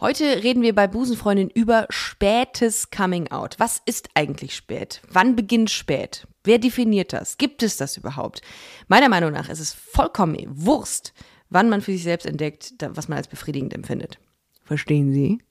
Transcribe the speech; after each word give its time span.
Heute 0.00 0.42
reden 0.42 0.62
wir 0.62 0.74
bei 0.74 0.86
Busenfreundin 0.86 1.50
über 1.50 1.84
spätes 1.90 2.90
Coming 2.90 3.30
Out. 3.32 3.56
Was 3.58 3.82
ist 3.84 4.08
eigentlich 4.14 4.56
spät? 4.56 5.02
Wann 5.10 5.36
beginnt 5.36 5.68
spät? 5.68 6.26
Wer 6.42 6.58
definiert 6.58 7.12
das? 7.12 7.36
Gibt 7.36 7.62
es 7.62 7.76
das 7.76 7.98
überhaupt? 7.98 8.40
Meiner 8.88 9.10
Meinung 9.10 9.30
nach 9.30 9.50
ist 9.50 9.60
es 9.60 9.74
vollkommen 9.74 10.38
Wurst, 10.48 11.12
wann 11.50 11.68
man 11.68 11.82
für 11.82 11.92
sich 11.92 12.02
selbst 12.02 12.24
entdeckt, 12.24 12.72
was 12.80 13.08
man 13.08 13.18
als 13.18 13.28
befriedigend 13.28 13.74
empfindet. 13.74 14.18
Verstehen 14.64 15.12
Sie? 15.12 15.42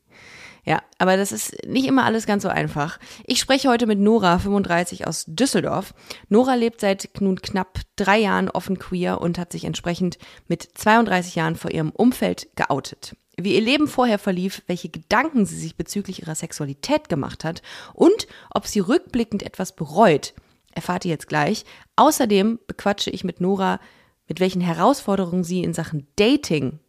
Ja, 0.66 0.82
aber 0.98 1.16
das 1.16 1.32
ist 1.32 1.56
nicht 1.68 1.86
immer 1.86 2.06
alles 2.06 2.26
ganz 2.26 2.42
so 2.42 2.50
einfach. 2.50 2.98
Ich 3.28 3.40
spreche 3.40 3.70
heute 3.70 3.86
mit 3.86 4.00
Nora, 4.00 4.40
35 4.40 5.06
aus 5.06 5.26
Düsseldorf. 5.28 5.94
Nora 6.28 6.56
lebt 6.56 6.82
seit 6.82 7.08
nun 7.20 7.40
knapp 7.40 7.82
drei 7.96 8.18
Jahren 8.18 8.50
offen 8.50 8.80
queer 8.80 9.22
und 9.22 9.38
hat 9.38 9.52
sich 9.52 9.66
entsprechend 9.66 10.18
mit 10.48 10.68
32 10.74 11.36
Jahren 11.36 11.56
vor 11.56 11.70
ihrem 11.70 11.92
Umfeld 11.92 12.50
geoutet 12.56 13.16
wie 13.44 13.56
ihr 13.56 13.62
Leben 13.62 13.88
vorher 13.88 14.20
verlief, 14.20 14.62
welche 14.68 14.90
Gedanken 14.90 15.46
sie 15.46 15.58
sich 15.58 15.76
bezüglich 15.76 16.22
ihrer 16.22 16.36
Sexualität 16.36 17.10
gemacht 17.10 17.44
hat 17.44 17.62
und 17.94 18.28
ob 18.54 18.68
sie 18.68 18.80
rückblickend 18.80 19.44
etwas 19.44 19.76
bereut, 19.76 20.34
erfahrt 20.72 21.06
ihr 21.06 21.12
jetzt 21.12 21.28
gleich. 21.28 21.66
Außerdem 21.96 22.60
bequatsche 22.68 23.10
ich 23.10 23.24
mit 23.24 23.42
Nora, 23.42 23.80
mit 24.28 24.40
welchen 24.40 24.62
Herausforderungen 24.62 25.44
sie 25.44 25.64
in 25.64 25.74
Sachen 25.74 26.08
Dating 26.16 26.80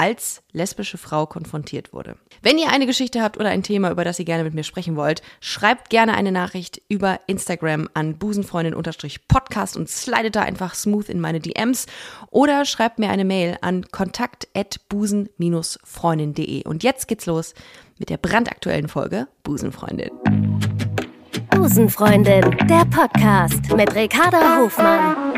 als 0.00 0.42
lesbische 0.52 0.96
Frau 0.96 1.26
konfrontiert 1.26 1.92
wurde. 1.92 2.16
Wenn 2.40 2.56
ihr 2.56 2.70
eine 2.70 2.86
Geschichte 2.86 3.20
habt 3.20 3.36
oder 3.36 3.50
ein 3.50 3.62
Thema, 3.62 3.90
über 3.90 4.02
das 4.02 4.18
ihr 4.18 4.24
gerne 4.24 4.44
mit 4.44 4.54
mir 4.54 4.64
sprechen 4.64 4.96
wollt, 4.96 5.20
schreibt 5.42 5.90
gerne 5.90 6.14
eine 6.14 6.32
Nachricht 6.32 6.80
über 6.88 7.20
Instagram 7.26 7.90
an 7.92 8.16
busenfreundin-podcast 8.16 9.76
und 9.76 9.90
slidet 9.90 10.36
da 10.36 10.40
einfach 10.40 10.74
smooth 10.74 11.10
in 11.10 11.20
meine 11.20 11.40
DMs 11.40 11.84
oder 12.30 12.64
schreibt 12.64 12.98
mir 12.98 13.10
eine 13.10 13.26
Mail 13.26 13.58
an 13.60 13.90
kontakt@busen-freundin.de. 13.90 16.66
Und 16.66 16.82
jetzt 16.82 17.06
geht's 17.06 17.26
los 17.26 17.52
mit 17.98 18.08
der 18.08 18.16
brandaktuellen 18.16 18.88
Folge 18.88 19.28
Busenfreundin. 19.42 20.12
Busenfreundin, 21.50 22.56
der 22.66 22.86
Podcast 22.86 23.70
mit 23.76 23.94
Ricarda 23.94 24.60
Hofmann. 24.60 25.29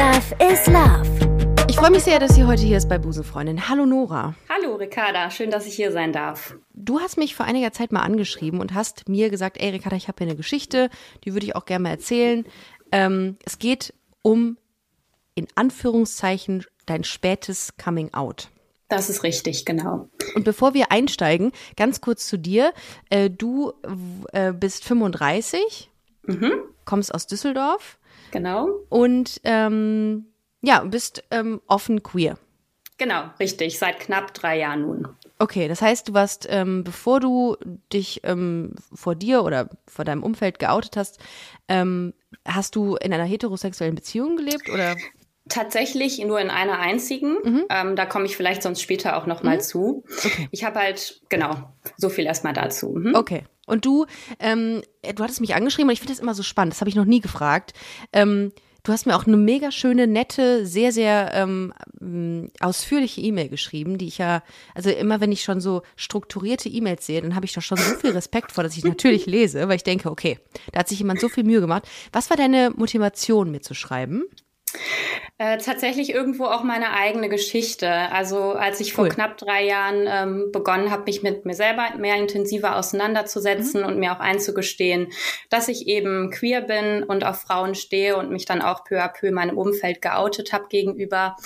Love 0.00 0.50
is 0.50 0.66
Love. 0.66 1.66
Ich 1.68 1.76
freue 1.76 1.90
mich 1.90 2.04
sehr, 2.04 2.18
dass 2.18 2.34
sie 2.34 2.44
heute 2.44 2.62
hier 2.62 2.78
ist 2.78 2.88
bei 2.88 2.96
Busenfreundin. 2.96 3.68
Hallo 3.68 3.84
Nora. 3.84 4.34
Hallo 4.48 4.76
Ricarda, 4.76 5.30
schön, 5.30 5.50
dass 5.50 5.66
ich 5.66 5.74
hier 5.74 5.92
sein 5.92 6.10
darf. 6.14 6.56
Du 6.72 7.00
hast 7.00 7.18
mich 7.18 7.34
vor 7.34 7.44
einiger 7.44 7.70
Zeit 7.70 7.92
mal 7.92 8.00
angeschrieben 8.00 8.60
und 8.60 8.72
hast 8.72 9.10
mir 9.10 9.28
gesagt, 9.28 9.60
ey 9.60 9.68
Ricarda, 9.68 9.96
ich 9.96 10.08
habe 10.08 10.16
hier 10.16 10.28
eine 10.28 10.38
Geschichte, 10.38 10.88
die 11.22 11.34
würde 11.34 11.44
ich 11.44 11.54
auch 11.54 11.66
gerne 11.66 11.82
mal 11.82 11.90
erzählen. 11.90 12.46
Ähm, 12.92 13.36
es 13.44 13.58
geht 13.58 13.92
um, 14.22 14.56
in 15.34 15.48
Anführungszeichen, 15.54 16.64
dein 16.86 17.04
spätes 17.04 17.74
Coming 17.76 18.14
Out. 18.14 18.48
Das 18.88 19.10
ist 19.10 19.22
richtig, 19.22 19.66
genau. 19.66 20.08
Und 20.34 20.44
bevor 20.44 20.72
wir 20.72 20.90
einsteigen, 20.90 21.52
ganz 21.76 22.00
kurz 22.00 22.26
zu 22.26 22.38
dir. 22.38 22.72
Äh, 23.10 23.28
du 23.28 23.74
äh, 24.32 24.54
bist 24.54 24.82
35, 24.84 25.90
mhm. 26.26 26.52
kommst 26.86 27.14
aus 27.14 27.26
Düsseldorf 27.26 27.98
Genau. 28.30 28.68
Und 28.88 29.40
ähm, 29.44 30.26
ja, 30.62 30.80
bist 30.84 31.24
ähm, 31.30 31.60
offen 31.66 32.02
queer. 32.02 32.38
Genau, 32.98 33.24
richtig, 33.40 33.78
seit 33.78 33.98
knapp 33.98 34.34
drei 34.34 34.58
Jahren 34.58 34.82
nun. 34.82 35.08
Okay, 35.38 35.68
das 35.68 35.80
heißt, 35.80 36.08
du 36.08 36.12
warst, 36.12 36.46
ähm, 36.50 36.84
bevor 36.84 37.18
du 37.18 37.56
dich 37.90 38.20
ähm, 38.24 38.74
vor 38.92 39.14
dir 39.14 39.42
oder 39.42 39.70
vor 39.86 40.04
deinem 40.04 40.22
Umfeld 40.22 40.58
geoutet 40.58 40.98
hast, 40.98 41.18
ähm, 41.66 42.12
hast 42.46 42.76
du 42.76 42.96
in 42.96 43.14
einer 43.14 43.24
heterosexuellen 43.24 43.94
Beziehung 43.94 44.36
gelebt 44.36 44.68
oder? 44.68 44.96
Tatsächlich 45.48 46.22
nur 46.22 46.40
in 46.40 46.50
einer 46.50 46.78
einzigen. 46.78 47.38
Mhm. 47.42 47.64
Ähm, 47.70 47.96
da 47.96 48.04
komme 48.04 48.26
ich 48.26 48.36
vielleicht 48.36 48.62
sonst 48.62 48.82
später 48.82 49.16
auch 49.16 49.26
noch 49.26 49.42
mal 49.42 49.56
mhm. 49.56 49.60
zu. 49.62 50.04
Okay. 50.22 50.48
Ich 50.50 50.64
habe 50.64 50.78
halt, 50.78 51.22
genau, 51.30 51.54
so 51.96 52.10
viel 52.10 52.26
erstmal 52.26 52.52
dazu. 52.52 52.90
Mhm. 52.90 53.14
Okay. 53.14 53.44
Und 53.70 53.84
du, 53.84 54.06
ähm, 54.38 54.82
du 55.02 55.22
hattest 55.22 55.40
mich 55.40 55.54
angeschrieben 55.54 55.88
und 55.88 55.92
ich 55.92 56.00
finde 56.00 56.12
das 56.12 56.20
immer 56.20 56.34
so 56.34 56.42
spannend, 56.42 56.74
das 56.74 56.80
habe 56.80 56.90
ich 56.90 56.96
noch 56.96 57.04
nie 57.04 57.20
gefragt. 57.20 57.72
Ähm, 58.12 58.52
du 58.82 58.92
hast 58.92 59.06
mir 59.06 59.16
auch 59.16 59.26
eine 59.26 59.36
mega 59.36 59.70
schöne, 59.70 60.06
nette, 60.06 60.66
sehr, 60.66 60.92
sehr 60.92 61.30
ähm, 61.34 62.48
ausführliche 62.60 63.20
E-Mail 63.20 63.48
geschrieben, 63.48 63.98
die 63.98 64.08
ich 64.08 64.18
ja, 64.18 64.42
also 64.74 64.90
immer 64.90 65.20
wenn 65.20 65.32
ich 65.32 65.42
schon 65.42 65.60
so 65.60 65.82
strukturierte 65.96 66.68
E-Mails 66.68 67.06
sehe, 67.06 67.22
dann 67.22 67.34
habe 67.34 67.46
ich 67.46 67.52
doch 67.52 67.62
schon 67.62 67.78
so 67.78 67.94
viel 67.96 68.10
Respekt 68.10 68.52
vor, 68.52 68.64
dass 68.64 68.76
ich 68.76 68.84
natürlich 68.84 69.26
lese, 69.26 69.68
weil 69.68 69.76
ich 69.76 69.84
denke, 69.84 70.10
okay, 70.10 70.38
da 70.72 70.80
hat 70.80 70.88
sich 70.88 70.98
jemand 70.98 71.20
so 71.20 71.28
viel 71.28 71.44
Mühe 71.44 71.60
gemacht. 71.60 71.88
Was 72.12 72.30
war 72.30 72.36
deine 72.36 72.70
Motivation, 72.70 73.50
mir 73.50 73.60
zu 73.60 73.74
schreiben? 73.74 74.24
Äh, 75.38 75.58
tatsächlich 75.58 76.12
irgendwo 76.12 76.44
auch 76.44 76.62
meine 76.62 76.92
eigene 76.92 77.28
Geschichte. 77.28 77.88
Also 77.90 78.52
als 78.52 78.80
ich 78.80 78.92
vor 78.92 79.08
knapp 79.08 79.38
drei 79.38 79.64
Jahren 79.64 80.06
ähm, 80.06 80.52
begonnen 80.52 80.90
habe, 80.90 81.04
mich 81.04 81.22
mit 81.22 81.46
mir 81.46 81.54
selber 81.54 81.96
mehr 81.96 82.16
intensiver 82.16 82.76
auseinanderzusetzen 82.76 83.80
mhm. 83.80 83.86
und 83.86 83.98
mir 83.98 84.12
auch 84.12 84.20
einzugestehen, 84.20 85.08
dass 85.48 85.68
ich 85.68 85.86
eben 85.88 86.30
queer 86.30 86.60
bin 86.60 87.02
und 87.02 87.24
auf 87.24 87.40
Frauen 87.40 87.74
stehe 87.74 88.16
und 88.16 88.30
mich 88.30 88.44
dann 88.44 88.60
auch 88.60 88.84
peu 88.84 89.02
à 89.02 89.08
peu 89.08 89.30
meinem 89.30 89.56
Umfeld 89.56 90.02
geoutet 90.02 90.52
habe 90.52 90.68
gegenüber. 90.68 91.36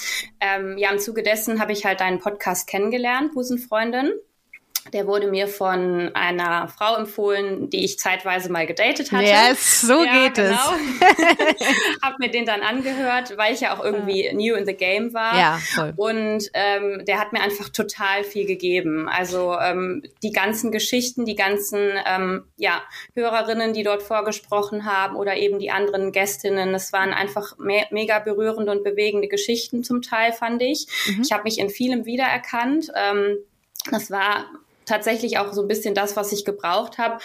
Ähm, 0.41 0.77
ja, 0.77 0.91
im 0.91 0.99
Zuge 0.99 1.23
dessen 1.23 1.61
habe 1.61 1.73
ich 1.73 1.85
halt 1.85 2.01
deinen 2.01 2.19
Podcast 2.19 2.67
kennengelernt, 2.67 3.33
Busenfreundin. 3.33 4.13
Der 4.93 5.07
wurde 5.07 5.29
mir 5.29 5.49
von 5.49 6.11
einer 6.15 6.69
Frau 6.69 6.97
empfohlen, 6.97 7.71
die 7.71 7.85
ich 7.85 7.99
zeitweise 7.99 8.53
mal 8.53 8.67
gedatet 8.67 9.13
hatte. 9.13 9.25
Yes, 9.25 9.81
so 9.81 10.05
ja, 10.05 10.25
geht 10.25 10.35
genau. 10.35 10.55
es. 10.55 11.67
hab 12.03 12.19
mir 12.19 12.31
den 12.31 12.45
dann 12.45 12.61
angehört, 12.61 13.37
weil 13.37 13.55
ich 13.55 13.61
ja 13.61 13.75
auch 13.75 13.83
irgendwie 13.83 14.31
new 14.35 14.55
in 14.55 14.67
the 14.67 14.75
game 14.75 15.15
war. 15.15 15.39
Ja, 15.39 15.59
voll. 15.75 15.95
Und 15.97 16.51
ähm, 16.53 17.05
der 17.07 17.19
hat 17.19 17.33
mir 17.33 17.41
einfach 17.41 17.71
total 17.71 18.25
viel 18.25 18.47
gegeben. 18.47 19.09
Also 19.09 19.57
ähm, 19.59 20.03
die 20.23 20.33
ganzen 20.33 20.71
Geschichten, 20.71 21.25
die 21.25 21.37
ganzen 21.37 21.93
ähm, 22.07 22.45
ja, 22.57 22.83
Hörerinnen, 23.15 23.73
die 23.73 23.83
dort 23.83 24.03
vorgesprochen 24.03 24.85
haben 24.85 25.17
oder 25.17 25.37
eben 25.37 25.59
die 25.59 25.71
anderen 25.71 26.13
Gästinnen, 26.13 26.73
das 26.73 26.93
waren 26.93 27.13
einfach 27.15 27.57
me 27.59 27.85
mega 27.91 28.19
berührende 28.19 28.71
und 28.71 28.85
bewegende 28.85 29.29
Geschichten 29.29 29.83
zum 29.83 30.03
Teil, 30.03 30.33
fand 30.33 30.63
ich. 30.63 30.87
Mhm. 31.07 31.23
Ich 31.23 31.33
habe 31.33 31.45
mich 31.45 31.59
in 31.59 31.71
vielem 31.71 32.05
wiedererkannt. 32.05 32.91
Ähm, 32.95 33.39
das 33.91 34.11
war 34.11 34.47
tatsächlich 34.87 35.39
auch 35.39 35.53
so 35.53 35.63
ein 35.63 35.69
bisschen 35.69 35.95
das, 35.95 36.17
was 36.17 36.33
ich 36.33 36.45
gebraucht 36.45 36.99
habe. 36.99 37.19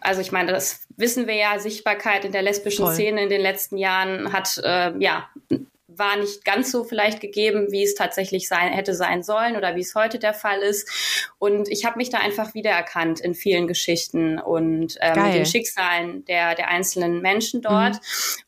Also 0.00 0.20
ich 0.20 0.32
meine, 0.32 0.52
das 0.52 0.86
wissen 0.96 1.26
wir 1.26 1.34
ja, 1.34 1.58
Sichtbarkeit 1.58 2.24
in 2.24 2.32
der 2.32 2.42
lesbischen 2.42 2.84
Voll. 2.84 2.94
Szene 2.94 3.22
in 3.22 3.28
den 3.28 3.40
letzten 3.40 3.76
Jahren 3.76 4.32
hat 4.32 4.58
äh, 4.62 4.92
ja 4.98 5.28
war 5.98 6.16
nicht 6.16 6.44
ganz 6.44 6.70
so 6.70 6.84
vielleicht 6.84 7.20
gegeben, 7.20 7.68
wie 7.70 7.82
es 7.82 7.94
tatsächlich 7.94 8.48
sein 8.48 8.72
hätte 8.72 8.94
sein 8.94 9.22
sollen 9.22 9.56
oder 9.56 9.76
wie 9.76 9.80
es 9.80 9.94
heute 9.94 10.18
der 10.18 10.34
Fall 10.34 10.60
ist. 10.60 10.88
Und 11.38 11.68
ich 11.68 11.84
habe 11.84 11.96
mich 11.96 12.10
da 12.10 12.18
einfach 12.18 12.54
wiedererkannt 12.54 13.20
in 13.20 13.34
vielen 13.34 13.66
Geschichten 13.66 14.38
und 14.38 14.96
ähm, 15.00 15.32
den 15.32 15.46
Schicksalen 15.46 16.24
der 16.26 16.54
der 16.54 16.68
einzelnen 16.68 17.22
Menschen 17.22 17.62
dort. 17.62 17.94
Mhm. 17.94 18.00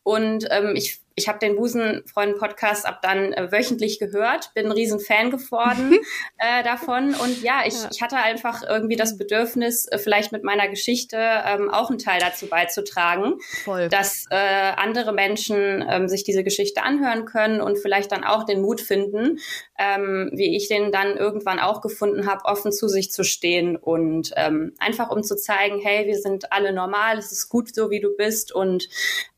Und 0.03 0.49
ähm, 0.51 0.75
ich 0.77 1.01
ich 1.19 1.29
habe 1.29 1.39
den 1.41 1.57
Busenfreund-Podcast 1.57 2.87
ab 2.87 3.01
dann 3.03 3.33
äh, 3.33 3.51
wöchentlich 3.53 3.99
gehört, 3.99 4.55
bin 4.55 4.67
ein 4.67 4.73
riesen 4.73 5.01
Fan 5.01 5.31
geworden 5.31 5.99
äh, 6.39 6.63
davon. 6.63 7.15
Und 7.15 7.43
ja 7.43 7.63
ich, 7.67 7.75
ja. 7.75 7.89
ich 7.93 8.01
hatte 8.01 8.17
einfach 8.17 8.63
irgendwie 8.67 8.97
das 8.97 9.19
Bedürfnis, 9.19 9.89
äh, 9.89 9.99
vielleicht 9.99 10.33
mit 10.33 10.45
meiner 10.45 10.69
Geschichte 10.69 11.17
ähm, 11.19 11.69
auch 11.71 11.91
einen 11.91 11.99
Teil 11.99 12.21
dazu 12.21 12.47
beizutragen, 12.47 13.35
Voll. 13.65 13.89
dass 13.89 14.27
äh, 14.31 14.37
andere 14.77 15.13
Menschen 15.13 15.85
ähm, 15.89 16.09
sich 16.09 16.23
diese 16.23 16.45
Geschichte 16.45 16.83
anhören 16.83 17.25
können 17.25 17.61
und 17.61 17.79
vielleicht 17.79 18.13
dann 18.13 18.25
auch 18.25 18.45
den 18.45 18.63
Mut 18.63 18.81
finden, 18.81 19.41
ähm, 19.77 20.31
wie 20.33 20.57
ich 20.57 20.69
den 20.69 20.93
dann 20.93 21.17
irgendwann 21.17 21.59
auch 21.59 21.81
gefunden 21.81 22.27
habe, 22.27 22.45
offen 22.45 22.71
zu 22.71 22.87
sich 22.87 23.11
zu 23.11 23.25
stehen 23.25 23.77
und 23.77 24.31
ähm, 24.37 24.75
einfach 24.79 25.11
um 25.11 25.25
zu 25.25 25.37
zeigen, 25.37 25.81
hey, 25.81 26.07
wir 26.07 26.19
sind 26.19 26.53
alle 26.53 26.73
normal, 26.73 27.19
es 27.19 27.33
ist 27.33 27.49
gut 27.49 27.75
so, 27.75 27.91
wie 27.91 28.01
du 28.01 28.17
bist 28.17 28.53
und 28.53 28.89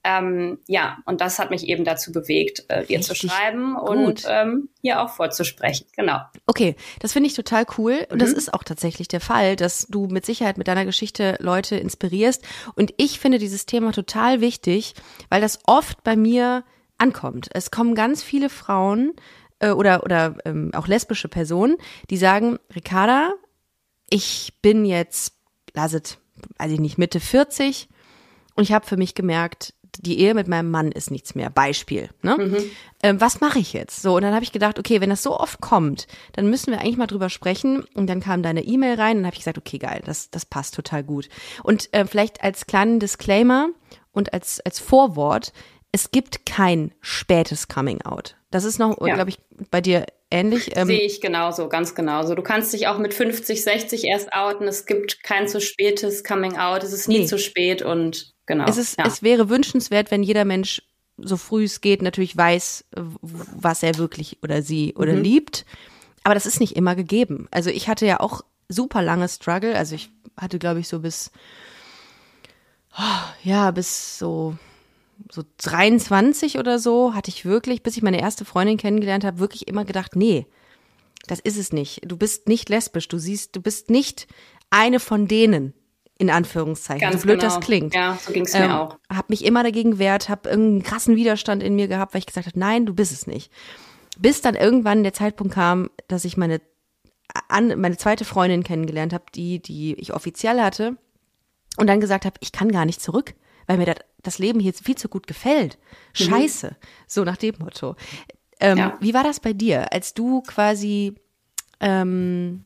ähm, 0.02 0.58
ja, 0.66 0.98
und 1.04 1.20
das 1.20 1.38
hat 1.38 1.50
mich 1.50 1.66
eben 1.66 1.84
dazu 1.84 2.10
bewegt, 2.10 2.64
äh, 2.68 2.86
dir 2.86 3.02
zu 3.02 3.14
schreiben 3.14 3.74
gut. 3.74 3.88
und 3.88 4.26
ähm, 4.28 4.70
hier 4.80 5.02
auch 5.02 5.10
vorzusprechen. 5.10 5.86
Genau. 5.94 6.20
Okay, 6.46 6.74
das 7.00 7.12
finde 7.12 7.26
ich 7.28 7.34
total 7.34 7.66
cool. 7.76 8.06
Und 8.08 8.16
mhm. 8.16 8.20
das 8.20 8.32
ist 8.32 8.54
auch 8.54 8.64
tatsächlich 8.64 9.08
der 9.08 9.20
Fall, 9.20 9.56
dass 9.56 9.86
du 9.88 10.06
mit 10.06 10.24
Sicherheit 10.24 10.56
mit 10.56 10.68
deiner 10.68 10.86
Geschichte 10.86 11.36
Leute 11.40 11.76
inspirierst. 11.76 12.42
Und 12.76 12.94
ich 12.96 13.20
finde 13.20 13.38
dieses 13.38 13.66
Thema 13.66 13.92
total 13.92 14.40
wichtig, 14.40 14.94
weil 15.28 15.42
das 15.42 15.58
oft 15.66 16.02
bei 16.02 16.16
mir 16.16 16.64
ankommt. 16.96 17.48
Es 17.52 17.70
kommen 17.70 17.94
ganz 17.94 18.22
viele 18.22 18.48
Frauen 18.48 19.12
äh, 19.58 19.70
oder, 19.70 20.02
oder 20.02 20.36
ähm, 20.46 20.70
auch 20.74 20.86
lesbische 20.86 21.28
Personen, 21.28 21.76
die 22.08 22.16
sagen, 22.16 22.58
Ricarda, 22.74 23.34
ich 24.08 24.54
bin 24.62 24.86
jetzt, 24.86 25.34
lasset, 25.74 26.18
weiß 26.58 26.72
ich 26.72 26.80
nicht, 26.80 26.96
Mitte 26.96 27.20
40 27.20 27.88
und 28.56 28.64
ich 28.64 28.72
habe 28.72 28.86
für 28.86 28.96
mich 28.96 29.14
gemerkt, 29.14 29.74
die 29.98 30.20
Ehe 30.20 30.34
mit 30.34 30.48
meinem 30.48 30.70
Mann 30.70 30.92
ist 30.92 31.10
nichts 31.10 31.34
mehr. 31.34 31.50
Beispiel. 31.50 32.10
Ne? 32.22 32.36
Mhm. 32.38 32.70
Ähm, 33.02 33.20
was 33.20 33.40
mache 33.40 33.58
ich 33.58 33.72
jetzt? 33.72 34.02
So, 34.02 34.16
und 34.16 34.22
dann 34.22 34.34
habe 34.34 34.44
ich 34.44 34.52
gedacht, 34.52 34.78
okay, 34.78 35.00
wenn 35.00 35.10
das 35.10 35.22
so 35.22 35.38
oft 35.38 35.60
kommt, 35.60 36.06
dann 36.32 36.48
müssen 36.50 36.70
wir 36.70 36.80
eigentlich 36.80 36.96
mal 36.96 37.06
drüber 37.06 37.30
sprechen. 37.30 37.84
Und 37.94 38.06
dann 38.08 38.20
kam 38.20 38.42
deine 38.42 38.62
E-Mail 38.62 38.94
rein 38.94 39.18
und 39.18 39.26
habe 39.26 39.34
ich 39.34 39.40
gesagt, 39.40 39.58
okay, 39.58 39.78
geil, 39.78 40.02
das, 40.04 40.30
das 40.30 40.44
passt 40.44 40.74
total 40.74 41.02
gut. 41.02 41.28
Und 41.62 41.92
äh, 41.92 42.04
vielleicht 42.06 42.42
als 42.42 42.66
kleinen 42.66 43.00
Disclaimer 43.00 43.68
und 44.12 44.32
als, 44.32 44.60
als 44.60 44.78
Vorwort, 44.78 45.52
es 45.92 46.10
gibt 46.10 46.46
kein 46.46 46.92
spätes 47.00 47.68
Coming 47.68 48.02
Out. 48.02 48.36
Das 48.50 48.64
ist 48.64 48.78
noch, 48.78 49.04
ja. 49.06 49.14
glaube 49.14 49.30
ich, 49.30 49.38
bei 49.70 49.80
dir 49.80 50.06
ähnlich. 50.30 50.76
Ähm, 50.76 50.86
Sehe 50.86 51.02
ich 51.02 51.20
genauso, 51.20 51.68
ganz 51.68 51.94
genauso. 51.94 52.34
Du 52.34 52.42
kannst 52.42 52.72
dich 52.72 52.86
auch 52.88 52.98
mit 52.98 53.14
50, 53.14 53.62
60 53.62 54.04
erst 54.04 54.32
outen. 54.32 54.66
Es 54.68 54.86
gibt 54.86 55.22
kein 55.22 55.48
zu 55.48 55.60
spätes 55.60 56.24
Coming 56.24 56.56
Out. 56.56 56.82
Es 56.82 56.92
ist 56.92 57.08
nie 57.08 57.20
nee. 57.20 57.26
zu 57.26 57.38
spät 57.38 57.82
und 57.82 58.32
genau. 58.46 58.66
Es, 58.68 58.76
ist, 58.76 58.98
ja. 58.98 59.04
es 59.06 59.22
wäre 59.22 59.48
wünschenswert, 59.48 60.10
wenn 60.10 60.22
jeder 60.22 60.44
Mensch 60.44 60.82
so 61.16 61.36
früh 61.36 61.64
es 61.64 61.80
geht 61.80 62.02
natürlich 62.02 62.36
weiß, 62.36 62.86
was 62.92 63.82
er 63.82 63.98
wirklich 63.98 64.38
oder 64.42 64.62
sie 64.62 64.94
oder 64.94 65.12
mhm. 65.12 65.22
liebt. 65.22 65.66
Aber 66.22 66.34
das 66.34 66.46
ist 66.46 66.60
nicht 66.60 66.76
immer 66.76 66.94
gegeben. 66.94 67.48
Also 67.50 67.70
ich 67.70 67.88
hatte 67.88 68.06
ja 68.06 68.20
auch 68.20 68.42
super 68.68 69.02
lange 69.02 69.28
Struggle. 69.28 69.76
Also 69.76 69.94
ich 69.94 70.10
hatte, 70.36 70.58
glaube 70.58 70.80
ich, 70.80 70.88
so 70.88 71.00
bis, 71.00 71.30
oh, 72.98 73.28
ja, 73.42 73.70
bis 73.70 74.18
so 74.18 74.56
so 75.30 75.42
23 75.58 76.58
oder 76.58 76.78
so 76.78 77.14
hatte 77.14 77.30
ich 77.30 77.44
wirklich, 77.44 77.82
bis 77.82 77.96
ich 77.96 78.02
meine 78.02 78.20
erste 78.20 78.44
Freundin 78.44 78.76
kennengelernt 78.76 79.24
habe, 79.24 79.38
wirklich 79.38 79.68
immer 79.68 79.84
gedacht, 79.84 80.16
nee, 80.16 80.46
das 81.26 81.40
ist 81.40 81.58
es 81.58 81.72
nicht. 81.72 82.00
Du 82.04 82.16
bist 82.16 82.48
nicht 82.48 82.68
lesbisch. 82.68 83.08
Du 83.08 83.18
siehst, 83.18 83.54
du 83.54 83.60
bist 83.60 83.90
nicht 83.90 84.26
eine 84.70 85.00
von 85.00 85.28
denen, 85.28 85.74
in 86.18 86.30
Anführungszeichen. 86.30 87.00
Ganz 87.00 87.22
so 87.22 87.26
blöd 87.26 87.40
genau. 87.40 87.54
das 87.54 87.64
klingt. 87.64 87.94
Ja, 87.94 88.18
so 88.20 88.32
ging 88.32 88.44
es 88.44 88.54
mir 88.54 88.64
ähm, 88.64 88.70
auch. 88.70 88.98
Hab 89.12 89.30
mich 89.30 89.44
immer 89.44 89.62
dagegen 89.62 89.98
wehrt, 89.98 90.28
hab 90.28 90.46
irgendeinen 90.46 90.82
krassen 90.82 91.16
Widerstand 91.16 91.62
in 91.62 91.76
mir 91.76 91.88
gehabt, 91.88 92.14
weil 92.14 92.20
ich 92.20 92.26
gesagt 92.26 92.46
habe, 92.46 92.58
nein, 92.58 92.86
du 92.86 92.94
bist 92.94 93.12
es 93.12 93.26
nicht. 93.26 93.52
Bis 94.18 94.40
dann 94.40 94.54
irgendwann 94.54 95.02
der 95.02 95.12
Zeitpunkt 95.12 95.54
kam, 95.54 95.90
dass 96.08 96.24
ich 96.24 96.36
meine, 96.36 96.60
an, 97.48 97.78
meine 97.80 97.96
zweite 97.96 98.24
Freundin 98.24 98.64
kennengelernt 98.64 99.12
habe, 99.12 99.24
die, 99.34 99.60
die 99.60 99.94
ich 99.94 100.12
offiziell 100.12 100.60
hatte, 100.60 100.96
und 101.76 101.86
dann 101.86 102.00
gesagt 102.00 102.24
habe, 102.24 102.36
ich 102.40 102.52
kann 102.52 102.72
gar 102.72 102.84
nicht 102.84 103.00
zurück 103.00 103.34
weil 103.70 103.78
mir 103.78 103.94
das, 104.22 104.38
Leben 104.40 104.58
hier 104.58 104.74
viel 104.74 104.96
zu 104.96 105.08
gut 105.08 105.28
gefällt. 105.28 105.78
Mhm. 106.18 106.24
Scheiße. 106.24 106.66
Mhm. 106.70 106.86
So 107.06 107.22
nach 107.22 107.36
dem 107.36 107.54
Motto. 107.60 107.94
Ähm, 108.58 108.78
ja. 108.78 108.98
Wie 109.00 109.14
war 109.14 109.22
das 109.22 109.38
bei 109.38 109.52
dir, 109.52 109.92
als 109.92 110.12
du 110.12 110.40
quasi, 110.42 111.14
ähm, 111.78 112.64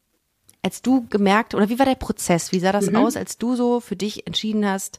als 0.62 0.80
du 0.80 1.06
gemerkt, 1.08 1.54
oder 1.54 1.68
wie 1.68 1.78
war 1.78 1.84
der 1.84 1.94
Prozess? 1.94 2.52
Wie 2.52 2.58
sah 2.58 2.72
das 2.72 2.88
mhm. 2.88 2.96
aus, 2.96 3.16
als 3.16 3.36
du 3.36 3.54
so 3.54 3.80
für 3.80 3.96
dich 3.96 4.26
entschieden 4.26 4.66
hast, 4.66 4.98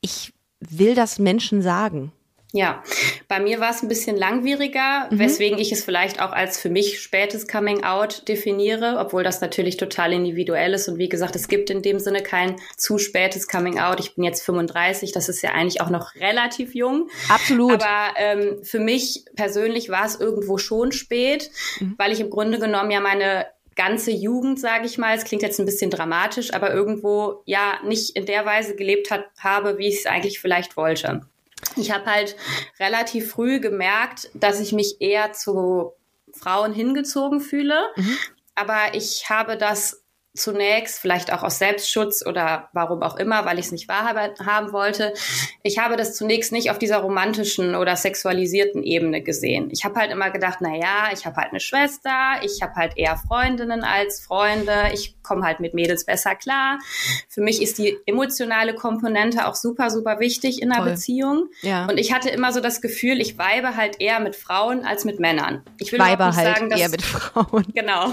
ich 0.00 0.32
will 0.60 0.94
das 0.94 1.18
Menschen 1.18 1.60
sagen? 1.60 2.10
Ja, 2.54 2.82
bei 3.28 3.40
mir 3.40 3.60
war 3.60 3.70
es 3.70 3.82
ein 3.82 3.88
bisschen 3.88 4.14
langwieriger, 4.14 5.08
mhm. 5.10 5.18
weswegen 5.18 5.58
ich 5.58 5.72
es 5.72 5.84
vielleicht 5.84 6.20
auch 6.20 6.32
als 6.32 6.60
für 6.60 6.68
mich 6.68 7.00
spätes 7.00 7.48
Coming 7.48 7.82
Out 7.82 8.28
definiere, 8.28 8.98
obwohl 8.98 9.24
das 9.24 9.40
natürlich 9.40 9.78
total 9.78 10.12
individuell 10.12 10.74
ist. 10.74 10.86
Und 10.86 10.98
wie 10.98 11.08
gesagt, 11.08 11.34
es 11.34 11.48
gibt 11.48 11.70
in 11.70 11.80
dem 11.80 11.98
Sinne 11.98 12.22
kein 12.22 12.56
zu 12.76 12.98
spätes 12.98 13.48
Coming 13.48 13.78
Out. 13.78 14.00
Ich 14.00 14.16
bin 14.16 14.24
jetzt 14.24 14.44
35, 14.44 15.12
das 15.12 15.30
ist 15.30 15.40
ja 15.42 15.52
eigentlich 15.52 15.80
auch 15.80 15.88
noch 15.88 16.14
relativ 16.16 16.74
jung. 16.74 17.08
Absolut. 17.30 17.82
Aber 17.82 18.18
ähm, 18.18 18.62
für 18.62 18.80
mich 18.80 19.24
persönlich 19.34 19.88
war 19.88 20.04
es 20.04 20.20
irgendwo 20.20 20.58
schon 20.58 20.92
spät, 20.92 21.50
mhm. 21.80 21.94
weil 21.96 22.12
ich 22.12 22.20
im 22.20 22.28
Grunde 22.28 22.58
genommen 22.58 22.90
ja 22.90 23.00
meine 23.00 23.46
ganze 23.76 24.10
Jugend, 24.10 24.60
sage 24.60 24.84
ich 24.84 24.98
mal, 24.98 25.16
es 25.16 25.24
klingt 25.24 25.42
jetzt 25.42 25.58
ein 25.58 25.64
bisschen 25.64 25.90
dramatisch, 25.90 26.52
aber 26.52 26.74
irgendwo 26.74 27.42
ja 27.46 27.78
nicht 27.82 28.14
in 28.14 28.26
der 28.26 28.44
Weise 28.44 28.76
gelebt 28.76 29.10
hat, 29.10 29.24
habe, 29.38 29.78
wie 29.78 29.88
ich 29.88 30.00
es 30.00 30.06
eigentlich 30.06 30.38
vielleicht 30.38 30.76
wollte 30.76 31.22
ich 31.76 31.90
habe 31.90 32.06
halt 32.06 32.36
relativ 32.78 33.30
früh 33.30 33.60
gemerkt, 33.60 34.30
dass 34.34 34.60
ich 34.60 34.72
mich 34.72 34.96
eher 35.00 35.32
zu 35.32 35.92
Frauen 36.32 36.72
hingezogen 36.72 37.40
fühle. 37.40 37.80
Mhm. 37.96 38.18
Aber 38.54 38.94
ich 38.94 39.28
habe 39.30 39.56
das 39.56 40.01
zunächst, 40.34 40.98
vielleicht 40.98 41.32
auch 41.32 41.42
aus 41.42 41.58
Selbstschutz 41.58 42.24
oder 42.24 42.68
warum 42.72 43.02
auch 43.02 43.16
immer, 43.16 43.44
weil 43.44 43.58
ich 43.58 43.66
es 43.66 43.72
nicht 43.72 43.88
wahrhaben 43.88 44.72
wollte. 44.72 45.12
Ich 45.62 45.78
habe 45.78 45.96
das 45.96 46.14
zunächst 46.14 46.52
nicht 46.52 46.70
auf 46.70 46.78
dieser 46.78 46.98
romantischen 46.98 47.74
oder 47.74 47.96
sexualisierten 47.96 48.82
Ebene 48.82 49.22
gesehen. 49.22 49.68
Ich 49.70 49.84
habe 49.84 50.00
halt 50.00 50.10
immer 50.10 50.30
gedacht, 50.30 50.58
na 50.60 50.74
ja, 50.74 51.10
ich 51.12 51.26
habe 51.26 51.36
halt 51.36 51.50
eine 51.50 51.60
Schwester, 51.60 52.40
ich 52.42 52.62
habe 52.62 52.74
halt 52.76 52.96
eher 52.96 53.16
Freundinnen 53.16 53.84
als 53.84 54.20
Freunde, 54.20 54.90
ich 54.94 55.16
komme 55.22 55.44
halt 55.44 55.60
mit 55.60 55.74
Mädels 55.74 56.04
besser 56.04 56.34
klar. 56.34 56.78
Für 57.28 57.42
mich 57.42 57.60
ist 57.60 57.76
die 57.76 57.98
emotionale 58.06 58.74
Komponente 58.74 59.46
auch 59.46 59.54
super, 59.54 59.90
super 59.90 60.18
wichtig 60.18 60.62
in 60.62 60.72
einer 60.72 60.82
Toll. 60.82 60.92
Beziehung. 60.92 61.48
Ja. 61.60 61.86
Und 61.86 61.98
ich 61.98 62.12
hatte 62.12 62.30
immer 62.30 62.52
so 62.52 62.60
das 62.60 62.80
Gefühl, 62.80 63.20
ich 63.20 63.36
weibe 63.36 63.76
halt 63.76 64.00
eher 64.00 64.18
mit 64.20 64.34
Frauen 64.34 64.84
als 64.84 65.04
mit 65.04 65.20
Männern. 65.20 65.62
Ich 65.78 65.92
will 65.92 65.98
weibe 65.98 66.26
nicht 66.26 66.36
halt 66.38 66.56
sagen, 66.56 66.70
dass, 66.70 66.80
eher 66.80 66.88
mit 66.88 67.02
Frauen. 67.02 67.66
Genau. 67.74 68.06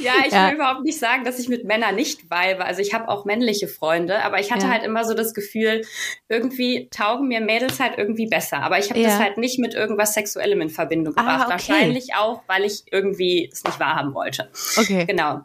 ja, 0.00 0.12
ich 0.26 0.32
ja. 0.32 0.48
will 0.48 0.56
überhaupt 0.56 0.84
nicht 0.84 0.98
sagen, 0.98 1.13
sagen, 1.14 1.24
dass 1.24 1.38
ich 1.38 1.48
mit 1.48 1.64
Männern 1.64 1.94
nicht 1.94 2.30
weibe. 2.30 2.64
Also 2.64 2.80
ich 2.80 2.92
habe 2.92 3.08
auch 3.08 3.24
männliche 3.24 3.68
Freunde, 3.68 4.22
aber 4.22 4.40
ich 4.40 4.50
hatte 4.52 4.66
ja. 4.66 4.72
halt 4.72 4.82
immer 4.82 5.04
so 5.04 5.14
das 5.14 5.34
Gefühl, 5.34 5.82
irgendwie 6.28 6.88
taugen 6.90 7.28
mir 7.28 7.40
Mädels 7.40 7.80
halt 7.80 7.94
irgendwie 7.98 8.26
besser. 8.26 8.62
Aber 8.62 8.78
ich 8.78 8.90
habe 8.90 9.00
ja. 9.00 9.08
das 9.08 9.18
halt 9.18 9.38
nicht 9.38 9.58
mit 9.58 9.74
irgendwas 9.74 10.14
Sexuellem 10.14 10.60
in 10.60 10.70
Verbindung 10.70 11.14
ah, 11.16 11.20
gebracht. 11.20 11.40
Ah, 11.50 11.54
okay. 11.54 11.68
Wahrscheinlich 11.68 12.14
auch, 12.14 12.42
weil 12.46 12.64
ich 12.64 12.84
irgendwie 12.90 13.48
es 13.52 13.64
nicht 13.64 13.78
wahrhaben 13.80 14.14
wollte. 14.14 14.50
Okay. 14.76 15.04
Genau. 15.06 15.40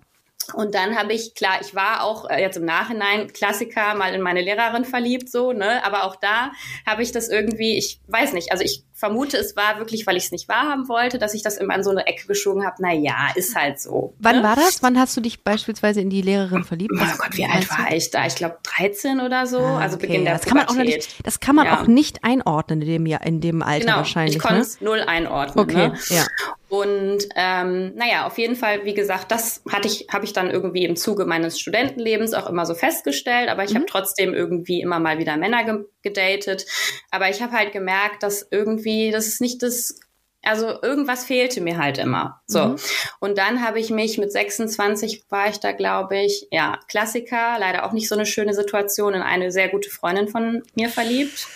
Und 0.54 0.76
dann 0.76 0.98
habe 0.98 1.14
ich, 1.14 1.34
klar, 1.36 1.60
ich 1.62 1.76
war 1.76 2.04
auch 2.04 2.30
äh, 2.30 2.42
jetzt 2.42 2.58
im 2.58 2.66
Nachhinein 2.66 3.32
Klassiker 3.32 3.96
mal 3.96 4.14
in 4.14 4.22
meine 4.22 4.42
Lehrerin 4.42 4.86
verliebt, 4.86 5.30
so, 5.30 5.54
ne? 5.54 5.84
Aber 5.86 6.04
auch 6.04 6.16
da 6.16 6.52
habe 6.86 7.04
ich 7.04 7.12
das 7.12 7.30
irgendwie, 7.30 7.78
ich 7.78 8.00
weiß 8.08 8.34
nicht, 8.34 8.52
also 8.52 8.64
ich 8.64 8.84
vermute, 9.00 9.38
es 9.38 9.56
war 9.56 9.78
wirklich, 9.78 10.06
weil 10.06 10.18
ich 10.18 10.26
es 10.26 10.32
nicht 10.32 10.50
wahrhaben 10.50 10.90
wollte, 10.90 11.20
dass 11.20 11.34
ich 11.34 11.42
das 11.42 11.58
immer 11.58 11.74
in 11.76 11.84
so 11.84 11.90
eine 11.90 12.06
Ecke 12.06 12.28
geschoben 12.28 12.66
habe. 12.66 12.76
Na 12.80 12.94
ja, 12.94 13.30
ist 13.36 13.56
halt 13.56 13.80
so. 13.80 14.14
Wann 14.20 14.38
ne? 14.38 14.44
war 14.44 14.56
das? 14.58 14.84
Wann 14.84 15.00
hast 15.00 15.16
du 15.16 15.22
dich 15.22 15.44
beispielsweise 15.44 16.02
in 16.02 16.10
die 16.10 16.22
Lehrerin 16.22 16.66
verliebt? 16.66 16.92
Oh 16.94 17.18
Gott, 17.18 17.38
wie 17.38 17.46
alt 17.46 17.70
war 17.70 17.94
ich 17.94 18.12
da? 18.12 18.26
Ich 18.26 18.36
glaube 18.36 18.58
13 18.64 19.22
oder 19.22 19.48
so. 19.48 19.60
Ah, 19.60 19.80
also 19.80 19.98
Beginn 19.98 20.26
der 20.26 20.34
das 20.34 20.46
kann 20.46 20.58
man 20.58 20.68
auch 20.68 20.76
nicht, 20.76 21.26
Das 21.26 21.40
kann 21.40 21.56
man 21.56 21.66
ja. 21.66 21.80
auch 21.80 21.88
nicht 21.88 22.26
einordnen 22.26 22.82
in 22.82 22.88
dem, 22.88 23.06
in 23.06 23.42
dem 23.42 23.62
Alter 23.64 23.86
genau, 23.86 23.98
wahrscheinlich. 23.98 24.36
Ich 24.36 24.42
konnte 24.42 24.62
es 24.62 24.82
ne? 24.82 24.90
null 24.90 25.00
einordnen. 25.02 25.64
Okay, 25.64 25.88
ne? 25.90 26.00
ja. 26.10 26.26
Und 26.70 27.28
ähm, 27.36 27.94
naja, 27.96 28.28
auf 28.28 28.38
jeden 28.38 28.56
Fall, 28.56 28.86
wie 28.86 28.94
gesagt, 28.94 29.32
das 29.32 29.64
hatte 29.70 29.88
ich, 29.88 30.08
habe 30.12 30.24
ich 30.24 30.34
dann 30.34 30.52
irgendwie 30.52 30.86
im 30.86 30.96
Zuge 30.96 31.26
meines 31.26 31.60
Studentenlebens 31.60 32.34
auch 32.34 32.48
immer 32.48 32.66
so 32.68 32.76
festgestellt, 32.76 33.50
aber 33.50 33.64
ich 33.64 33.72
mhm. 33.72 33.78
habe 33.78 33.86
trotzdem 33.88 34.36
irgendwie 34.36 34.82
immer 34.82 35.00
mal 35.00 35.18
wieder 35.18 35.36
Männer 35.36 35.64
ge 35.64 35.86
gedatet. 36.02 36.66
Aber 37.12 37.30
ich 37.30 37.42
habe 37.42 37.54
halt 37.54 37.74
gemerkt, 37.74 38.24
dass 38.24 38.48
irgendwie, 38.52 39.12
das 39.12 39.28
ist 39.28 39.42
nicht 39.42 39.62
das 39.64 40.00
also 40.42 40.82
irgendwas 40.82 41.26
fehlte 41.26 41.60
mir 41.60 41.78
halt 41.78 41.98
immer. 41.98 42.42
So. 42.48 42.60
Mhm. 42.60 42.76
Und 43.20 43.38
dann 43.38 43.62
habe 43.62 43.80
ich 43.80 43.90
mich 43.90 44.18
mit 44.18 44.32
26 44.32 45.26
war 45.30 45.50
ich 45.50 45.60
da, 45.60 45.74
glaube 45.74 46.18
ich, 46.18 46.48
ja, 46.52 46.80
Klassiker, 46.88 47.58
leider 47.60 47.86
auch 47.86 47.92
nicht 47.92 48.08
so 48.08 48.16
eine 48.16 48.26
schöne 48.26 48.54
Situation, 48.54 49.14
in 49.14 49.22
eine 49.22 49.52
sehr 49.52 49.68
gute 49.68 49.90
Freundin 49.90 50.30
von 50.30 50.64
mir 50.76 50.90
verliebt. 50.90 51.48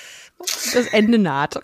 Das 0.73 0.87
Ende 0.87 1.17
naht. 1.17 1.59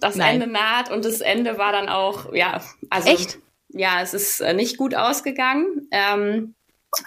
Das 0.00 0.16
Nein. 0.16 0.40
Ende 0.40 0.46
naht 0.46 0.90
und 0.90 1.04
das 1.04 1.20
Ende 1.20 1.58
war 1.58 1.72
dann 1.72 1.88
auch, 1.88 2.32
ja, 2.32 2.62
also. 2.90 3.08
Echt? 3.08 3.38
Ja, 3.68 4.00
es 4.02 4.14
ist 4.14 4.40
äh, 4.40 4.54
nicht 4.54 4.76
gut 4.76 4.94
ausgegangen. 4.94 5.88
Ähm, 5.90 6.54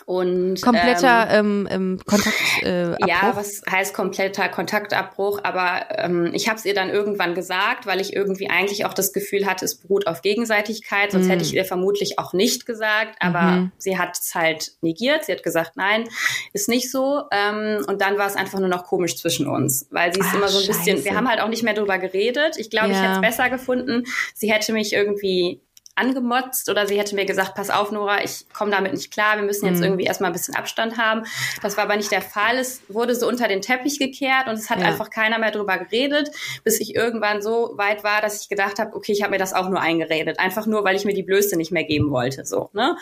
und 0.05 0.61
kompletter 0.61 1.27
ähm, 1.29 1.67
ähm, 1.69 1.99
Kontakt 2.05 2.35
äh, 2.63 2.91
Ja, 3.05 3.33
was 3.35 3.61
heißt 3.69 3.93
kompletter 3.93 4.49
Kontaktabbruch? 4.49 5.39
Aber 5.43 5.85
ähm, 5.97 6.31
ich 6.33 6.47
habe 6.47 6.57
es 6.57 6.65
ihr 6.65 6.73
dann 6.73 6.89
irgendwann 6.89 7.35
gesagt, 7.35 7.85
weil 7.85 8.01
ich 8.01 8.15
irgendwie 8.15 8.49
eigentlich 8.49 8.85
auch 8.85 8.93
das 8.93 9.13
Gefühl 9.13 9.45
hatte, 9.45 9.65
es 9.65 9.75
beruht 9.75 10.07
auf 10.07 10.21
Gegenseitigkeit. 10.21 11.11
Sonst 11.11 11.27
mm. 11.27 11.29
hätte 11.29 11.43
ich 11.43 11.53
ihr 11.53 11.65
vermutlich 11.65 12.19
auch 12.19 12.33
nicht 12.33 12.65
gesagt. 12.65 13.15
Aber 13.19 13.41
mhm. 13.41 13.71
sie 13.77 13.97
hat 13.97 14.17
es 14.17 14.33
halt 14.35 14.73
negiert. 14.81 15.25
Sie 15.25 15.31
hat 15.31 15.43
gesagt, 15.43 15.73
nein, 15.75 16.07
ist 16.53 16.69
nicht 16.69 16.91
so. 16.91 17.23
Ähm, 17.31 17.85
und 17.87 18.01
dann 18.01 18.17
war 18.17 18.27
es 18.27 18.35
einfach 18.35 18.59
nur 18.59 18.69
noch 18.69 18.85
komisch 18.85 19.17
zwischen 19.17 19.47
uns, 19.47 19.87
weil 19.91 20.13
sie 20.13 20.21
ist 20.21 20.33
immer 20.33 20.47
so 20.47 20.59
ein 20.59 20.65
Scheiße. 20.65 20.79
bisschen. 20.79 21.05
Wir 21.05 21.15
haben 21.15 21.29
halt 21.29 21.41
auch 21.41 21.49
nicht 21.49 21.63
mehr 21.63 21.73
drüber 21.73 21.97
geredet. 21.97 22.55
Ich 22.57 22.69
glaube, 22.69 22.89
ja. 22.89 22.93
ich 22.93 23.01
hätte 23.01 23.13
es 23.13 23.21
besser 23.21 23.49
gefunden. 23.49 24.03
Sie 24.33 24.51
hätte 24.51 24.73
mich 24.73 24.93
irgendwie 24.93 25.61
angemotzt 25.97 26.69
oder 26.69 26.87
sie 26.87 26.97
hätte 26.97 27.15
mir 27.15 27.25
gesagt, 27.25 27.55
pass 27.55 27.69
auf, 27.69 27.91
Nora, 27.91 28.23
ich 28.23 28.45
komme 28.53 28.71
damit 28.71 28.93
nicht 28.93 29.11
klar, 29.11 29.37
wir 29.37 29.43
müssen 29.43 29.65
jetzt 29.65 29.77
mhm. 29.77 29.83
irgendwie 29.83 30.05
erstmal 30.05 30.29
ein 30.29 30.33
bisschen 30.33 30.55
Abstand 30.55 30.97
haben. 30.97 31.23
Das 31.61 31.77
war 31.77 31.85
aber 31.85 31.95
nicht 31.95 32.11
der 32.11 32.21
Fall. 32.21 32.57
Es 32.57 32.81
wurde 32.87 33.15
so 33.15 33.27
unter 33.27 33.47
den 33.47 33.61
Teppich 33.61 33.99
gekehrt 33.99 34.47
und 34.47 34.55
es 34.55 34.69
hat 34.69 34.79
ja. 34.79 34.85
einfach 34.85 35.09
keiner 35.09 35.39
mehr 35.39 35.51
drüber 35.51 35.77
geredet, 35.77 36.29
bis 36.63 36.79
ich 36.79 36.95
irgendwann 36.95 37.41
so 37.41 37.73
weit 37.75 38.03
war, 38.03 38.21
dass 38.21 38.41
ich 38.41 38.49
gedacht 38.49 38.79
habe, 38.79 38.95
okay, 38.95 39.11
ich 39.11 39.23
habe 39.23 39.31
mir 39.31 39.39
das 39.39 39.53
auch 39.53 39.69
nur 39.69 39.81
eingeredet. 39.81 40.39
Einfach 40.39 40.65
nur, 40.67 40.83
weil 40.83 40.95
ich 40.95 41.05
mir 41.05 41.13
die 41.13 41.23
Blöße 41.23 41.57
nicht 41.57 41.71
mehr 41.71 41.83
geben 41.83 42.11
wollte. 42.11 42.45
So, 42.45 42.69
ne? 42.73 42.95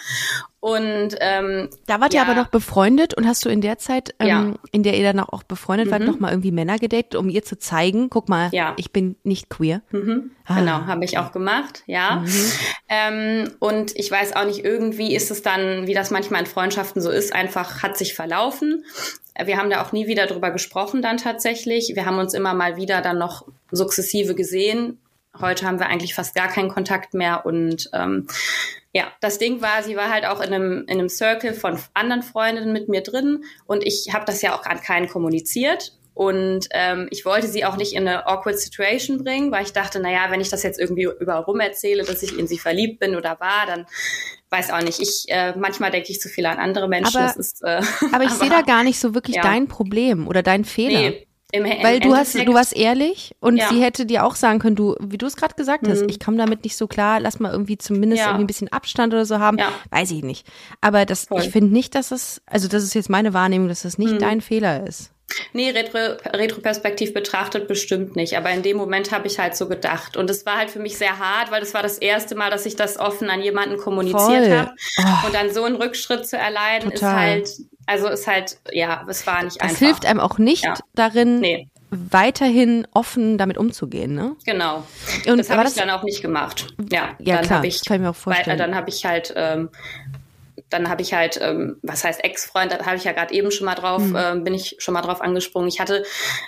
Und 0.65 1.15
ähm, 1.19 1.69
da 1.85 2.01
wart 2.01 2.15
ja. 2.15 2.21
ihr 2.23 2.27
aber 2.27 2.41
noch 2.41 2.47
befreundet 2.47 3.13
und 3.13 3.27
hast 3.27 3.45
du 3.45 3.49
in 3.49 3.61
der 3.61 3.77
Zeit, 3.77 4.15
ähm, 4.19 4.27
ja. 4.27 4.53
in 4.71 4.81
der 4.81 4.97
ihr 4.97 5.03
dann 5.03 5.19
auch 5.19 5.43
befreundet 5.43 5.87
mhm. 5.87 5.91
wart, 5.91 6.01
noch 6.01 6.19
mal 6.19 6.31
irgendwie 6.31 6.51
Männer 6.51 6.79
gedatet, 6.79 7.13
um 7.13 7.29
ihr 7.29 7.43
zu 7.43 7.59
zeigen, 7.59 8.09
guck 8.09 8.29
mal, 8.29 8.49
ja. 8.51 8.73
ich 8.77 8.91
bin 8.91 9.15
nicht 9.23 9.49
queer. 9.51 9.83
Mhm. 9.91 10.31
Ah. 10.45 10.59
Genau, 10.59 10.85
habe 10.87 11.05
ich 11.05 11.19
auch 11.19 11.31
gemacht, 11.31 11.83
ja. 11.85 12.17
Mhm. 12.17 12.51
Ähm, 12.87 13.51
und 13.59 13.95
ich 13.95 14.11
weiß 14.11 14.35
auch 14.35 14.45
nicht, 14.45 14.63
irgendwie 14.63 15.15
ist 15.15 15.31
es 15.31 15.41
dann, 15.41 15.87
wie 15.87 15.93
das 15.93 16.11
manchmal 16.11 16.41
in 16.41 16.45
Freundschaften 16.45 17.01
so 17.01 17.09
ist, 17.09 17.33
einfach 17.33 17.81
hat 17.81 17.97
sich 17.97 18.13
verlaufen. 18.13 18.85
wir 19.43 19.57
haben 19.57 19.69
da 19.69 19.83
auch 19.83 19.91
nie 19.91 20.07
wieder 20.07 20.27
drüber 20.27 20.51
gesprochen 20.51 21.01
dann 21.01 21.17
tatsächlich. 21.17 21.93
Wir 21.95 22.05
haben 22.05 22.19
uns 22.19 22.33
immer 22.33 22.53
mal 22.53 22.77
wieder 22.77 23.01
dann 23.01 23.17
noch 23.17 23.47
sukzessive 23.71 24.35
gesehen. 24.35 24.99
Heute 25.39 25.65
haben 25.65 25.79
wir 25.79 25.87
eigentlich 25.87 26.13
fast 26.13 26.35
gar 26.35 26.47
keinen 26.47 26.69
Kontakt 26.69 27.13
mehr 27.13 27.45
und 27.45 27.89
ähm, 27.93 28.27
ja, 28.93 29.11
das 29.19 29.39
Ding 29.39 29.61
war, 29.61 29.83
sie 29.83 29.97
war 29.97 30.09
halt 30.09 30.25
auch 30.25 30.39
in 30.39 30.53
einem, 30.53 30.85
in 30.87 30.99
einem 30.99 31.09
Circle 31.09 31.53
von 31.53 31.77
anderen 31.93 32.23
Freundinnen 32.23 32.71
mit 32.71 32.87
mir 32.87 33.01
drin 33.01 33.43
und 33.65 33.85
ich 33.85 34.11
habe 34.13 34.23
das 34.23 34.41
ja 34.41 34.55
auch 34.55 34.65
an 34.65 34.79
keinen 34.79 35.09
kommuniziert. 35.09 35.91
Und 36.15 36.67
ähm, 36.71 37.07
ich 37.11 37.25
wollte 37.25 37.47
sie 37.47 37.65
auch 37.65 37.75
nicht 37.75 37.93
in 37.93 38.07
eine 38.07 38.25
awkward 38.25 38.57
Situation 38.57 39.23
bringen, 39.23 39.51
weil 39.51 39.63
ich 39.65 39.73
dachte, 39.73 39.99
naja, 39.99 40.21
wenn 40.29 40.39
ich 40.41 40.49
das 40.49 40.63
jetzt 40.63 40.79
irgendwie 40.79 41.09
überall 41.19 41.41
rum 41.43 41.59
erzähle, 41.59 42.03
dass 42.03 42.23
ich 42.23 42.39
in 42.39 42.47
sie 42.47 42.57
verliebt 42.57 42.99
bin 42.99 43.15
oder 43.17 43.37
war, 43.41 43.65
dann 43.67 43.85
weiß 44.49 44.71
auch 44.71 44.81
nicht. 44.81 45.01
Ich 45.01 45.25
äh, 45.27 45.53
manchmal 45.57 45.91
denke 45.91 46.09
ich 46.11 46.21
zu 46.21 46.29
viel 46.29 46.45
an 46.45 46.57
andere 46.57 46.87
Menschen. 46.87 47.17
Aber, 47.17 47.37
ist, 47.37 47.61
äh, 47.63 47.81
aber 48.13 48.23
ich 48.23 48.31
sehe 48.31 48.49
da 48.49 48.61
gar 48.61 48.83
nicht 48.83 48.97
so 48.97 49.13
wirklich 49.13 49.35
ja. 49.35 49.41
dein 49.43 49.67
Problem 49.67 50.27
oder 50.27 50.41
dein 50.41 50.63
Fehler. 50.63 50.97
Nee. 51.11 51.27
Im, 51.51 51.63
im 51.63 51.83
Weil 51.83 51.99
du 51.99 52.15
hast, 52.15 52.33
du 52.35 52.53
warst 52.53 52.75
ehrlich 52.75 53.35
und 53.39 53.57
Ja. 53.57 53.69
sie 53.69 53.81
hätte 53.81 54.05
dir 54.05 54.25
auch 54.25 54.35
sagen 54.35 54.59
können, 54.59 54.75
du, 54.75 54.95
wie 54.99 55.17
du 55.17 55.25
es 55.25 55.35
gerade 55.35 55.53
gesagt 55.55 55.87
hast, 55.87 56.01
Mhm. 56.03 56.09
ich 56.09 56.19
komme 56.19 56.37
damit 56.37 56.63
nicht 56.63 56.75
so 56.77 56.87
klar, 56.87 57.19
lass 57.19 57.39
mal 57.39 57.51
irgendwie 57.51 57.77
zumindest 57.77 58.21
Ja. 58.21 58.27
irgendwie 58.29 58.45
ein 58.45 58.47
bisschen 58.47 58.71
Abstand 58.71 59.13
oder 59.13 59.25
so 59.25 59.39
haben. 59.39 59.57
Ja. 59.57 59.69
Weiß 59.91 60.11
ich 60.11 60.23
nicht. 60.23 60.47
Aber 60.81 61.05
das, 61.05 61.25
Voll. 61.25 61.41
ich 61.41 61.49
finde 61.49 61.71
nicht, 61.73 61.93
dass 61.93 62.11
es, 62.11 62.41
also 62.45 62.67
das 62.67 62.83
ist 62.83 62.93
jetzt 62.95 63.09
meine 63.09 63.33
Wahrnehmung, 63.33 63.67
dass 63.67 63.83
das 63.83 63.97
nicht 63.97 64.13
Mhm. 64.13 64.19
dein 64.19 64.41
Fehler 64.41 64.87
ist. 64.87 65.11
Nee, 65.53 65.69
retro, 65.71 65.97
retroperspektiv 66.33 67.13
betrachtet 67.13 67.67
bestimmt 67.67 68.15
nicht. 68.15 68.37
Aber 68.37 68.51
in 68.51 68.61
dem 68.61 68.77
Moment 68.77 69.11
habe 69.11 69.27
ich 69.27 69.39
halt 69.39 69.55
so 69.55 69.67
gedacht. 69.67 70.17
Und 70.17 70.29
es 70.29 70.45
war 70.45 70.57
halt 70.57 70.69
für 70.69 70.79
mich 70.79 70.97
sehr 70.97 71.19
hart, 71.19 71.51
weil 71.51 71.59
das 71.61 71.73
war 71.73 71.83
das 71.83 71.97
erste 71.97 72.35
Mal, 72.35 72.49
dass 72.51 72.65
ich 72.65 72.75
das 72.75 72.97
offen 72.99 73.29
an 73.29 73.41
jemanden 73.41 73.77
kommuniziert 73.77 74.51
habe. 74.51 74.71
Oh. 74.99 75.27
Und 75.27 75.35
dann 75.35 75.53
so 75.53 75.63
einen 75.63 75.75
Rückschritt 75.75 76.27
zu 76.27 76.37
erleiden, 76.37 76.91
Total. 76.91 77.39
ist 77.39 77.57
halt, 77.57 77.67
also 77.87 78.07
ist 78.07 78.27
halt, 78.27 78.57
ja, 78.71 79.05
es 79.09 79.25
war 79.27 79.43
nicht 79.43 79.57
Das 79.61 79.69
einfach. 79.71 79.79
hilft 79.79 80.05
einem 80.05 80.19
auch 80.19 80.37
nicht 80.37 80.63
Ja. 80.65 80.75
darin, 80.95 81.39
Nee, 81.39 81.67
weiterhin 81.91 82.87
offen 82.93 83.37
damit 83.37 83.57
umzugehen, 83.57 84.15
ne? 84.15 84.35
genau. 84.45 84.83
Und 85.27 85.37
das 85.37 85.49
habe 85.49 85.67
ich 85.67 85.75
dann 85.75 85.89
auch 85.89 86.03
nicht 86.03 86.21
gemacht. 86.21 86.67
Ja, 86.91 87.09
Ja, 87.19 87.41
dann 87.41 87.49
habe 87.49 87.67
ich, 87.67 87.83
kann 87.85 87.97
ich 87.97 88.01
mir 88.01 88.09
auch 88.09 88.15
vorstellen. 88.15 88.47
Weil, 88.47 88.55
äh, 88.55 88.57
dann 88.67 88.75
habe 88.75 88.89
ich 88.89 89.05
halt, 89.05 89.33
ähm, 89.35 89.69
dann 90.75 90.89
habe 90.89 91.01
ich 91.01 91.13
halt, 91.13 91.39
ähm, 91.41 91.77
was 91.81 92.03
heißt 92.03 92.23
Ex-Freund, 92.23 92.71
da 92.71 92.85
habe 92.85 92.97
ich 92.97 93.03
ja 93.05 93.11
gerade 93.13 93.33
eben 93.33 93.49
schon 93.51 93.65
mal 93.65 93.75
drauf, 93.75 94.01
Mhm. 94.01 94.15
ähm, 94.17 94.43
bin 94.43 94.53
ich 94.53 94.75
schon 94.79 94.93
mal 94.93 95.01
drauf 95.01 95.21
angesprungen. 95.21 95.67
Ich 95.67 95.79
hatte 95.79 96.03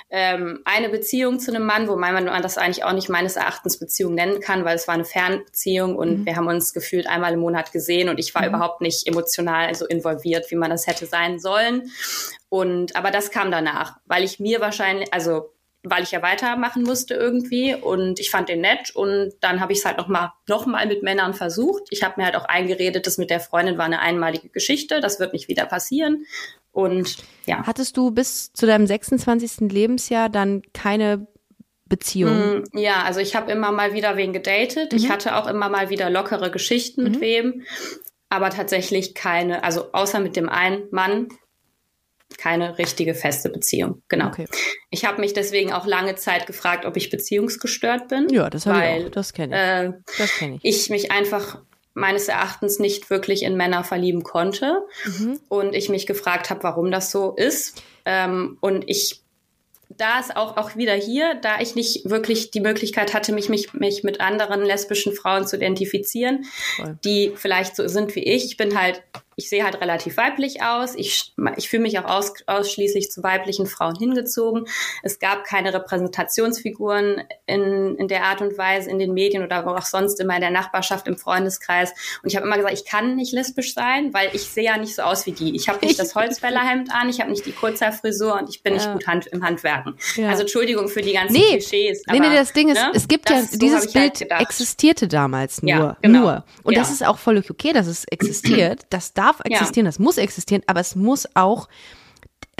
ähm, 0.10 0.60
eine 0.66 0.90
Beziehung 0.90 1.40
zu 1.40 1.52
einem 1.52 1.66
Mann, 1.66 1.88
wo 1.88 1.96
man 1.96 2.14
man 2.26 2.42
das 2.42 2.58
eigentlich 2.58 2.84
auch 2.84 2.94
nicht 2.94 3.10
meines 3.10 3.36
Erachtens 3.36 3.80
Beziehung 3.80 4.14
nennen 4.14 4.40
kann, 4.42 4.66
weil 4.66 4.76
es 4.76 4.88
war 4.88 4.96
eine 4.96 5.06
Fernbeziehung 5.06 5.96
und 5.96 6.20
Mhm. 6.22 6.26
wir 6.26 6.36
haben 6.36 6.48
uns 6.48 6.74
gefühlt 6.74 7.08
einmal 7.08 7.34
im 7.34 7.40
Monat 7.40 7.72
gesehen 7.72 8.10
und 8.10 8.20
ich 8.20 8.34
war 8.36 8.46
überhaupt 8.48 8.82
nicht 8.82 9.08
emotional 9.08 9.74
so 9.76 9.86
involviert, 9.86 10.50
wie 10.52 10.56
man 10.56 10.70
das 10.70 10.88
hätte 10.88 11.06
sein 11.06 11.40
sollen. 11.40 11.90
Und 12.50 12.96
aber 12.96 13.12
das 13.12 13.32
kam 13.32 13.52
danach, 13.52 13.98
weil 14.06 14.24
ich 14.24 14.40
mir 14.40 14.62
wahrscheinlich, 14.62 15.14
also 15.14 15.54
weil 15.90 16.04
ich 16.04 16.12
ja 16.12 16.22
weitermachen 16.22 16.84
musste 16.84 17.14
irgendwie 17.14 17.76
und 17.76 18.20
ich 18.20 18.30
fand 18.30 18.50
den 18.50 18.62
nett 18.62 18.96
und 18.96 19.34
dann 19.42 19.60
habe 19.60 19.74
ich 19.74 19.80
es 19.80 19.86
halt 19.86 19.98
noch 19.98 20.08
mal 20.08 20.34
noch 20.48 20.66
mal 20.66 20.86
mit 20.88 21.04
Männern 21.04 21.34
versucht. 21.34 21.84
Ich 21.90 22.04
habe 22.04 22.16
mir 22.18 22.26
halt 22.26 22.36
auch 22.36 22.46
eingeredet, 22.46 23.08
das 23.08 23.18
mit 23.18 23.30
der 23.30 23.40
Freundin 23.40 23.78
war 23.78 23.86
eine 23.86 24.00
einmalige 24.00 24.50
Geschichte, 24.50 25.00
das 25.02 25.20
wird 25.20 25.34
nicht 25.34 25.48
wieder 25.48 25.66
passieren 25.66 26.26
und 26.72 27.18
ja. 27.46 27.66
Hattest 27.66 27.98
du 27.98 28.12
bis 28.12 28.54
zu 28.54 28.68
deinem 28.68 28.86
26. 28.86 29.72
Lebensjahr 29.72 30.30
dann 30.30 30.62
keine 30.74 31.28
Beziehung? 31.90 32.60
Mm, 32.60 32.64
Ja, 32.78 33.04
also 33.04 33.20
ich 33.20 33.36
habe 33.36 33.52
immer 33.52 33.72
mal 33.72 33.94
wieder 33.94 34.16
wen 34.18 34.34
gedatet. 34.34 34.94
Ich 34.94 35.10
hatte 35.10 35.36
auch 35.38 35.48
immer 35.48 35.70
mal 35.70 35.90
wieder 35.90 36.10
lockere 36.10 36.52
Geschichten 36.52 37.04
mit 37.04 37.20
wem, 37.22 37.64
aber 38.30 38.50
tatsächlich 38.50 39.16
keine, 39.16 39.64
also 39.64 39.92
außer 39.94 40.20
mit 40.20 40.36
dem 40.36 40.50
einen 40.50 40.84
Mann, 40.92 41.30
keine 42.38 42.78
richtige 42.78 43.16
feste 43.16 43.50
Beziehung. 43.50 44.02
Genau. 44.10 44.28
Okay. 44.28 44.46
Ich 44.90 45.06
habe 45.06 45.22
mich 45.22 45.34
deswegen 45.34 45.74
auch 45.74 45.86
lange 45.86 46.16
Zeit 46.16 46.46
gefragt, 46.48 46.86
ob 46.86 46.98
ich 46.98 47.10
beziehungsgestört 47.10 48.08
bin. 48.10 48.28
Ja, 48.30 48.50
das 48.50 48.66
habe 48.66 48.78
ich 48.80 48.84
weil, 48.84 49.06
auch. 49.08 49.12
Das 49.12 49.34
kenne 49.34 49.56
ich. 49.56 49.62
Äh, 49.62 49.94
das 50.18 50.34
kenne 50.36 50.60
ich. 50.62 50.66
ich 50.82 50.90
mich 50.90 51.12
einfach 51.12 51.62
meines 51.94 52.28
Erachtens 52.28 52.78
nicht 52.78 53.10
wirklich 53.10 53.42
in 53.44 53.58
Männer 53.58 53.84
verlieben 53.84 54.24
konnte 54.24 54.84
Mhm. 55.06 55.40
und 55.50 55.74
ich 55.74 55.90
mich 55.90 56.06
gefragt 56.06 56.50
habe, 56.50 56.62
warum 56.64 56.92
das 56.92 57.12
so 57.12 57.34
ist. 57.36 57.82
Ähm, 58.06 58.58
und 58.62 58.84
ich 58.88 59.22
da 59.90 60.20
ist 60.20 60.36
auch, 60.36 60.58
auch 60.58 60.76
wieder 60.76 60.94
hier, 60.94 61.36
da 61.36 61.60
ich 61.60 61.74
nicht 61.76 62.10
wirklich 62.10 62.52
die 62.52 62.60
Möglichkeit 62.60 63.14
hatte, 63.14 63.32
mich, 63.32 63.50
mich, 63.50 63.74
mich 63.74 64.04
mit 64.04 64.20
anderen 64.20 64.64
lesbischen 64.64 65.14
Frauen 65.14 65.48
zu 65.48 65.56
identifizieren, 65.56 66.46
Voll. 66.76 67.00
die 67.04 67.32
vielleicht 67.36 67.76
so 67.76 67.88
sind 67.88 68.14
wie 68.16 68.24
ich. 68.24 68.46
Ich 68.46 68.58
bin 68.58 68.80
halt, 68.80 69.02
ich 69.40 69.50
sehe 69.50 69.64
halt 69.64 69.80
relativ 69.82 70.18
weiblich 70.18 70.64
aus. 70.64 70.96
Ich, 70.96 71.34
ich 71.58 71.70
fühle 71.70 71.84
mich 71.84 71.98
auch 72.00 72.06
aus, 72.06 72.34
ausschließlich 72.48 73.12
zu 73.12 73.22
weiblichen 73.22 73.68
Frauen 73.68 73.96
hingezogen. 73.96 74.66
Es 75.04 75.20
gab 75.20 75.44
keine 75.44 75.72
Repräsentationsfiguren 75.76 77.24
in, 77.46 77.96
in 77.98 78.08
der 78.08 78.24
Art 78.24 78.42
und 78.42 78.58
Weise 78.58 78.90
in 78.90 78.98
den 79.00 79.14
Medien 79.14 79.44
oder 79.44 79.66
auch 79.68 79.82
sonst 79.84 80.20
immer 80.20 80.34
in 80.36 80.42
der 80.42 80.50
Nachbarschaft, 80.50 81.08
im 81.08 81.18
Freundeskreis. 81.18 81.92
Und 82.24 82.30
ich 82.30 82.36
habe 82.36 82.46
immer 82.48 82.56
gesagt, 82.58 82.74
ich 82.74 82.86
kann 82.86 83.16
nicht 83.16 83.32
lesbisch 83.32 83.74
sein, 83.74 84.12
weil 84.14 84.30
ich 84.34 84.42
sehe 84.50 84.64
ja 84.66 84.78
nicht 84.78 84.96
so 84.96 85.04
aus 85.04 85.26
wie 85.28 85.32
die. 85.34 85.56
Ich 85.56 85.70
habe 85.70 85.86
nicht 85.86 86.00
das 86.00 86.16
Holzfällerhemd 86.16 86.92
an, 86.92 87.08
ich 87.10 87.20
habe 87.20 87.30
nicht 87.30 87.46
die 87.46 87.52
Kurzhaarfrisur 87.52 88.34
und 88.40 88.50
ich 88.50 88.64
bin 88.64 88.74
nicht 88.74 88.86
Ja. 88.86 88.94
gut 88.94 89.06
hand, 89.06 89.28
im 89.28 89.44
Handwerken. 89.44 89.98
Ja. 90.16 90.30
Also 90.30 90.42
Entschuldigung 90.42 90.88
für 90.90 91.02
die 91.02 91.14
ganzen 91.14 91.34
Nee, 91.34 91.50
Klischees. 91.60 92.02
Nee, 92.08 92.18
aber, 92.20 92.30
nee, 92.30 92.36
das 92.36 92.54
Ding 92.54 92.70
ist, 92.70 92.76
ne, 92.82 92.92
es 92.96 93.08
gibt 93.08 93.30
das- 93.30 93.36
ja, 93.38 93.48
so 93.52 93.58
dieses 93.60 93.86
ich 93.86 93.96
halt 93.96 94.14
Bild 94.14 94.20
gedacht. 94.20 94.42
existierte 94.42 95.08
damals 95.08 95.62
nur. 95.62 95.70
Ja, 95.70 95.98
genau. 96.02 96.20
Nur. 96.22 96.46
Und 96.64 96.76
das 96.76 96.90
ist 96.92 97.06
auch 97.06 97.20
völlig 97.20 97.52
okay, 97.52 97.74
dass 97.74 97.86
es 97.88 98.06
existiert. 98.06 98.82
Das 98.90 99.14
darf 99.14 99.27
Ja. 99.40 99.52
existieren, 99.52 99.86
das 99.86 100.00
muss 100.00 100.18
existieren, 100.18 100.64
aber 100.68 100.80
es 100.80 100.96
muss 100.96 101.28
auch 101.36 101.68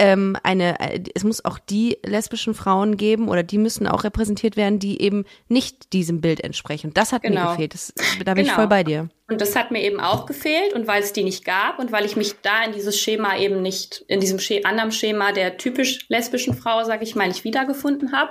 ähm, 0.00 0.36
eine, 0.44 0.78
äh, 0.78 1.02
es 1.14 1.24
muss 1.24 1.44
auch 1.44 1.58
die 1.58 1.98
lesbischen 2.04 2.54
Frauen 2.54 2.96
geben 2.96 3.28
oder 3.28 3.42
die 3.42 3.58
müssen 3.58 3.88
auch 3.88 4.04
repräsentiert 4.04 4.56
werden, 4.56 4.78
die 4.78 5.02
eben 5.02 5.24
nicht 5.48 5.92
diesem 5.92 6.20
Bild 6.20 6.38
entsprechen. 6.44 6.88
Und 6.88 6.96
das 6.96 7.12
hat 7.12 7.24
mir 7.24 7.30
Genau. 7.30 7.50
gefehlt. 7.50 7.74
Das, 7.74 7.92
da 8.24 8.34
bin 8.34 8.42
ich 8.44 8.48
Genau. 8.50 8.60
voll 8.60 8.68
bei 8.68 8.84
dir. 8.84 9.08
Und 9.28 9.40
das 9.40 9.56
hat 9.56 9.72
mir 9.72 9.82
eben 9.82 9.98
auch 9.98 10.24
gefehlt 10.26 10.72
und 10.72 10.86
weil 10.86 11.02
es 11.02 11.12
die 11.12 11.24
nicht 11.24 11.44
gab 11.44 11.80
und 11.80 11.90
weil 11.90 12.04
ich 12.06 12.14
mich 12.16 12.34
da 12.42 12.62
in 12.64 12.72
dieses 12.72 12.98
Schema 12.98 13.36
eben 13.38 13.60
nicht, 13.60 14.04
in 14.06 14.20
diesem 14.20 14.38
Sche 14.38 14.60
anderen 14.64 14.92
Schema 14.92 15.32
der 15.32 15.56
typisch 15.56 16.06
lesbischen 16.08 16.54
Frau, 16.54 16.84
sage 16.84 17.02
ich 17.02 17.16
mal, 17.16 17.26
nicht 17.26 17.42
wiedergefunden 17.44 18.12
habe, 18.12 18.30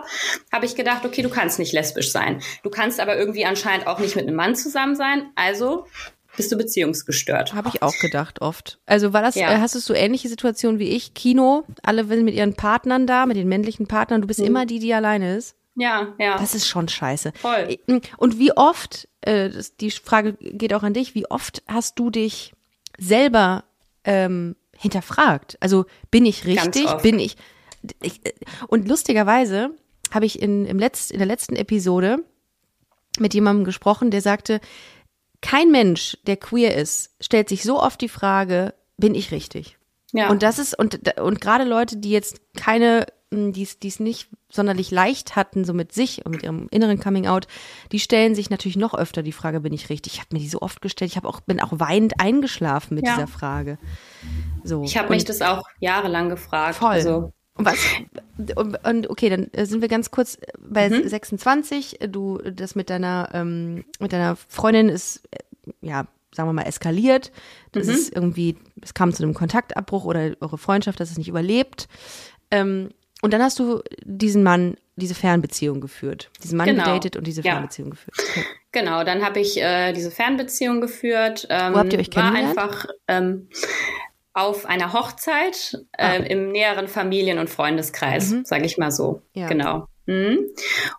habe 0.53 0.65
ich 0.65 0.75
gedacht, 0.75 1.05
okay, 1.05 1.21
du 1.21 1.29
kannst 1.29 1.59
nicht 1.59 1.73
lesbisch 1.73 2.11
sein. 2.11 2.41
Du 2.63 2.69
kannst 2.69 2.99
aber 3.01 3.17
irgendwie 3.17 3.45
anscheinend 3.45 3.87
auch 3.87 3.99
nicht 3.99 4.15
mit 4.15 4.25
einem 4.25 4.37
Mann 4.37 4.55
zusammen 4.55 4.95
sein, 4.95 5.29
also 5.35 5.85
bist 6.37 6.49
du 6.51 6.55
beziehungsgestört. 6.57 7.53
Habe 7.53 7.67
ich 7.73 7.81
auch 7.83 7.97
gedacht 7.99 8.41
oft. 8.41 8.79
Also 8.85 9.11
war 9.11 9.21
das, 9.21 9.35
Ja. 9.35 9.51
äh, 9.51 9.57
hast 9.59 9.75
du 9.75 9.79
so 9.79 9.93
ähnliche 9.93 10.29
Situationen 10.29 10.79
wie 10.79 10.89
ich? 10.89 11.13
Kino, 11.13 11.65
alle 11.83 12.05
sind 12.05 12.23
mit 12.23 12.35
ihren 12.35 12.53
Partnern 12.53 13.05
da, 13.05 13.25
mit 13.25 13.35
den 13.35 13.49
männlichen 13.49 13.87
Partnern. 13.87 14.21
Du 14.21 14.27
bist 14.27 14.39
Mhm. 14.39 14.45
immer 14.45 14.65
die, 14.65 14.79
die 14.79 14.93
alleine 14.93 15.35
ist. 15.35 15.55
Ja, 15.75 16.13
ja. 16.17 16.37
Das 16.37 16.55
ist 16.55 16.67
schon 16.67 16.87
scheiße. 16.87 17.33
Voll. 17.41 17.77
Und 18.17 18.39
wie 18.39 18.51
oft, 18.55 19.07
äh, 19.21 19.49
die 19.79 19.91
Frage 19.91 20.33
geht 20.39 20.73
auch 20.73 20.83
an 20.83 20.93
dich, 20.93 21.13
wie 21.13 21.29
oft 21.29 21.61
hast 21.67 21.99
du 21.99 22.09
dich 22.09 22.53
selber 22.97 23.63
ähm, 24.03 24.55
hinterfragt? 24.75 25.57
Also 25.59 25.85
bin 26.09 26.25
ich 26.25 26.45
richtig? 26.45 26.87
Bin 27.03 27.19
ich, 27.19 27.35
ich 28.01 28.25
äh, 28.25 28.31
und 28.69 28.87
lustigerweise 28.87 29.71
habe 30.11 30.25
ich 30.25 30.41
in, 30.41 30.65
im 30.65 30.79
Letzt, 30.79 31.11
in 31.11 31.17
der 31.19 31.27
letzten 31.27 31.55
Episode 31.55 32.23
mit 33.19 33.33
jemandem 33.33 33.65
gesprochen, 33.65 34.09
der 34.11 34.21
sagte, 34.21 34.59
kein 35.41 35.71
Mensch, 35.71 36.17
der 36.25 36.37
queer 36.37 36.75
ist, 36.75 37.11
stellt 37.21 37.49
sich 37.49 37.63
so 37.63 37.81
oft 37.81 38.01
die 38.01 38.09
Frage, 38.09 38.73
bin 38.97 39.15
ich 39.15 39.31
richtig? 39.31 39.77
ja. 40.13 40.29
Und 40.29 40.41
das 40.41 40.57
ist, 40.59 40.77
und, 40.77 41.19
und 41.19 41.41
gerade 41.41 41.63
Leute, 41.63 41.97
die 41.97 42.11
jetzt 42.11 42.41
keine, 42.55 43.05
die 43.31 43.67
es 43.83 43.99
nicht 43.99 44.29
sonderlich 44.49 44.89
leicht 44.89 45.35
hatten, 45.35 45.65
so 45.65 45.73
mit 45.73 45.91
sich 45.91 46.25
und 46.25 46.31
mit 46.31 46.43
ihrem 46.43 46.67
inneren 46.71 46.99
Coming 46.99 47.27
Out, 47.27 47.47
die 47.91 47.99
stellen 47.99 48.33
sich 48.33 48.49
natürlich 48.49 48.77
noch 48.77 48.93
öfter 48.93 49.21
die 49.21 49.33
Frage, 49.33 49.59
bin 49.59 49.73
ich 49.73 49.89
richtig? 49.89 50.13
Ich 50.13 50.19
habe 50.19 50.29
mir 50.31 50.39
die 50.39 50.47
so 50.47 50.61
oft 50.61 50.81
gestellt, 50.81 51.11
ich 51.11 51.17
habe 51.17 51.27
auch, 51.27 51.41
bin 51.41 51.59
auch 51.59 51.73
weinend 51.73 52.19
eingeschlafen 52.21 52.95
mit 52.95 53.05
Ja. 53.05 53.15
dieser 53.15 53.27
Frage. 53.27 53.77
So. 54.63 54.83
ich 54.83 54.97
habe 54.97 55.09
mich 55.09 55.25
das 55.25 55.41
auch 55.41 55.63
jahrelang 55.79 56.29
gefragt. 56.29 56.75
Voll. 56.75 56.89
Also, 56.89 57.33
was, 57.57 57.77
und, 58.55 59.09
okay, 59.09 59.29
dann 59.29 59.49
äh, 59.53 59.65
sind 59.65 59.81
wir 59.81 59.87
ganz 59.87 60.11
kurz 60.11 60.37
bei 60.59 60.89
Mhm. 60.89 61.07
26. 61.07 61.99
Du, 62.09 62.37
das 62.39 62.75
mit 62.75 62.89
deiner, 62.89 63.29
ähm, 63.33 63.83
mit 63.99 64.13
deiner 64.13 64.35
Freundin 64.35 64.89
ist, 64.89 65.21
äh, 65.31 65.39
ja, 65.81 66.05
sagen 66.35 66.49
wir 66.49 66.53
mal, 66.53 66.63
eskaliert. 66.63 67.31
Das 67.71 67.87
Mhm. 67.87 67.93
ist 67.93 68.15
irgendwie, 68.15 68.57
es 68.81 68.93
kam 68.93 69.13
zu 69.13 69.23
einem 69.23 69.33
Kontaktabbruch 69.33 70.05
oder 70.05 70.31
eure 70.39 70.57
Freundschaft, 70.57 70.99
das 70.99 71.11
ist 71.11 71.17
nicht 71.17 71.29
überlebt. 71.29 71.87
Ähm, 72.51 72.89
und 73.21 73.33
dann 73.33 73.41
hast 73.41 73.57
du 73.59 73.81
diesen 74.03 74.43
Mann, 74.43 74.75
diese 74.95 75.15
Fernbeziehung 75.15 75.81
geführt. 75.81 76.29
Diesen 76.43 76.57
Mann 76.57 76.67
Genau. 76.67 76.83
gedatet 76.83 77.15
und 77.17 77.25
diese 77.25 77.41
Ja. 77.41 77.53
Fernbeziehung 77.53 77.89
geführt. 77.91 78.15
Okay. 78.19 78.43
Genau, 78.71 79.03
dann 79.03 79.23
habe 79.25 79.39
ich 79.39 79.59
äh, 79.59 79.91
diese 79.93 80.11
Fernbeziehung 80.11 80.81
geführt. 80.81 81.47
Ähm, 81.49 81.73
Wo 81.73 81.77
habt 81.79 81.93
ihr 81.93 81.99
euch 81.99 82.15
War 82.15 82.31
kennengelernt? 82.31 82.57
einfach 82.59 82.85
ähm, 83.07 83.47
auf 84.37 84.65
einer 84.65 84.93
Hochzeit 84.93 85.79
äh, 85.97 86.21
im 86.31 86.51
näheren 86.51 86.87
Familien- 86.87 87.39
und 87.39 87.49
Freundeskreis, 87.49 88.29
Mhm. 88.31 88.45
sage 88.45 88.65
ich 88.65 88.77
mal 88.77 88.91
so. 88.91 89.21
Ja. 89.33 89.47
Genau. 89.47 89.87
Mhm. 90.05 90.39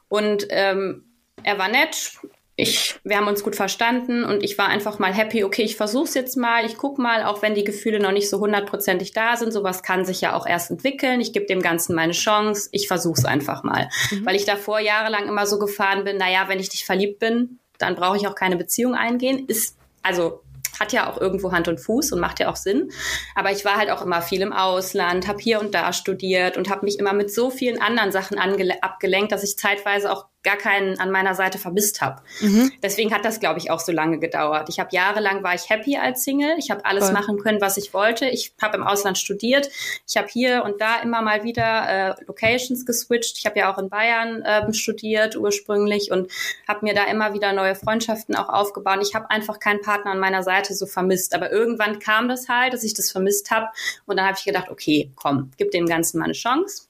Und 0.09 0.47
ähm, 0.51 1.05
er 1.45 1.59
war 1.59 1.69
nett. 1.69 2.13
ich, 2.61 2.99
wir 3.05 3.17
haben 3.17 3.29
uns 3.29 3.45
gut 3.45 3.55
verstanden 3.55 4.25
und 4.25 4.43
ich 4.43 4.59
war 4.59 4.67
einfach 4.67 4.99
mal 4.99 5.15
happy, 5.15 5.45
okay, 5.45 5.63
ich 5.63 5.77
versuch's 5.77 6.15
jetzt 6.15 6.37
mal, 6.37 6.65
ich 6.67 6.77
guck 6.77 6.99
mal, 6.99 7.23
auch 7.23 7.41
wenn 7.41 7.55
die 7.55 7.63
Gefühle 7.63 8.01
noch 8.01 8.11
nicht 8.11 8.29
so 8.29 8.41
hundertprozentig 8.41 9.13
da 9.13 9.37
sind, 9.37 9.53
sowas 9.53 9.85
kann 9.85 10.05
sich 10.05 10.21
ja 10.21 10.35
auch 10.35 10.45
erst 10.45 10.73
entwickeln. 10.73 11.21
Ich 11.21 11.33
gebe 11.33 11.47
dem 11.47 11.63
Ganzen 11.63 11.95
meine 11.95 12.15
Chance, 12.15 12.69
ich 12.73 12.89
versuch's 12.89 13.25
einfach 13.25 13.63
mal. 13.63 13.89
Mhm. 14.11 14.27
Weil 14.27 14.35
ich 14.35 14.45
davor 14.45 14.81
jahrelang 14.81 15.29
immer 15.29 15.47
so 15.47 15.61
gefahren 15.61 16.03
bin, 16.03 16.17
naja, 16.17 16.47
wenn 16.49 16.59
ich 16.59 16.69
dich 16.71 16.85
verliebt 16.85 17.21
bin, 17.21 17.61
dann 17.79 17.95
brauche 17.95 18.17
ich 18.17 18.27
auch 18.27 18.35
keine 18.35 18.57
Beziehung 18.57 18.97
eingehen. 18.97 19.47
Ist, 19.47 19.77
also 20.03 20.43
hat 20.81 20.93
ja 20.93 21.11
auch 21.11 21.21
irgendwo 21.21 21.53
Hand 21.53 21.69
und 21.69 21.79
Fuß 21.79 22.13
und 22.13 22.21
macht 22.21 22.41
ja 22.41 22.51
auch 22.51 22.57
Sinn. 22.57 22.91
Aber 23.35 23.51
ich 23.51 23.65
war 23.65 23.77
halt 23.77 23.91
auch 23.91 24.03
immer 24.03 24.23
viel 24.23 24.41
im 24.41 24.53
Ausland, 24.53 25.29
habe 25.29 25.41
hier 25.41 25.61
und 25.61 25.75
da 25.75 25.93
studiert 25.93 26.57
und 26.57 26.71
habe 26.71 26.85
mich 26.85 26.99
immer 26.99 27.13
mit 27.13 27.33
so 27.33 27.51
vielen 27.51 27.81
anderen 27.81 28.13
Sachen 28.13 28.39
abgelenkt, 28.83 29.33
dass 29.33 29.45
ich 29.45 29.59
zeitweise 29.59 30.13
auch 30.13 30.27
gar 30.49 30.57
keinen 30.57 30.99
an 30.99 31.11
meiner 31.11 31.35
Seite 31.35 31.59
vermisst 31.59 32.01
habe. 32.01 32.23
Mhm. 32.41 32.73
Deswegen 32.83 33.13
hat 33.13 33.27
das, 33.27 33.39
glaube 33.39 33.59
ich, 33.59 33.71
auch 33.71 33.81
so 33.81 33.93
lange 33.93 34.19
gedauert. 34.19 34.71
Ich 34.71 34.81
habe 34.81 34.89
jahrelang 34.93 35.43
war 35.43 35.55
ich 35.55 35.69
happy 35.69 35.99
als 35.99 36.25
Single. 36.25 36.55
Ich 36.59 36.71
habe 36.71 36.87
alles 36.87 37.05
Voll. 37.05 37.13
machen 37.13 37.39
können, 37.39 37.61
was 37.61 37.77
ich 37.77 37.93
wollte. 37.93 38.27
Ich 38.27 38.55
habe 38.63 38.79
im 38.79 38.83
Ausland 38.83 39.19
studiert. 39.19 39.69
Ich 40.09 40.17
habe 40.17 40.27
hier 40.29 40.65
und 40.65 40.81
da 40.81 41.01
immer 41.03 41.21
mal 41.21 41.45
wieder 41.45 42.17
äh, 42.19 42.25
Locations 42.27 42.87
geswitcht. 42.87 43.37
Ich 43.37 43.45
habe 43.45 43.59
ja 43.59 43.71
auch 43.71 43.77
in 43.77 43.91
Bayern 43.91 44.41
äh, 44.41 44.73
studiert 44.73 45.37
ursprünglich 45.37 46.11
und 46.11 46.31
habe 46.67 46.81
mir 46.83 46.95
da 46.95 47.05
immer 47.05 47.35
wieder 47.35 47.53
neue 47.53 47.75
Freundschaften 47.75 48.35
auch 48.35 48.49
aufgebaut. 48.49 49.01
Ich 49.03 49.15
habe 49.15 49.31
einfach 49.31 49.59
keinen 49.59 49.83
Partner 49.83 50.13
an 50.13 50.19
meiner 50.19 50.43
Seite 50.43 50.73
so 50.73 50.87
vermisst. 50.87 51.35
Aber 51.35 51.53
irgendwann 51.53 51.99
kam 51.99 52.27
das 52.27 52.49
halt, 52.49 52.73
dass 52.73 52.85
ich 52.85 52.95
das 52.95 53.11
vermisst 53.11 53.51
habe. 53.51 53.67
Und 54.07 54.17
dann 54.17 54.25
habe 54.25 54.39
ich 54.39 54.47
gedacht, 54.47 54.71
okay, 54.71 55.11
komm, 55.15 55.51
gib 55.59 55.73
dem 55.73 55.85
Ganzen 55.85 56.19
mal 56.19 56.25
eine 56.25 56.33
Chance. 56.33 56.85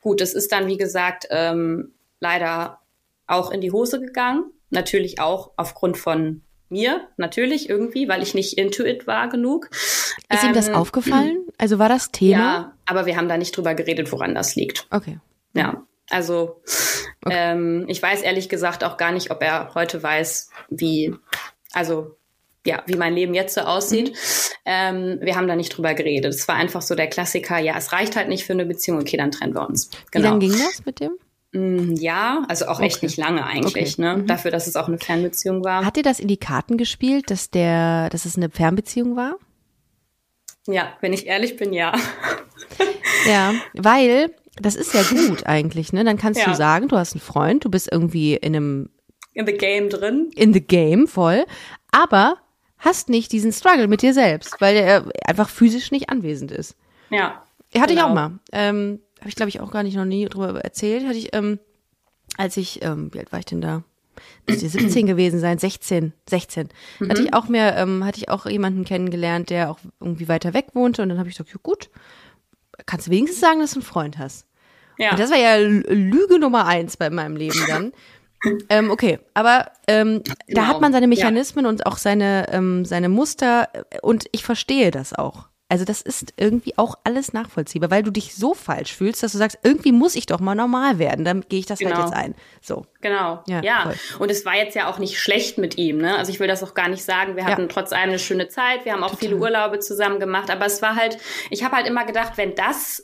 Gut, 0.00 0.20
das 0.20 0.34
ist 0.34 0.50
dann, 0.50 0.66
wie 0.66 0.76
gesagt, 0.76 1.28
ähm, 1.30 1.92
leider 2.18 2.80
auch 3.26 3.50
in 3.50 3.60
die 3.60 3.72
Hose 3.72 4.00
gegangen. 4.00 4.44
Natürlich 4.70 5.20
auch 5.20 5.52
aufgrund 5.56 5.96
von 5.96 6.42
mir, 6.68 7.08
natürlich 7.16 7.68
irgendwie, 7.68 8.08
weil 8.08 8.22
ich 8.22 8.34
nicht 8.34 8.58
into 8.58 8.84
it 8.84 9.06
war 9.06 9.28
genug. 9.28 9.70
Ist 9.72 10.42
ähm, 10.42 10.50
ihm 10.50 10.54
das 10.54 10.68
ähm, 10.68 10.74
aufgefallen? 10.74 11.38
Also 11.56 11.78
war 11.78 11.88
das 11.88 12.10
Thema? 12.10 12.36
Ja, 12.36 12.76
aber 12.84 13.06
wir 13.06 13.16
haben 13.16 13.28
da 13.28 13.36
nicht 13.36 13.56
drüber 13.56 13.76
geredet, 13.76 14.10
woran 14.10 14.34
das 14.34 14.56
liegt. 14.56 14.88
Okay. 14.90 15.20
Ja, 15.54 15.86
also 16.10 16.60
okay. 17.24 17.30
ähm, 17.30 17.84
ich 17.86 18.02
weiß 18.02 18.22
ehrlich 18.22 18.48
gesagt 18.48 18.82
auch 18.82 18.96
gar 18.96 19.12
nicht, 19.12 19.30
ob 19.30 19.40
er 19.40 19.72
heute 19.76 20.02
weiß, 20.02 20.50
wie, 20.68 21.14
also 21.72 22.16
ja, 22.66 22.82
wie 22.86 22.96
mein 22.96 23.14
Leben 23.14 23.34
jetzt 23.34 23.54
so 23.54 23.60
aussieht. 23.60 24.10
Mhm. 24.10 24.16
Ähm, 24.64 25.18
wir 25.20 25.36
haben 25.36 25.46
da 25.46 25.54
nicht 25.54 25.76
drüber 25.76 25.94
geredet. 25.94 26.34
Es 26.34 26.48
war 26.48 26.56
einfach 26.56 26.82
so 26.82 26.96
der 26.96 27.06
Klassiker, 27.06 27.58
ja, 27.58 27.76
es 27.76 27.92
reicht 27.92 28.16
halt 28.16 28.28
nicht 28.28 28.44
für 28.44 28.54
eine 28.54 28.66
Beziehung, 28.66 28.98
okay, 29.00 29.16
dann 29.16 29.30
trennen 29.30 29.54
wir 29.54 29.68
uns. 29.68 29.90
Genau. 30.10 30.24
Wie 30.24 30.28
lange 30.28 30.38
ging 30.40 30.52
das 30.58 30.84
mit 30.84 30.98
dem? 30.98 31.12
Mm, 31.54 31.94
ja, 31.94 32.44
also 32.48 32.66
auch 32.66 32.78
okay. 32.78 32.86
echt 32.86 33.02
nicht 33.04 33.16
lange 33.16 33.46
eigentlich, 33.46 33.94
okay. 33.94 34.02
ne? 34.02 34.16
Mhm. 34.16 34.26
Dafür, 34.26 34.50
dass 34.50 34.66
es 34.66 34.74
auch 34.74 34.88
eine 34.88 34.98
Fernbeziehung 34.98 35.64
war. 35.64 35.84
Hat 35.84 35.96
dir 35.96 36.02
das 36.02 36.18
in 36.18 36.26
die 36.26 36.36
Karten 36.36 36.76
gespielt, 36.76 37.30
dass 37.30 37.50
der, 37.50 38.10
dass 38.10 38.24
es 38.24 38.36
eine 38.36 38.50
Fernbeziehung 38.50 39.16
war? 39.16 39.36
Ja, 40.66 40.94
wenn 41.00 41.12
ich 41.12 41.26
ehrlich 41.26 41.56
bin, 41.56 41.72
ja. 41.72 41.92
ja, 43.28 43.54
weil 43.74 44.34
das 44.56 44.74
ist 44.74 44.94
ja 44.94 45.02
gut 45.02 45.46
eigentlich, 45.46 45.92
ne? 45.92 46.02
Dann 46.02 46.16
kannst 46.16 46.40
ja. 46.40 46.46
du 46.46 46.56
sagen, 46.56 46.88
du 46.88 46.96
hast 46.96 47.14
einen 47.14 47.20
Freund, 47.20 47.64
du 47.64 47.70
bist 47.70 47.88
irgendwie 47.90 48.34
in 48.34 48.56
einem 48.56 48.90
in 49.32 49.46
the 49.46 49.52
game 49.52 49.88
drin. 49.88 50.30
In 50.34 50.52
the 50.52 50.60
game 50.60 51.06
voll, 51.06 51.44
aber 51.92 52.38
hast 52.78 53.08
nicht 53.08 53.30
diesen 53.30 53.52
Struggle 53.52 53.86
mit 53.86 54.02
dir 54.02 54.12
selbst, 54.12 54.60
weil 54.60 54.76
er 54.76 55.04
einfach 55.24 55.48
physisch 55.48 55.92
nicht 55.92 56.08
anwesend 56.08 56.50
ist. 56.50 56.76
Ja. 57.10 57.42
Hatte 57.76 57.94
genau. 57.94 58.06
ich 58.06 58.10
auch 58.10 58.14
mal. 58.14 58.38
Ähm, 58.52 59.00
habe 59.24 59.30
ich 59.30 59.36
glaube 59.36 59.48
ich 59.48 59.60
auch 59.60 59.70
gar 59.70 59.82
nicht 59.82 59.96
noch 59.96 60.04
nie 60.04 60.26
drüber 60.26 60.60
erzählt, 60.60 61.06
hatte 61.06 61.16
ich, 61.16 61.34
ähm, 61.34 61.58
als 62.36 62.58
ich, 62.58 62.84
ähm, 62.84 63.08
wie 63.12 63.18
alt 63.18 63.32
war 63.32 63.38
ich 63.38 63.46
denn 63.46 63.62
da? 63.62 63.82
Müsste 64.46 64.68
17 64.68 65.06
gewesen 65.06 65.40
sein, 65.40 65.58
16, 65.58 66.12
16. 66.28 66.68
Mhm. 66.98 67.08
Hatte 67.08 67.22
ich 67.22 67.32
auch 67.32 67.48
mehr, 67.48 67.74
ähm, 67.78 68.04
hatte 68.04 68.18
ich 68.18 68.28
auch 68.28 68.44
jemanden 68.44 68.84
kennengelernt, 68.84 69.48
der 69.48 69.70
auch 69.70 69.78
irgendwie 69.98 70.28
weiter 70.28 70.52
weg 70.52 70.66
wohnte 70.74 71.00
und 71.00 71.08
dann 71.08 71.18
habe 71.18 71.30
ich 71.30 71.36
gesagt, 71.36 71.50
ja 71.50 71.60
gut, 71.62 71.88
kannst 72.84 73.06
du 73.06 73.12
wenigstens 73.12 73.40
sagen, 73.40 73.60
dass 73.60 73.70
du 73.70 73.76
einen 73.76 73.86
Freund 73.86 74.18
hast. 74.18 74.46
Ja. 74.98 75.12
Und 75.12 75.18
das 75.18 75.30
war 75.30 75.38
ja 75.38 75.56
Lüge 75.56 76.38
Nummer 76.38 76.66
eins 76.66 76.98
bei 76.98 77.08
meinem 77.08 77.36
Leben 77.36 77.64
dann. 77.66 77.92
ähm, 78.68 78.90
okay, 78.90 79.20
aber 79.32 79.72
ähm, 79.88 80.22
genau. 80.22 80.34
da 80.60 80.66
hat 80.66 80.82
man 80.82 80.92
seine 80.92 81.08
Mechanismen 81.08 81.64
ja. 81.64 81.70
und 81.70 81.86
auch 81.86 81.96
seine, 81.96 82.52
ähm, 82.52 82.84
seine 82.84 83.08
Muster 83.08 83.70
und 84.02 84.26
ich 84.32 84.44
verstehe 84.44 84.90
das 84.90 85.14
auch. 85.14 85.48
Also 85.74 85.84
das 85.84 86.02
ist 86.02 86.34
irgendwie 86.36 86.78
auch 86.78 86.94
alles 87.02 87.32
nachvollziehbar, 87.32 87.90
weil 87.90 88.04
du 88.04 88.12
dich 88.12 88.36
so 88.36 88.54
falsch 88.54 88.94
fühlst, 88.94 89.24
dass 89.24 89.32
du 89.32 89.38
sagst, 89.38 89.58
irgendwie 89.64 89.90
muss 89.90 90.14
ich 90.14 90.26
doch 90.26 90.38
mal 90.38 90.54
normal 90.54 91.00
werden, 91.00 91.24
dann 91.24 91.40
gehe 91.48 91.58
ich 91.58 91.66
das 91.66 91.80
halt 91.80 91.88
genau. 91.88 91.96
halt 91.96 92.12
jetzt 92.12 92.16
ein. 92.16 92.34
So. 92.62 92.86
Genau. 93.00 93.42
Ja. 93.48 93.60
ja. 93.60 93.92
Und 94.20 94.30
es 94.30 94.46
war 94.46 94.54
jetzt 94.54 94.76
ja 94.76 94.88
auch 94.88 95.00
nicht 95.00 95.18
schlecht 95.18 95.58
mit 95.58 95.76
ihm, 95.76 95.98
ne? 95.98 96.16
Also 96.16 96.30
ich 96.30 96.38
will 96.38 96.46
das 96.46 96.62
auch 96.62 96.74
gar 96.74 96.88
nicht 96.88 97.02
sagen. 97.02 97.34
Wir 97.34 97.44
hatten 97.44 97.62
ja. 97.62 97.66
trotz 97.66 97.92
allem 97.92 98.10
eine 98.10 98.20
schöne 98.20 98.46
Zeit, 98.46 98.84
wir 98.84 98.92
haben 98.92 99.02
auch 99.02 99.10
Total. 99.10 99.30
viele 99.30 99.40
Urlaube 99.40 99.80
zusammen 99.80 100.20
gemacht, 100.20 100.48
aber 100.48 100.64
es 100.64 100.80
war 100.80 100.94
halt, 100.94 101.18
ich 101.50 101.64
habe 101.64 101.74
halt 101.74 101.88
immer 101.88 102.04
gedacht, 102.04 102.34
wenn 102.36 102.54
das 102.54 103.02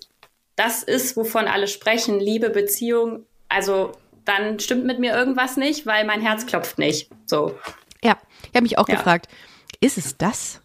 das 0.55 0.85
ist, 0.85 1.17
wovon 1.17 1.49
alle 1.49 1.67
sprechen, 1.67 2.21
Liebe, 2.21 2.51
Beziehung, 2.51 3.27
also 3.49 3.91
dann 4.25 4.61
stimmt 4.61 4.85
mit 4.85 5.01
mir 5.01 5.13
irgendwas 5.13 5.57
nicht, 5.57 5.87
weil 5.87 6.05
mein 6.05 6.21
Herz 6.21 6.47
klopft 6.47 6.79
nicht. 6.79 7.11
So. 7.27 7.59
Ja, 8.05 8.17
ich 8.45 8.55
habe 8.55 8.63
mich 8.63 8.79
auch 8.79 8.89
ja. 8.89 8.95
gefragt, 8.95 9.27
ist 9.81 9.99
es 9.99 10.17
das? 10.17 10.61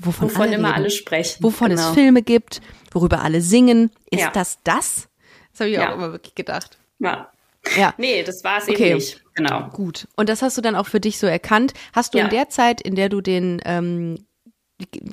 Wovon, 0.00 0.28
wovon 0.28 0.42
alle 0.42 0.54
immer 0.54 0.68
reden, 0.68 0.76
alle 0.76 0.90
sprechen. 0.90 1.42
Wovon 1.42 1.70
genau. 1.70 1.88
es 1.88 1.94
Filme 1.94 2.22
gibt, 2.22 2.60
worüber 2.90 3.22
alle 3.22 3.40
singen. 3.40 3.90
Ist 4.10 4.20
ja. 4.20 4.30
das 4.30 4.58
das? 4.64 5.08
Das 5.52 5.60
habe 5.60 5.70
ich 5.70 5.76
ja. 5.76 5.90
auch 5.90 5.94
immer 5.96 6.12
wirklich 6.12 6.34
gedacht. 6.34 6.78
Ja. 6.98 7.30
Ja. 7.76 7.94
Nee, 7.98 8.22
das 8.22 8.42
war 8.42 8.58
es 8.58 8.68
okay. 8.68 8.86
eben 8.86 8.94
nicht. 8.96 9.22
Genau. 9.34 9.68
Gut. 9.68 10.08
Und 10.16 10.28
das 10.28 10.42
hast 10.42 10.56
du 10.56 10.62
dann 10.62 10.74
auch 10.74 10.86
für 10.86 11.00
dich 11.00 11.18
so 11.18 11.26
erkannt. 11.26 11.74
Hast 11.92 12.14
du 12.14 12.18
ja. 12.18 12.24
in 12.24 12.30
der 12.30 12.48
Zeit, 12.48 12.80
in 12.80 12.94
der 12.94 13.08
du 13.08 13.20
den, 13.20 13.60
ähm, 13.64 14.24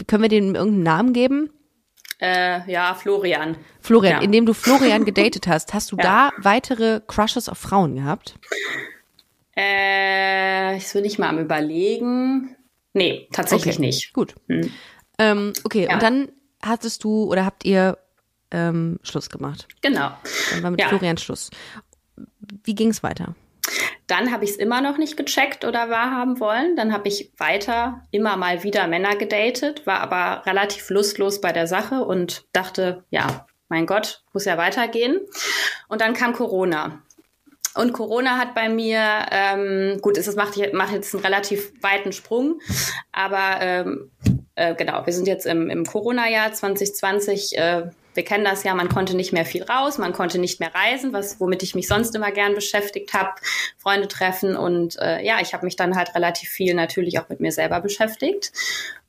können 0.07 0.23
wir 0.23 0.29
den 0.29 0.55
irgendeinen 0.55 0.83
Namen 0.83 1.13
geben? 1.13 1.49
Äh, 2.19 2.69
ja, 2.71 2.95
Florian. 2.95 3.57
Florian, 3.79 4.17
ja. 4.17 4.21
indem 4.21 4.45
du 4.45 4.53
Florian 4.53 5.05
gedatet 5.05 5.47
hast, 5.47 5.73
hast 5.73 5.91
du 5.91 5.97
ja. 5.97 6.03
da 6.03 6.31
weitere 6.37 7.01
Crushes 7.05 7.47
auf 7.47 7.57
Frauen 7.57 7.95
gehabt? 7.95 8.35
Äh, 9.55 10.77
ich 10.77 10.93
will 10.93 11.03
nicht 11.03 11.19
mal 11.19 11.29
am 11.29 11.39
überlegen. 11.39 12.55
Nee, 12.97 13.27
tatsächlich 13.31 13.75
okay. 13.75 13.85
nicht. 13.85 14.13
Gut. 14.13 14.33
Hm. 14.47 14.71
Ähm, 15.19 15.53
okay, 15.63 15.85
ja. 15.85 15.93
und 15.93 16.01
dann 16.01 16.29
hattest 16.63 17.03
du 17.03 17.25
oder 17.25 17.45
habt 17.45 17.63
ihr 17.63 17.99
ähm, 18.49 18.99
Schluss 19.03 19.29
gemacht? 19.29 19.67
Genau. 19.81 20.11
Dann 20.51 20.63
war 20.63 20.71
mit 20.71 20.81
ja. 20.81 20.87
Florian 20.87 21.17
Schluss. 21.17 21.51
Wie 22.63 22.73
ging 22.73 22.89
es 22.89 23.03
weiter? 23.03 23.35
Dann 24.07 24.31
habe 24.31 24.45
ich 24.45 24.51
es 24.51 24.55
immer 24.55 24.81
noch 24.81 24.97
nicht 24.97 25.15
gecheckt 25.15 25.63
oder 25.63 25.91
wahrhaben 25.91 26.39
wollen. 26.39 26.75
Dann 26.75 26.91
habe 26.91 27.07
ich 27.07 27.31
weiter 27.37 28.01
immer 28.09 28.35
mal 28.35 28.63
wieder 28.63 28.87
Männer 28.87 29.15
gedatet, 29.15 29.85
war 29.85 29.99
aber 29.99 30.45
relativ 30.47 30.89
lustlos 30.89 31.39
bei 31.39 31.51
der 31.51 31.67
Sache 31.67 32.03
und 32.03 32.45
dachte, 32.51 33.03
ja, 33.11 33.45
mein 33.69 33.85
Gott, 33.85 34.23
muss 34.33 34.45
ja 34.45 34.57
weitergehen. 34.57 35.19
Und 35.87 36.01
dann 36.01 36.13
kam 36.13 36.33
Corona. 36.33 37.03
Und 37.77 37.93
Corona 37.93 38.37
hat 38.37 38.55
bei 38.55 38.69
mir, 38.69 39.25
ähm, 39.31 39.99
gut, 40.01 40.17
es 40.17 40.35
macht, 40.35 40.55
macht 40.73 40.93
jetzt 40.93 41.13
einen 41.13 41.23
relativ 41.23 41.71
weiten 41.81 42.11
Sprung, 42.11 42.59
aber 43.11 43.61
ähm, 43.61 44.11
äh, 44.55 44.75
genau, 44.75 45.05
wir 45.05 45.13
sind 45.13 45.27
jetzt 45.27 45.45
im, 45.45 45.69
im 45.69 45.85
Corona-Jahr 45.85 46.51
2020. 46.51 47.57
Äh, 47.57 47.91
wir 48.15 48.23
kennen 48.23 48.43
das 48.43 48.63
ja, 48.63 48.73
man 48.73 48.89
konnte 48.89 49.15
nicht 49.15 49.31
mehr 49.31 49.45
viel 49.45 49.61
raus, 49.61 49.99
man 49.99 50.11
konnte 50.11 50.39
nicht 50.39 50.59
mehr 50.59 50.73
reisen, 50.73 51.13
was 51.13 51.39
womit 51.39 51.61
ich 51.61 51.75
mich 51.75 51.87
sonst 51.87 52.15
immer 52.15 52.31
gern 52.31 52.55
beschäftigt 52.55 53.13
habe, 53.13 53.35
Freunde 53.77 54.07
treffen 54.07 54.57
und 54.57 54.97
äh, 54.99 55.23
ja, 55.23 55.39
ich 55.39 55.53
habe 55.53 55.65
mich 55.65 55.75
dann 55.75 55.95
halt 55.95 56.15
relativ 56.15 56.49
viel 56.49 56.73
natürlich 56.73 57.19
auch 57.19 57.29
mit 57.29 57.39
mir 57.39 57.51
selber 57.51 57.79
beschäftigt. 57.79 58.51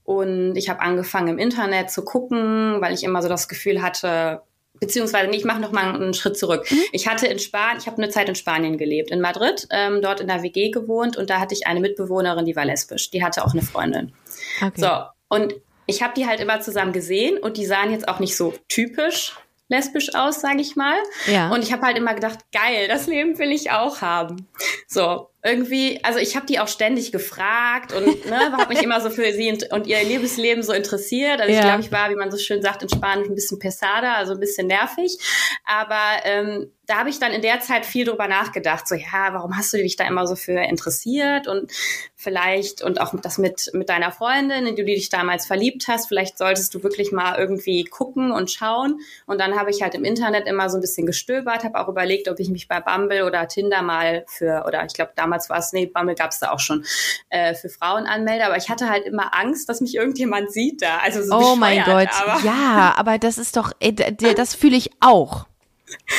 Und 0.05 0.57
ich 0.57 0.71
habe 0.71 0.81
angefangen 0.81 1.29
im 1.29 1.39
Internet 1.39 1.91
zu 1.91 2.03
gucken, 2.03 2.81
weil 2.81 2.95
ich 2.95 3.05
immer 3.05 3.21
so 3.21 3.29
das 3.29 3.47
Gefühl 3.47 3.83
hatte, 3.83 4.41
beziehungsweise 4.81 5.29
nee, 5.29 5.37
ich 5.37 5.45
mache 5.45 5.61
noch 5.61 5.73
mal 5.73 5.95
einen 5.95 6.15
Schritt 6.15 6.39
zurück. 6.39 6.71
Mhm. 6.71 6.81
Ich 6.93 7.07
hatte 7.07 7.27
in 7.27 7.39
Spanien, 7.39 7.79
ich 7.79 7.87
habe 7.87 8.03
eine 8.03 8.11
Zeit 8.11 8.29
in 8.29 8.35
Spanien 8.35 8.79
gelebt, 8.79 9.11
in 9.11 9.21
Madrid, 9.21 9.67
ähm, 9.71 10.03
dort 10.03 10.21
in 10.21 10.29
der 10.29 10.43
WG 10.43 10.71
gewohnt 10.71 11.17
und 11.17 11.31
da 11.31 11.41
hatte 11.41 11.55
ich 11.55 11.67
eine 11.67 11.81
Mitbewohnerin, 11.81 12.47
die 12.47 12.57
war 12.57 12.65
lesbisch, 12.65 13.11
die 13.11 13.25
hatte 13.25 13.45
auch 13.45 13.53
eine 13.53 13.63
Freundin. 13.63 14.13
Okay. 14.63 14.81
So 14.81 14.89
und 15.29 15.55
ich 15.87 16.03
habe 16.03 16.13
die 16.15 16.27
halt 16.27 16.41
immer 16.41 16.61
zusammen 16.61 16.93
gesehen 16.93 17.39
und 17.39 17.57
die 17.57 17.67
sahen 17.67 17.91
jetzt 17.91 18.09
auch 18.09 18.19
nicht 18.19 18.37
so 18.37 18.55
typisch 18.69 19.35
lesbisch 19.69 20.15
aus, 20.15 20.41
sage 20.41 20.61
ich 20.61 20.77
mal. 20.77 20.97
Ja. 21.27 21.51
Und 21.51 21.63
ich 21.63 21.73
habe 21.73 21.83
halt 21.83 21.97
immer 21.97 22.15
gedacht, 22.15 22.39
geil, 22.53 22.89
das 22.89 23.07
Leben 23.07 23.39
will 23.39 23.53
ich 23.53 23.71
auch 23.71 24.01
haben. 24.01 24.49
So, 24.87 25.29
irgendwie, 25.45 26.03
also 26.03 26.19
ich 26.19 26.35
habe 26.35 26.47
die 26.47 26.59
auch 26.59 26.67
ständig 26.67 27.13
gefragt 27.13 27.93
und 27.93 28.27
ne, 28.27 28.53
habe 28.53 28.75
mich 28.75 28.83
immer 28.83 29.01
so 29.01 29.09
für 29.09 29.33
sie 29.33 29.57
und, 29.71 29.87
ihr 29.87 30.03
Liebesleben 30.03 30.65
so 30.65 30.73
interessiert. 30.73 31.41
Also 31.41 31.53
ja. 31.53 31.61
ich 31.61 31.65
glaube, 31.65 31.81
ich 31.83 31.93
war, 31.93 32.11
wie 32.11 32.17
man 32.17 32.31
so 32.31 32.39
schön 32.39 32.61
sagt, 32.61 32.83
in 32.83 32.89
Spanisch 32.89 33.29
ein 33.29 33.35
bisschen 33.37 33.59
pesada, 33.59 34.15
also 34.15 34.33
ein 34.33 34.41
bisschen 34.41 34.67
nervig. 34.67 35.17
Aber 35.65 36.25
ähm, 36.25 36.73
da 36.89 36.97
habe 36.97 37.11
ich 37.11 37.19
dann 37.19 37.33
in 37.33 37.43
der 37.43 37.61
Zeit 37.61 37.85
viel 37.85 38.07
drüber 38.07 38.29
nachgedacht. 38.29 38.89
So, 38.89 38.95
ja, 38.95 39.29
warum 39.33 39.57
hast 39.59 39.75
du 39.75 39.77
dich 39.77 39.97
da 39.97 40.09
immer 40.09 40.27
so 40.27 40.37
für 40.37 40.59
interessiert? 40.59 41.47
Und 41.47 41.71
vielleicht, 42.17 42.83
und 42.83 42.99
auch 42.99 43.15
das 43.21 43.37
mit, 43.37 43.71
mit 43.75 43.91
deiner 43.91 44.11
Freundin, 44.11 44.67
in 44.67 44.75
die 44.75 44.83
du 44.83 44.87
dich 44.87 45.11
damals 45.11 45.47
verliebt 45.47 45.87
hast, 45.87 46.09
vielleicht 46.09 46.39
solltest 46.39 46.75
du 46.75 46.83
wirklich 46.83 47.13
mal 47.13 47.39
irgendwie 47.39 47.85
gucken 47.85 48.33
und 48.33 48.51
schauen. 48.51 49.01
Und 49.27 49.39
dann 49.39 49.61
habe 49.61 49.71
ich 49.71 49.83
halt 49.83 49.95
im 49.95 50.05
Internet 50.05 50.47
immer 50.47 50.71
so 50.71 50.79
ein 50.79 50.81
bisschen 50.81 51.07
gestöbert, 51.07 51.63
habe 51.63 51.79
auch 51.79 51.89
überlegt, 51.89 52.27
ob 52.27 52.41
ich 52.41 52.49
mich 52.49 52.69
bei 52.69 52.81
Bumble 52.81 53.27
oder 53.27 53.47
Tinder 53.49 53.83
mal 53.83 54.25
für, 54.27 54.65
oder 54.67 54.87
ich 54.87 54.95
glaube, 54.95 55.13
damals 55.15 55.28
damals 55.29 55.51
war 55.51 55.59
es, 55.59 55.73
nee, 55.73 55.87
Bumble 55.87 56.15
gab 56.15 56.31
es 56.31 56.39
da 56.39 56.51
auch 56.51 56.61
schon 56.61 56.85
äh, 57.29 57.55
für 57.55 57.69
Frauen 57.69 58.07
anmelde, 58.07 58.47
aber 58.47 58.57
ich 58.57 58.71
hatte 58.71 58.89
halt 58.89 59.05
immer 59.05 59.35
Angst, 59.35 59.69
dass 59.69 59.81
mich 59.81 59.95
irgendjemand 59.95 60.53
sieht 60.53 60.81
da. 60.81 60.99
Also 60.99 61.23
so 61.23 61.37
oh 61.37 61.57
mein 61.57 61.85
Gott, 61.85 62.09
aber. 62.23 62.45
ja, 62.45 62.95
aber 62.97 63.19
das 63.19 63.37
ist 63.37 63.57
doch, 63.57 63.73
ey, 63.81 63.95
das 63.95 64.55
fühle 64.55 64.77
ich 64.77 64.91
auch. 65.01 65.47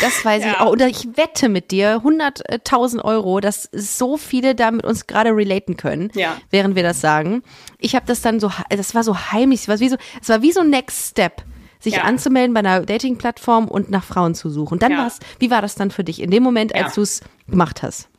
Das 0.01 0.25
weiß 0.25 0.43
ja. 0.43 0.51
ich 0.51 0.59
auch. 0.59 0.71
Oder 0.71 0.87
ich 0.87 1.15
wette 1.15 1.47
mit 1.47 1.69
dir 1.69 1.97
100.000 1.97 3.03
Euro, 3.03 3.39
dass 3.39 3.69
so 3.71 4.17
viele 4.17 4.55
da 4.55 4.71
mit 4.71 4.83
uns 4.83 5.05
gerade 5.05 5.29
relaten 5.29 5.77
können, 5.77 6.11
ja. 6.15 6.37
während 6.49 6.75
wir 6.75 6.83
das 6.83 7.01
sagen. 7.01 7.43
Ich 7.77 7.95
habe 7.95 8.05
das 8.07 8.21
dann 8.21 8.39
so, 8.39 8.51
das 8.69 8.95
war 8.95 9.03
so 9.03 9.31
heimlich, 9.31 9.61
es 9.61 9.67
war 9.67 9.79
wie 9.79 9.89
so, 9.89 9.97
es 10.21 10.29
war 10.29 10.41
wie 10.41 10.51
so 10.51 10.63
Next 10.63 11.11
Step 11.11 11.43
sich 11.79 11.95
ja. 11.95 12.01
anzumelden 12.01 12.53
bei 12.53 12.59
einer 12.59 12.81
Dating-Plattform 12.81 13.67
und 13.67 13.89
nach 13.89 14.03
Frauen 14.03 14.35
zu 14.35 14.49
suchen. 14.49 14.79
dann 14.79 14.91
ja. 14.91 14.97
war's, 14.99 15.19
wie 15.39 15.49
war 15.49 15.61
das 15.61 15.75
dann 15.75 15.91
für 15.91 16.03
dich 16.03 16.21
in 16.21 16.29
dem 16.29 16.43
Moment, 16.43 16.75
als 16.75 16.95
du 16.95 17.01
es 17.01 17.21
gemacht 17.47 17.83
hast? 17.83 18.09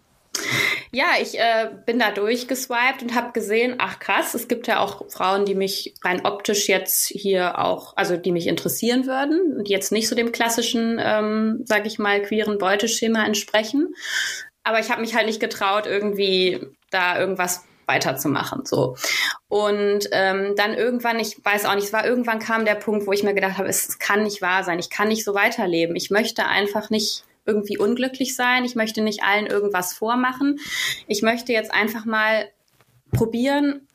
Ja, 0.92 1.06
ich 1.20 1.38
äh, 1.38 1.70
bin 1.86 1.98
da 1.98 2.10
durchgeswiped 2.10 3.02
und 3.02 3.14
habe 3.14 3.32
gesehen, 3.32 3.76
ach 3.78 4.00
krass, 4.00 4.34
es 4.34 4.48
gibt 4.48 4.66
ja 4.66 4.80
auch 4.80 5.08
Frauen, 5.08 5.44
die 5.44 5.54
mich 5.54 5.94
rein 6.02 6.24
optisch 6.24 6.68
jetzt 6.68 7.06
hier 7.06 7.58
auch, 7.58 7.96
also 7.96 8.16
die 8.16 8.32
mich 8.32 8.48
interessieren 8.48 9.06
würden 9.06 9.56
und 9.56 9.68
jetzt 9.68 9.92
nicht 9.92 10.08
so 10.08 10.16
dem 10.16 10.32
klassischen, 10.32 10.98
ähm, 11.00 11.62
sag 11.64 11.86
ich 11.86 11.98
mal, 11.98 12.22
queeren 12.22 12.58
Beuteschema 12.58 13.24
entsprechen. 13.24 13.94
Aber 14.64 14.80
ich 14.80 14.90
habe 14.90 15.00
mich 15.00 15.14
halt 15.14 15.26
nicht 15.26 15.40
getraut, 15.40 15.86
irgendwie 15.86 16.60
da 16.90 17.18
irgendwas 17.18 17.64
weiterzumachen. 17.86 18.64
So. 18.64 18.96
Und 19.48 20.08
ähm, 20.12 20.54
dann 20.56 20.74
irgendwann, 20.74 21.18
ich 21.18 21.44
weiß 21.44 21.66
auch 21.66 21.74
nicht, 21.74 21.84
es 21.84 21.92
war 21.92 22.06
irgendwann 22.06 22.38
kam 22.38 22.64
der 22.64 22.74
Punkt, 22.76 23.06
wo 23.06 23.12
ich 23.12 23.22
mir 23.22 23.34
gedacht 23.34 23.58
habe, 23.58 23.68
es 23.68 23.98
kann 23.98 24.22
nicht 24.22 24.42
wahr 24.42 24.64
sein, 24.64 24.78
ich 24.78 24.90
kann 24.90 25.08
nicht 25.08 25.24
so 25.24 25.34
weiterleben. 25.34 25.96
Ich 25.96 26.10
möchte 26.10 26.46
einfach 26.46 26.90
nicht 26.90 27.24
irgendwie 27.50 27.76
unglücklich 27.76 28.36
sein. 28.36 28.64
Ich 28.64 28.76
möchte 28.76 29.02
nicht 29.02 29.22
allen 29.24 29.46
irgendwas 29.46 29.92
vormachen. 29.92 30.60
Ich 31.08 31.22
möchte 31.22 31.52
jetzt 31.52 31.74
einfach 31.74 32.04
mal 32.04 32.48
probieren, 33.12 33.88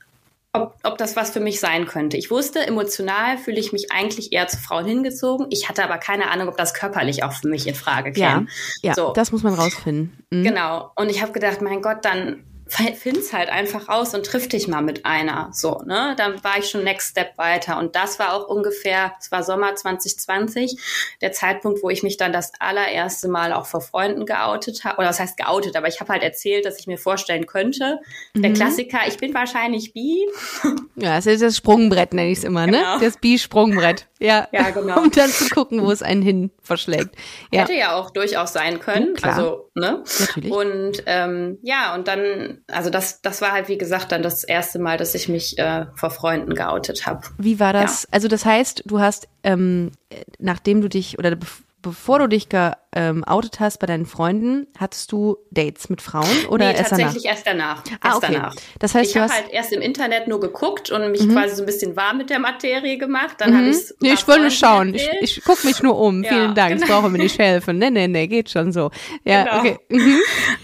ob, 0.53 0.75
ob 0.83 0.97
das 0.97 1.15
was 1.15 1.31
für 1.31 1.39
mich 1.39 1.59
sein 1.59 1.85
könnte. 1.85 2.17
Ich 2.17 2.31
wusste, 2.31 2.65
emotional 2.65 3.37
fühle 3.37 3.59
ich 3.59 3.71
mich 3.71 3.91
eigentlich 3.91 4.33
eher 4.33 4.47
zu 4.47 4.57
Frauen 4.57 4.85
hingezogen. 4.85 5.47
Ich 5.49 5.69
hatte 5.69 5.83
aber 5.83 5.97
keine 5.97 6.31
Ahnung, 6.31 6.49
ob 6.49 6.57
das 6.57 6.73
körperlich 6.73 7.23
auch 7.23 7.33
für 7.33 7.47
mich 7.47 7.67
in 7.67 7.75
Frage 7.75 8.11
käme. 8.11 8.47
Ja, 8.81 8.89
ja 8.89 8.93
so. 8.93 9.13
das 9.13 9.31
muss 9.31 9.43
man 9.43 9.53
rausfinden. 9.53 10.25
Mhm. 10.29 10.43
Genau. 10.43 10.91
Und 10.95 11.09
ich 11.09 11.21
habe 11.21 11.31
gedacht, 11.31 11.61
mein 11.61 11.81
Gott, 11.81 12.03
dann 12.03 12.43
find's 12.67 13.31
halt 13.31 13.49
einfach 13.49 13.89
raus 13.89 14.13
und 14.13 14.25
triff 14.25 14.47
dich 14.47 14.67
mal 14.67 14.81
mit 14.81 15.05
einer. 15.05 15.49
So, 15.53 15.81
ne? 15.85 16.15
Dann 16.17 16.43
war 16.43 16.57
ich 16.57 16.69
schon 16.69 16.83
next 16.83 17.11
step 17.11 17.37
weiter. 17.37 17.77
Und 17.77 17.95
das 17.95 18.19
war 18.19 18.33
auch 18.33 18.47
ungefähr, 18.47 19.13
es 19.19 19.31
war 19.31 19.43
Sommer 19.43 19.75
2020, 19.75 20.79
der 21.21 21.31
Zeitpunkt, 21.31 21.83
wo 21.83 21.89
ich 21.89 22.03
mich 22.03 22.17
dann 22.17 22.33
das 22.33 22.51
allererste 22.59 23.27
Mal 23.27 23.53
auch 23.53 23.67
vor 23.67 23.81
Freunden 23.81 24.25
geoutet 24.25 24.83
habe. 24.83 24.97
Oder 24.97 25.07
das 25.07 25.19
heißt 25.19 25.37
geoutet, 25.37 25.75
aber 25.75 25.87
ich 25.87 25.99
habe 25.99 26.11
halt 26.11 26.23
erzählt, 26.23 26.65
dass 26.65 26.79
ich 26.79 26.87
mir 26.87 26.97
vorstellen 26.97 27.45
könnte. 27.45 27.99
Mhm. 28.33 28.41
Der 28.41 28.53
Klassiker, 28.53 28.99
ich 29.07 29.17
bin 29.17 29.33
wahrscheinlich 29.33 29.93
bi. 29.93 30.25
Ja, 30.97 31.17
das 31.17 31.25
ist 31.25 31.41
das 31.41 31.57
Sprungbrett, 31.57 32.13
nenne 32.13 32.29
ich 32.29 32.37
es 32.37 32.43
immer, 32.45 32.65
ne? 32.65 32.77
genau. 32.77 32.95
ne? 32.95 33.03
Das 33.03 33.17
Bi-Sprungbrett. 33.17 34.07
Ja. 34.19 34.47
ja, 34.53 34.69
genau. 34.69 34.99
Um 35.05 35.11
dann 35.11 35.29
zu 35.29 35.49
gucken, 35.49 35.83
wo 35.83 35.91
es 35.91 36.01
einen 36.01 36.21
hin 36.21 36.51
verschlägt. 36.61 37.15
Ja. 37.51 37.61
Hätte 37.61 37.73
ja 37.73 37.95
auch 37.95 38.11
durchaus 38.11 38.53
sein 38.53 38.79
können. 38.79 39.13
Ja, 39.21 39.29
also, 39.29 39.69
ne? 39.75 40.03
Natürlich. 40.19 40.51
Und 40.51 41.03
ähm, 41.05 41.59
ja, 41.63 41.93
und 41.95 42.07
dann 42.07 42.54
also 42.67 42.89
das, 42.89 43.21
das 43.21 43.41
war 43.41 43.51
halt, 43.51 43.67
wie 43.67 43.77
gesagt, 43.77 44.11
dann 44.11 44.21
das 44.21 44.43
erste 44.43 44.79
Mal, 44.79 44.97
dass 44.97 45.15
ich 45.15 45.29
mich 45.29 45.57
äh, 45.57 45.85
vor 45.95 46.09
Freunden 46.09 46.53
geoutet 46.53 47.05
habe. 47.05 47.21
Wie 47.37 47.59
war 47.59 47.73
das? 47.73 48.03
Ja. 48.03 48.09
Also 48.11 48.27
das 48.27 48.45
heißt, 48.45 48.83
du 48.85 48.99
hast, 48.99 49.27
ähm, 49.43 49.91
nachdem 50.39 50.81
du 50.81 50.89
dich 50.89 51.19
oder 51.19 51.37
bevor 51.85 52.17
du 52.17 52.27
dich 52.27 52.49
geoutet 52.49 52.81
ähm, 52.95 53.23
hast 53.59 53.77
bei 53.77 53.85
deinen 53.85 54.07
Freunden, 54.07 54.65
hattest 54.77 55.11
du 55.11 55.37
Dates 55.51 55.89
mit 55.89 56.01
Frauen 56.01 56.45
oder 56.49 56.65
nee, 56.71 56.77
erst 56.77 56.89
tatsächlich 56.89 57.23
danach? 57.23 57.35
erst 57.35 57.47
danach. 57.47 57.83
Ah, 58.01 58.07
erst 58.07 58.17
okay. 58.17 58.33
danach. 58.33 58.55
Das 58.79 58.95
heißt, 58.95 59.11
ich 59.11 59.17
habe 59.21 59.31
halt 59.31 59.49
erst 59.51 59.71
im 59.71 59.81
Internet 59.81 60.27
nur 60.27 60.39
geguckt 60.39 60.89
und 60.89 61.11
mich 61.11 61.21
mhm. 61.21 61.33
quasi 61.33 61.55
so 61.55 61.61
ein 61.61 61.67
bisschen 61.67 61.95
warm 61.95 62.17
mit 62.17 62.31
der 62.31 62.39
Materie 62.39 62.97
gemacht. 62.97 63.35
Dann 63.37 63.51
mhm. 63.51 63.57
habe 63.57 63.69
ich's 63.69 63.93
nee, 63.99 64.13
ich 64.13 64.27
wollte 64.27 64.41
nur 64.41 64.49
schauen. 64.49 64.95
Ich, 64.95 65.09
ich 65.21 65.43
gucke 65.43 65.67
mich 65.67 65.83
nur 65.83 65.99
um. 65.99 66.23
Ja, 66.23 66.29
Vielen 66.29 66.55
Dank. 66.55 66.73
Genau. 66.73 66.85
Ich 66.85 66.91
brauche 66.91 67.09
mir 67.09 67.19
nicht 67.19 67.37
helfen. 67.37 67.77
Nee, 67.77 67.91
nee, 67.91 68.07
nee, 68.07 68.25
geht 68.25 68.49
schon 68.49 68.71
so. 68.71 68.89
Ja, 69.23 69.43
genau. 69.43 69.59
okay. 69.59 69.77
Mhm. 69.89 70.19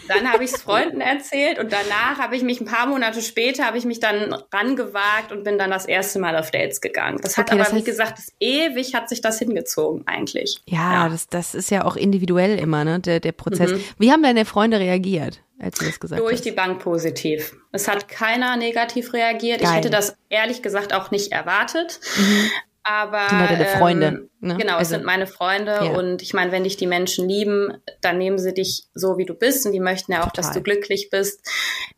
Dann 0.07 0.31
habe 0.31 0.43
ich 0.43 0.51
es 0.51 0.61
Freunden 0.61 1.01
erzählt 1.01 1.59
und 1.59 1.71
danach 1.71 2.17
habe 2.17 2.35
ich 2.35 2.41
mich 2.41 2.59
ein 2.59 2.65
paar 2.65 2.87
Monate 2.87 3.21
später 3.21 3.65
habe 3.65 3.77
ich 3.77 3.85
mich 3.85 3.99
dann 3.99 4.35
rangewagt 4.51 5.31
und 5.31 5.43
bin 5.43 5.59
dann 5.59 5.69
das 5.69 5.85
erste 5.85 6.19
Mal 6.19 6.35
auf 6.35 6.49
Dates 6.49 6.81
gegangen. 6.81 7.19
Das 7.21 7.37
hat 7.37 7.45
okay, 7.45 7.53
aber, 7.53 7.59
das 7.59 7.73
heißt, 7.73 7.81
wie 7.81 7.89
gesagt, 7.89 8.17
das 8.17 8.33
ewig 8.39 8.95
hat 8.95 9.07
sich 9.07 9.21
das 9.21 9.37
hingezogen 9.37 10.07
eigentlich. 10.07 10.59
Ja, 10.65 11.07
ja, 11.07 11.10
Das, 11.11 11.27
das 11.27 11.55
ist 11.55 11.69
ja 11.71 11.85
auch 11.85 11.95
individuell 11.95 12.57
immer, 12.57 12.83
ne? 12.83 12.99
der, 12.99 13.19
der 13.19 13.31
Prozess. 13.31 13.71
Mhm. 13.71 13.83
Wie 13.97 14.11
haben 14.11 14.23
deine 14.23 14.45
Freunde 14.45 14.79
reagiert, 14.79 15.41
als 15.59 15.77
du 15.77 15.85
das 15.85 15.99
gesagt 15.99 16.21
Durch 16.21 16.33
hast? 16.33 16.45
die 16.45 16.51
Bank 16.51 16.79
positiv. 16.81 17.55
Es 17.71 17.87
hat 17.87 18.07
keiner 18.07 18.57
negativ 18.57 19.13
reagiert. 19.13 19.61
Geil. 19.61 19.69
Ich 19.69 19.75
hätte 19.77 19.89
das 19.89 20.15
ehrlich 20.29 20.61
gesagt 20.61 20.93
auch 20.93 21.11
nicht 21.11 21.31
erwartet. 21.31 21.99
Mhm. 22.17 22.49
Aber 22.83 23.29
sind 23.29 23.39
halt 23.39 23.51
deine 23.51 23.65
Freunde. 23.65 24.07
Ähm, 24.07 24.29
ne? 24.39 24.57
Genau, 24.57 24.73
also, 24.73 24.81
es 24.81 24.89
sind 24.89 25.05
meine 25.05 25.27
Freunde 25.27 25.71
ja. 25.71 25.91
und 25.91 26.23
ich 26.23 26.33
meine, 26.33 26.51
wenn 26.51 26.63
dich 26.63 26.77
die 26.77 26.87
Menschen 26.87 27.29
lieben, 27.29 27.77
dann 28.01 28.17
nehmen 28.17 28.39
sie 28.39 28.53
dich 28.53 28.85
so, 28.95 29.17
wie 29.17 29.25
du 29.25 29.35
bist 29.35 29.65
und 29.67 29.71
die 29.71 29.79
möchten 29.79 30.11
ja 30.11 30.21
auch, 30.21 30.31
Total. 30.31 30.43
dass 30.43 30.51
du 30.51 30.61
glücklich 30.61 31.09
bist. 31.11 31.47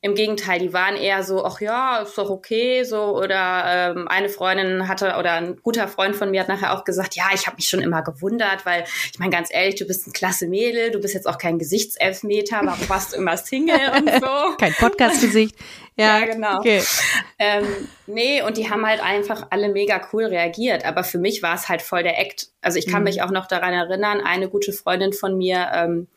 Im 0.01 0.13
Gegenteil, 0.13 0.59
die 0.59 0.73
waren 0.73 0.97
eher 0.97 1.23
so, 1.23 1.45
ach 1.45 1.61
ja, 1.61 1.99
ist 1.99 2.17
doch 2.17 2.29
okay, 2.29 2.83
so 2.83 3.17
oder 3.17 3.93
ähm, 3.95 4.07
eine 4.09 4.27
Freundin 4.27 4.89
hatte 4.89 5.15
oder 5.17 5.33
ein 5.33 5.55
guter 5.63 5.87
Freund 5.87 6.17
von 6.17 6.31
mir 6.31 6.41
hat 6.41 6.49
nachher 6.49 6.77
auch 6.77 6.83
gesagt, 6.83 7.15
ja, 7.15 7.27
ich 7.33 7.47
habe 7.47 7.55
mich 7.55 7.69
schon 7.69 7.81
immer 7.81 8.01
gewundert, 8.01 8.65
weil 8.65 8.83
ich 9.11 9.19
meine 9.19 9.31
ganz 9.31 9.49
ehrlich, 9.53 9.75
du 9.75 9.85
bist 9.85 10.05
ein 10.07 10.11
klasse 10.11 10.47
Mädel, 10.47 10.91
du 10.91 10.99
bist 10.99 11.13
jetzt 11.13 11.27
auch 11.27 11.37
kein 11.37 11.59
Gesichtselfmeter, 11.59 12.59
warum 12.63 12.89
warst 12.89 13.13
du 13.13 13.17
immer 13.17 13.37
Single 13.37 13.79
und 13.97 14.09
so? 14.21 14.57
kein 14.57 14.73
Podcast-Gesicht. 14.73 15.55
Ja, 15.95 16.19
ja, 16.19 16.25
genau. 16.25 16.57
Okay. 16.57 16.81
Ähm, 17.37 17.65
nee, 18.07 18.41
und 18.41 18.57
die 18.57 18.69
haben 18.69 18.85
halt 18.85 19.03
einfach 19.03 19.47
alle 19.51 19.69
mega 19.69 20.01
cool 20.11 20.25
reagiert. 20.25 20.85
Aber 20.85 21.03
für 21.03 21.19
mich 21.19 21.43
war 21.43 21.55
es 21.55 21.69
halt 21.69 21.81
voll 21.81 22.03
der 22.03 22.19
Act. 22.19 22.47
Also 22.61 22.79
ich 22.79 22.87
kann 22.87 23.01
mhm. 23.01 23.05
mich 23.05 23.21
auch 23.21 23.31
noch 23.31 23.47
daran 23.47 23.73
erinnern, 23.73 24.21
eine 24.21 24.49
gute 24.49 24.73
Freundin 24.73 25.13
von 25.13 25.37
mir, 25.37 25.69
ähm, 25.73 26.07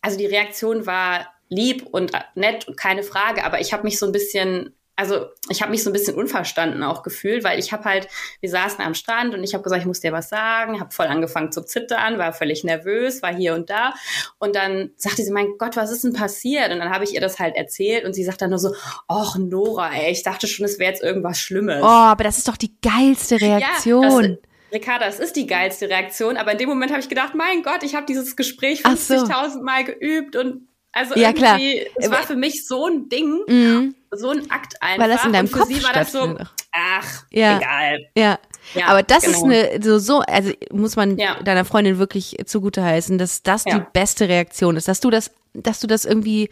also 0.00 0.18
die 0.18 0.26
Reaktion 0.26 0.86
war 0.86 1.32
lieb 1.48 1.86
und 1.90 2.12
nett 2.34 2.68
und 2.68 2.76
keine 2.76 3.02
Frage, 3.02 3.44
aber 3.44 3.60
ich 3.60 3.72
habe 3.72 3.84
mich 3.84 3.98
so 3.98 4.06
ein 4.06 4.12
bisschen 4.12 4.74
also 4.96 5.26
ich 5.48 5.60
habe 5.60 5.70
mich 5.70 5.82
so 5.82 5.90
ein 5.90 5.92
bisschen 5.92 6.14
unverstanden 6.14 6.82
auch 6.82 7.02
gefühlt, 7.02 7.42
weil 7.42 7.58
ich 7.58 7.72
habe 7.72 7.84
halt, 7.84 8.08
wir 8.40 8.48
saßen 8.48 8.84
am 8.84 8.94
Strand 8.94 9.34
und 9.34 9.42
ich 9.42 9.54
habe 9.54 9.64
gesagt, 9.64 9.82
ich 9.82 9.86
muss 9.86 10.00
dir 10.00 10.12
was 10.12 10.28
sagen, 10.28 10.80
habe 10.80 10.92
voll 10.92 11.06
angefangen 11.06 11.50
zu 11.50 11.64
zittern, 11.64 12.18
war 12.18 12.32
völlig 12.32 12.62
nervös, 12.64 13.20
war 13.22 13.34
hier 13.34 13.54
und 13.54 13.70
da 13.70 13.94
und 14.38 14.54
dann 14.54 14.90
sagte 14.96 15.22
sie, 15.22 15.32
mein 15.32 15.58
Gott, 15.58 15.76
was 15.76 15.90
ist 15.90 16.04
denn 16.04 16.12
passiert? 16.12 16.70
Und 16.70 16.78
dann 16.78 16.90
habe 16.90 17.04
ich 17.04 17.14
ihr 17.14 17.20
das 17.20 17.38
halt 17.38 17.56
erzählt 17.56 18.04
und 18.04 18.14
sie 18.14 18.24
sagt 18.24 18.42
dann 18.42 18.50
nur 18.50 18.58
so, 18.58 18.74
ach 19.08 19.36
Nora, 19.36 19.92
ey, 19.92 20.12
ich 20.12 20.22
dachte 20.22 20.46
schon, 20.46 20.64
es 20.64 20.78
wäre 20.78 20.92
jetzt 20.92 21.02
irgendwas 21.02 21.40
Schlimmes. 21.40 21.82
Oh, 21.82 21.86
aber 21.86 22.24
das 22.24 22.38
ist 22.38 22.48
doch 22.48 22.56
die 22.56 22.74
geilste 22.80 23.40
Reaktion. 23.40 24.24
Ja, 24.24 24.36
Ricarda, 24.72 25.06
es 25.06 25.20
ist 25.20 25.36
die 25.36 25.46
geilste 25.46 25.88
Reaktion, 25.88 26.36
aber 26.36 26.52
in 26.52 26.58
dem 26.58 26.68
Moment 26.68 26.90
habe 26.90 27.00
ich 27.00 27.08
gedacht, 27.08 27.34
mein 27.34 27.62
Gott, 27.62 27.82
ich 27.82 27.94
habe 27.94 28.06
dieses 28.06 28.36
Gespräch 28.36 28.82
50.000 28.84 29.50
so. 29.50 29.62
Mal 29.62 29.84
geübt 29.84 30.36
und 30.36 30.68
also 30.94 31.16
ja, 31.16 31.32
klar. 31.32 31.58
es 31.96 32.10
war 32.10 32.22
für 32.22 32.36
mich 32.36 32.66
so 32.68 32.86
ein 32.86 33.08
Ding, 33.08 33.40
mhm. 33.48 33.94
So 34.16 34.30
ein 34.30 34.50
Akt 34.50 34.80
einfach. 34.80 35.02
Weil 35.02 35.10
das 35.10 35.24
in 35.24 35.32
deinem 35.32 35.50
Kopf 35.50 35.68
sie 35.68 35.82
war 35.82 35.92
das 35.92 36.12
so, 36.12 36.36
ach, 36.72 37.24
ja. 37.30 37.58
egal. 37.58 38.06
Ja. 38.16 38.38
Ja, 38.74 38.86
aber 38.86 39.02
das 39.02 39.24
genau. 39.24 39.36
ist 39.36 39.44
eine 39.44 39.82
so 39.82 39.98
so 39.98 40.20
also 40.20 40.50
muss 40.72 40.96
man 40.96 41.18
ja. 41.18 41.42
deiner 41.42 41.66
Freundin 41.66 41.98
wirklich 41.98 42.38
zugute 42.46 42.82
heißen, 42.82 43.18
dass 43.18 43.42
das 43.42 43.64
die 43.64 43.82
beste 43.92 44.26
Reaktion 44.26 44.76
ist, 44.76 44.88
dass 44.88 45.00
du 45.00 45.10
das 45.10 45.32
dass 45.52 45.80
du 45.80 45.86
das 45.86 46.06
irgendwie 46.06 46.48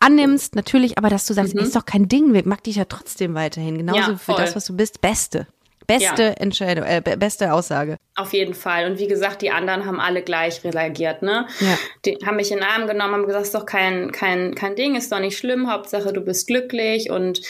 annimmst, 0.00 0.54
natürlich, 0.54 0.98
aber 0.98 1.08
dass 1.08 1.26
du 1.26 1.34
sagst, 1.34 1.54
mhm. 1.54 1.62
ist 1.62 1.76
doch 1.76 1.86
kein 1.86 2.08
Ding, 2.08 2.32
mag 2.46 2.62
dich 2.64 2.76
ja 2.76 2.84
trotzdem 2.84 3.34
weiterhin, 3.34 3.78
genauso 3.78 4.16
für 4.16 4.34
das, 4.34 4.54
was 4.54 4.66
du 4.66 4.76
bist, 4.76 5.00
beste. 5.00 5.46
Beste 5.86 6.22
ja. 6.22 6.30
Entscheidung, 6.30 6.84
äh, 6.84 7.00
beste 7.00 7.52
Aussage. 7.52 7.96
Auf 8.14 8.32
jeden 8.32 8.54
Fall. 8.54 8.90
Und 8.90 8.98
wie 8.98 9.06
gesagt, 9.06 9.42
die 9.42 9.50
anderen 9.50 9.86
haben 9.86 10.00
alle 10.00 10.22
gleich 10.22 10.62
reagiert, 10.64 11.22
ne? 11.22 11.46
Ja. 11.60 11.78
Die 12.04 12.18
haben 12.26 12.36
mich 12.36 12.50
in 12.50 12.58
den 12.58 12.66
Arm 12.66 12.86
genommen, 12.86 13.14
haben 13.14 13.26
gesagt, 13.26 13.44
ist 13.44 13.54
doch 13.54 13.66
kein, 13.66 14.12
kein, 14.12 14.54
kein 14.54 14.76
Ding, 14.76 14.96
ist 14.96 15.12
doch 15.12 15.20
nicht 15.20 15.38
schlimm, 15.38 15.70
Hauptsache 15.70 16.12
du 16.12 16.20
bist 16.20 16.46
glücklich 16.46 17.10
und 17.10 17.40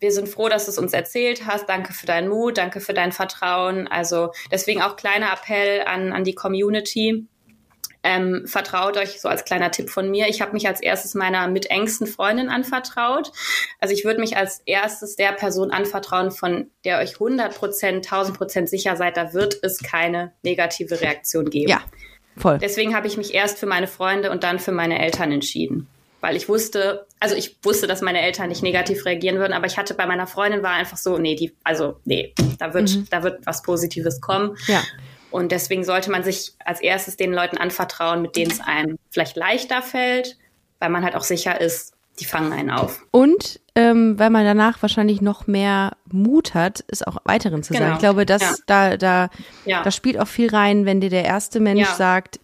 wir 0.00 0.10
sind 0.10 0.28
froh, 0.28 0.48
dass 0.48 0.64
du 0.64 0.72
es 0.72 0.78
uns 0.78 0.92
erzählt 0.92 1.46
hast. 1.46 1.68
Danke 1.68 1.92
für 1.92 2.06
deinen 2.06 2.28
Mut, 2.28 2.58
danke 2.58 2.80
für 2.80 2.94
dein 2.94 3.12
Vertrauen. 3.12 3.86
Also 3.86 4.32
deswegen 4.50 4.82
auch 4.82 4.96
kleiner 4.96 5.32
Appell 5.32 5.82
an, 5.86 6.12
an 6.12 6.24
die 6.24 6.34
Community 6.34 7.26
ähm, 8.06 8.46
vertraut 8.46 8.96
euch, 8.96 9.20
so 9.20 9.28
als 9.28 9.44
kleiner 9.44 9.72
Tipp 9.72 9.90
von 9.90 10.08
mir. 10.08 10.28
Ich 10.28 10.40
habe 10.40 10.52
mich 10.52 10.68
als 10.68 10.80
erstes 10.80 11.14
meiner 11.14 11.48
mit 11.48 11.70
engsten 11.72 12.06
Freundin 12.06 12.48
anvertraut. 12.48 13.32
Also 13.80 13.92
ich 13.94 14.04
würde 14.04 14.20
mich 14.20 14.36
als 14.36 14.62
erstes 14.64 15.16
der 15.16 15.32
Person 15.32 15.72
anvertrauen, 15.72 16.30
von 16.30 16.70
der 16.84 17.00
euch 17.00 17.14
100 17.14 17.56
Prozent, 17.56 18.06
1000 18.06 18.38
Prozent 18.38 18.68
sicher 18.68 18.94
seid, 18.94 19.16
da 19.16 19.34
wird 19.34 19.58
es 19.62 19.82
keine 19.82 20.32
negative 20.44 21.00
Reaktion 21.00 21.50
geben. 21.50 21.68
Ja, 21.68 21.82
voll. 22.36 22.58
Deswegen 22.58 22.94
habe 22.94 23.08
ich 23.08 23.16
mich 23.16 23.34
erst 23.34 23.58
für 23.58 23.66
meine 23.66 23.88
Freunde 23.88 24.30
und 24.30 24.44
dann 24.44 24.60
für 24.60 24.72
meine 24.72 25.00
Eltern 25.00 25.32
entschieden. 25.32 25.88
Weil 26.20 26.36
ich 26.36 26.48
wusste, 26.48 27.06
also 27.18 27.34
ich 27.34 27.58
wusste, 27.64 27.88
dass 27.88 28.02
meine 28.02 28.20
Eltern 28.20 28.48
nicht 28.48 28.62
negativ 28.62 29.04
reagieren 29.04 29.38
würden, 29.38 29.52
aber 29.52 29.66
ich 29.66 29.78
hatte 29.78 29.94
bei 29.94 30.06
meiner 30.06 30.28
Freundin 30.28 30.62
war 30.62 30.72
einfach 30.72 30.96
so, 30.96 31.18
nee, 31.18 31.34
die, 31.34 31.56
also 31.64 31.96
nee, 32.04 32.34
da 32.60 32.72
wird, 32.72 32.94
mhm. 32.94 33.08
da 33.10 33.24
wird 33.24 33.44
was 33.44 33.62
Positives 33.62 34.20
kommen. 34.20 34.56
Ja. 34.68 34.82
Und 35.30 35.52
deswegen 35.52 35.84
sollte 35.84 36.10
man 36.10 36.22
sich 36.24 36.54
als 36.64 36.80
erstes 36.80 37.16
den 37.16 37.32
Leuten 37.32 37.58
anvertrauen, 37.58 38.22
mit 38.22 38.36
denen 38.36 38.50
es 38.50 38.60
einem 38.60 38.96
vielleicht 39.10 39.36
leichter 39.36 39.82
fällt, 39.82 40.38
weil 40.78 40.88
man 40.90 41.04
halt 41.04 41.14
auch 41.16 41.24
sicher 41.24 41.60
ist, 41.60 41.94
die 42.20 42.24
fangen 42.24 42.52
einen 42.52 42.70
auf. 42.70 43.04
Und 43.10 43.60
ähm, 43.74 44.18
weil 44.18 44.30
man 44.30 44.44
danach 44.44 44.80
wahrscheinlich 44.80 45.20
noch 45.20 45.46
mehr 45.46 45.96
Mut 46.10 46.54
hat, 46.54 46.82
es 46.88 47.02
auch 47.02 47.18
weiteren 47.24 47.62
zu 47.62 47.74
Genau. 47.74 47.84
sagen. 47.84 47.94
Ich 47.96 48.00
glaube, 48.00 48.24
das 48.24 48.40
Ja. 48.42 48.54
da 48.66 48.96
da 48.96 49.28
Ja. 49.64 49.82
da 49.82 49.90
spielt 49.90 50.18
auch 50.18 50.28
viel 50.28 50.48
rein, 50.48 50.86
wenn 50.86 51.00
dir 51.02 51.10
der 51.10 51.24
erste 51.26 51.60
Mensch 51.60 51.86
Ja. 51.86 51.94
sagt, 51.94 52.40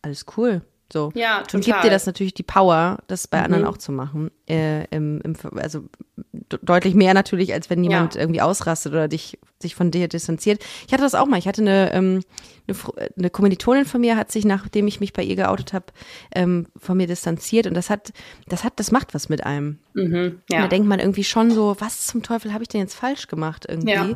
alles 0.00 0.24
cool, 0.38 0.62
so. 0.96 1.12
Ja, 1.14 1.38
Und 1.40 1.50
gibt 1.52 1.64
total. 1.66 1.82
dir 1.82 1.90
das 1.90 2.06
natürlich 2.06 2.34
die 2.34 2.42
Power, 2.42 2.98
das 3.06 3.28
bei 3.28 3.42
anderen 3.42 3.64
Mhm. 3.64 3.68
auch 3.70 3.76
zu 3.78 3.92
machen. 3.92 4.30
Äh, 4.48 4.84
im, 4.94 5.20
im, 5.22 5.34
also 5.56 5.84
de- 6.32 6.58
deutlich 6.62 6.94
mehr 6.94 7.12
natürlich, 7.14 7.52
als 7.52 7.68
wenn 7.70 7.82
jemand 7.84 8.14
Ja. 8.14 8.20
irgendwie 8.22 8.40
ausrastet 8.40 8.92
oder 8.92 9.08
dich 9.08 9.38
sich 9.60 9.74
von 9.74 9.90
dir 9.90 10.08
distanziert. 10.08 10.62
Ich 10.86 10.92
hatte 10.92 11.02
das 11.02 11.14
auch 11.14 11.26
mal. 11.26 11.38
Ich 11.38 11.48
hatte 11.48 11.62
eine, 11.62 11.92
ähm, 11.92 12.20
eine, 12.68 12.76
eine 13.18 13.30
Kommilitonin 13.30 13.84
von 13.84 14.00
mir, 14.00 14.16
hat 14.16 14.30
sich, 14.32 14.44
nachdem 14.44 14.86
ich 14.86 15.00
mich 15.00 15.12
bei 15.12 15.22
ihr 15.22 15.36
geoutet 15.36 15.72
habe, 15.72 15.86
ähm, 16.34 16.66
von 16.76 16.96
mir 16.96 17.06
distanziert 17.06 17.66
und 17.66 17.74
das 17.74 17.88
hat, 17.90 18.12
das 18.48 18.64
hat, 18.64 18.74
das 18.76 18.90
macht 18.92 19.14
was 19.14 19.28
mit 19.28 19.44
einem. 19.44 19.78
Mhm, 19.94 20.40
Da 20.48 20.56
ja. 20.60 20.68
denkt 20.68 20.88
man 20.88 20.98
irgendwie 21.00 21.24
schon 21.24 21.50
so, 21.50 21.76
was 21.78 22.06
zum 22.06 22.22
Teufel 22.22 22.52
habe 22.52 22.62
ich 22.64 22.68
denn 22.68 22.80
jetzt 22.80 22.94
falsch 22.94 23.28
gemacht 23.28 23.66
irgendwie? 23.68 23.92
Ja. 23.92 24.08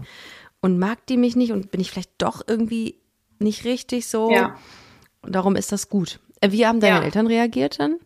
Und 0.62 0.78
mag 0.78 1.06
die 1.06 1.16
mich 1.16 1.36
nicht 1.36 1.52
und 1.52 1.70
bin 1.70 1.80
ich 1.80 1.90
vielleicht 1.90 2.12
doch 2.18 2.42
irgendwie 2.46 2.96
nicht 3.38 3.64
richtig 3.64 4.06
so? 4.08 4.30
ja. 4.30 4.56
Und 5.22 5.34
darum 5.34 5.54
ist 5.56 5.70
das 5.72 5.88
gut. 5.90 6.18
Wie 6.44 6.66
haben 6.66 6.80
deine 6.80 6.98
Ja. 6.98 7.04
Eltern 7.04 7.26
reagiert 7.26 7.78
dann? 7.80 7.98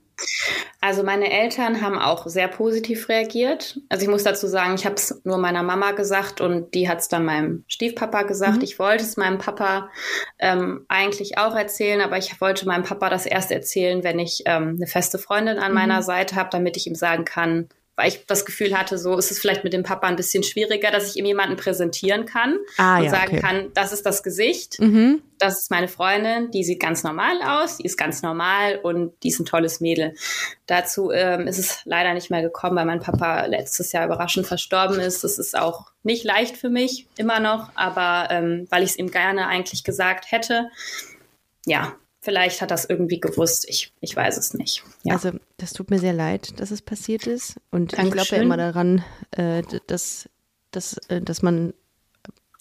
Also 0.81 1.03
meine 1.03 1.31
Eltern 1.31 1.81
haben 1.81 1.99
auch 1.99 2.27
sehr 2.29 2.47
positiv 2.47 3.09
reagiert. 3.09 3.81
Also 3.89 4.05
ich 4.05 4.11
muss 4.11 4.23
dazu 4.23 4.47
sagen, 4.47 4.75
ich 4.75 4.85
habe 4.85 4.95
es 4.95 5.21
nur 5.25 5.39
meiner 5.39 5.63
Mama 5.65 5.91
gesagt 5.93 6.41
und 6.41 6.73
die 6.75 6.89
hat 6.89 7.01
es 7.01 7.09
dann 7.09 7.25
meinem 7.25 7.65
Stiefpapa 7.67 8.23
gesagt. 8.23 8.63
Ich 8.63 8.79
wollte 8.79 9.03
es 9.03 9.17
meinem 9.17 9.39
Papa 9.39 9.91
ähm, 10.39 10.85
eigentlich 10.89 11.37
auch 11.39 11.57
erzählen, 11.57 12.01
aber 12.01 12.17
ich 12.19 12.41
wollte 12.41 12.67
meinem 12.67 12.85
Papa 12.85 13.11
das 13.11 13.27
erst 13.27 13.51
erzählen, 13.51 14.05
wenn 14.05 14.19
ich 14.21 14.43
ähm, 14.47 14.75
eine 14.77 14.87
feste 14.87 15.19
Freundin 15.19 15.59
an 15.59 15.73
meiner 15.73 16.03
Seite 16.03 16.37
habe, 16.37 16.51
damit 16.53 16.77
ich 16.77 16.87
ihm 16.87 16.95
sagen 16.95 17.25
kann, 17.25 17.69
weil 17.97 18.09
ich 18.09 18.27
das 18.27 18.45
Gefühl 18.45 18.77
hatte, 18.77 18.99
so 18.99 19.17
ist 19.17 19.31
es 19.31 19.39
vielleicht 19.39 19.63
mit 19.65 19.73
dem 19.73 19.83
Papa 19.85 20.07
ein 20.09 20.17
bisschen 20.17 20.43
schwieriger, 20.43 20.91
dass 20.91 21.09
ich 21.11 21.17
ihm 21.17 21.27
jemanden 21.27 21.57
präsentieren 21.57 22.27
kann 22.27 22.59
Ah, 22.77 22.99
und 22.99 23.05
ja, 23.05 23.11
sagen 23.11 23.33
okay. 23.33 23.41
kann, 23.41 23.71
das 23.75 23.93
ist 23.93 24.05
das 24.05 24.23
Gesicht, 24.23 24.81
Mhm. 24.81 25.23
das 25.39 25.61
ist 25.61 25.71
meine 25.71 25.87
Freundin, 25.89 26.51
die 26.51 26.65
sieht 26.65 26.81
ganz 26.81 27.05
normal 27.05 27.37
aus, 27.43 27.79
die 27.79 27.85
ist 27.85 27.97
ganz 27.97 28.23
normal 28.23 28.81
und 28.83 29.13
die 29.23 29.29
ist 29.29 29.39
ein 29.39 29.47
tolles 29.47 29.81
Mädel. 29.81 30.15
Dazu 30.67 31.11
ähm, 31.13 31.47
ist 31.47 31.59
es 31.59 31.81
leider 31.85 32.15
nicht 32.15 32.31
mehr 32.31 32.43
gekommen, 32.43 32.77
weil 32.77 32.87
mein 32.87 33.01
Papa 33.01 33.47
letztes 33.47 33.93
Jahr 33.93 34.07
überraschend 34.07 34.47
verstorben 34.47 34.99
ist. 35.01 35.23
Das 35.23 35.39
ist 35.39 35.57
auch 35.57 35.87
nicht 36.03 36.25
leicht 36.25 36.57
für 36.57 36.71
mich, 36.71 37.07
immer 37.17 37.39
noch, 37.41 37.71
aber 37.75 38.29
ähm, 38.31 38.67
weil 38.71 38.83
ich 38.83 38.91
es 38.91 38.99
ihm 38.99 39.11
gerne 39.11 39.47
eigentlich 39.47 39.85
gesagt 39.85 40.33
hätte, 40.33 40.69
ja, 41.67 41.95
vielleicht 42.25 42.61
hat 42.63 42.71
das 42.71 42.85
irgendwie 42.87 43.21
gewusst. 43.21 43.67
Ich, 43.69 43.93
ich 44.01 44.17
weiß 44.17 44.37
es 44.39 44.55
nicht. 44.55 44.83
Ja. 45.05 45.15
Also, 45.15 45.31
das 45.59 45.73
tut 45.73 45.91
mir 45.91 45.99
sehr 45.99 46.13
leid, 46.15 46.59
dass 46.59 46.71
es 46.71 46.83
passiert 46.83 47.27
ist. 47.27 47.57
Und 47.71 47.93
ich 47.93 47.99
glaube 47.99 48.09
ja 48.09 48.15
Dankeschön. 48.15 48.43
immer 48.43 48.57
daran, 48.57 49.05
äh, 49.33 49.63
dass, 49.87 50.29
dass, 50.73 50.97
äh, 51.09 51.21
dass 51.21 51.43
man 51.43 51.75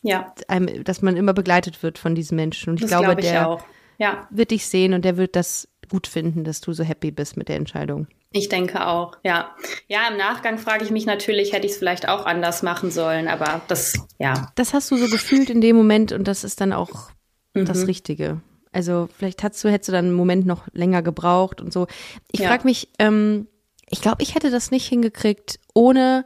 ja, 0.02 0.34
einem, 0.47 0.84
dass 0.84 1.02
man 1.02 1.15
immer 1.15 1.34
begleitet 1.34 1.82
wird 1.82 1.97
von 1.97 2.13
diesen 2.13 2.36
Menschen. 2.36 2.69
Und 2.71 2.76
ich 2.76 2.82
das 2.82 2.89
glaube, 2.89 3.06
glaube 3.06 3.21
ich 3.21 3.28
der 3.28 3.47
auch. 3.47 3.63
Ja, 3.99 4.28
wird 4.32 4.52
dich 4.52 4.65
sehen 4.67 4.93
und 4.93 5.06
der 5.06 5.17
wird 5.17 5.36
das 5.36 5.67
gut 5.89 6.08
finden, 6.08 6.43
dass 6.43 6.60
du 6.62 6.73
so 6.73 6.84
happy 6.84 7.12
bist 7.12 7.38
mit 7.38 7.47
der 7.47 7.56
Entscheidung. 7.58 8.08
ich 8.32 8.49
denke 8.49 8.86
auch. 8.88 9.15
Ja, 9.23 9.56
ja. 9.88 10.08
Im 10.10 10.17
Nachgang 10.17 10.58
frage 10.58 10.84
ich 10.84 10.91
mich 10.91 11.06
natürlich, 11.06 11.54
hätte 11.54 11.67
ich 11.67 11.73
es 11.73 11.78
vielleicht 11.78 12.10
auch 12.10 12.26
anders 12.26 12.63
machen 12.63 12.91
sollen, 12.91 13.28
aber 13.28 13.62
das, 13.67 13.93
ja, 14.17 14.52
Das 14.56 14.73
hast 14.73 14.89
du 14.91 14.97
so 14.97 15.08
gefühlt 15.08 15.49
in 15.49 15.62
dem 15.62 15.76
Moment 15.76 16.12
und 16.12 16.28
das 16.28 16.43
ist 16.43 16.60
dann 16.60 16.73
auch 16.73 17.12
das 17.54 17.80
Mhm. 17.80 17.86
Richtige. 17.86 18.41
Also 18.73 19.07
vielleicht 19.17 19.43
hast 19.43 19.63
du, 19.63 19.69
hättest 19.69 19.89
du 19.89 19.91
dann 19.93 20.05
einen 20.05 20.13
Moment 20.13 20.45
noch 20.45 20.67
länger 20.73 21.01
gebraucht 21.01 21.62
und 21.62 21.71
so. 21.71 21.88
Ich 22.31 22.41
Ja. 22.41 22.49
frage 22.49 22.63
mich, 22.65 22.89
ähm, 22.99 23.47
ich 23.89 24.01
glaube, 24.01 24.23
ich 24.23 24.36
hätte 24.36 24.49
das 24.51 24.71
nicht 24.71 24.88
hingekriegt, 24.88 25.59
ohne 25.73 26.25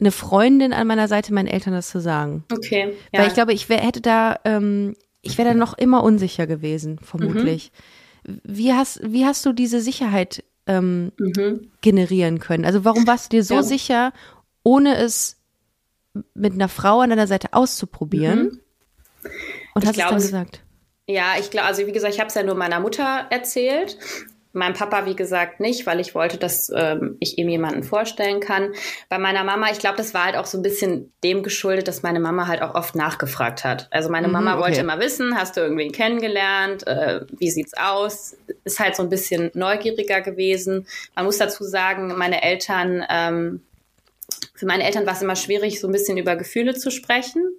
eine 0.00 0.10
Freundin 0.12 0.72
an 0.72 0.86
meiner 0.86 1.08
Seite 1.08 1.32
meinen 1.32 1.48
Eltern 1.48 1.72
das 1.72 1.88
zu 1.88 2.00
sagen. 2.00 2.44
okay. 2.52 2.92
Ja. 3.12 3.20
Weil 3.20 3.28
ich 3.28 3.34
glaube, 3.34 3.52
ich 3.52 3.68
wär, 3.68 3.78
hätte 3.78 4.00
da, 4.00 4.36
ähm, 4.44 4.94
ich 5.22 5.38
wäre 5.38 5.48
da 5.48 5.54
noch 5.54 5.76
immer 5.76 6.02
unsicher 6.02 6.46
gewesen, 6.46 6.98
vermutlich. 7.02 7.72
Mhm. 8.26 8.40
Wie 8.44 8.72
hast, 8.72 9.00
wie 9.04 9.24
hast 9.24 9.44
du 9.46 9.52
diese 9.52 9.80
Sicherheit 9.80 10.44
ähm, 10.66 11.12
Mhm. 11.18 11.70
generieren 11.80 12.38
können? 12.40 12.64
Also 12.64 12.84
warum 12.84 13.06
warst 13.06 13.32
du 13.32 13.36
dir 13.38 13.44
so 13.44 13.54
Ja. 13.54 13.62
sicher, 13.62 14.12
ohne 14.62 14.96
es 14.96 15.36
mit 16.34 16.52
einer 16.54 16.68
Frau 16.68 17.00
an 17.00 17.10
deiner 17.10 17.26
Seite 17.26 17.52
auszuprobieren? 17.52 18.48
Und 18.48 18.54
Mhm. 18.54 19.80
Ich 19.82 19.86
hast 19.86 19.94
glaube, 19.94 20.16
es 20.16 20.24
es- 20.24 20.30
dann 20.30 20.44
gesagt? 20.44 20.62
Ja, 21.08 21.32
ich 21.40 21.50
glaube, 21.50 21.66
also 21.66 21.86
wie 21.86 21.92
gesagt, 21.92 22.12
ich 22.14 22.20
habe 22.20 22.28
es 22.28 22.34
ja 22.34 22.42
nur 22.42 22.54
meiner 22.54 22.80
Mutter 22.80 23.26
erzählt. 23.30 23.96
Meinem 24.52 24.74
Papa, 24.74 25.04
wie 25.06 25.14
gesagt, 25.14 25.60
nicht, 25.60 25.86
weil 25.86 26.00
ich 26.00 26.14
wollte, 26.14 26.36
dass 26.36 26.70
ähm, 26.74 27.16
ich 27.20 27.38
ihm 27.38 27.48
jemanden 27.48 27.82
vorstellen 27.82 28.40
kann. 28.40 28.72
Bei 29.08 29.18
meiner 29.18 29.44
Mama, 29.44 29.70
ich 29.70 29.78
glaube, 29.78 29.96
das 29.96 30.14
war 30.14 30.24
halt 30.24 30.36
auch 30.36 30.46
so 30.46 30.58
ein 30.58 30.62
bisschen 30.62 31.12
dem 31.22 31.42
geschuldet, 31.42 31.86
dass 31.86 32.02
meine 32.02 32.18
Mama 32.18 32.46
halt 32.46 32.60
auch 32.62 32.74
oft 32.74 32.94
nachgefragt 32.94 33.64
hat. 33.64 33.88
Also 33.90 34.10
meine 34.10 34.26
Mhm, 34.26 34.32
Mama 34.34 34.52
okay. 34.54 34.62
wollte 34.62 34.80
immer 34.80 34.98
wissen, 35.00 35.36
hast 35.36 35.56
du 35.56 35.60
irgendwen 35.60 35.92
kennengelernt? 35.92 36.86
Äh, 36.86 37.20
wie 37.38 37.50
sieht's 37.50 37.72
aus? 37.74 38.36
Ist 38.64 38.80
halt 38.80 38.96
so 38.96 39.02
ein 39.02 39.10
bisschen 39.10 39.50
neugieriger 39.54 40.20
gewesen. 40.22 40.86
Man 41.14 41.24
muss 41.26 41.38
dazu 41.38 41.64
sagen, 41.64 42.16
meine 42.18 42.42
Eltern, 42.42 43.04
ähm, 43.08 43.60
für 44.58 44.66
meine 44.66 44.84
Eltern 44.84 45.06
war 45.06 45.14
es 45.14 45.22
immer 45.22 45.36
schwierig, 45.36 45.80
so 45.80 45.88
ein 45.88 45.92
bisschen 45.92 46.18
über 46.18 46.36
Gefühle 46.36 46.74
zu 46.74 46.90
sprechen 46.90 47.58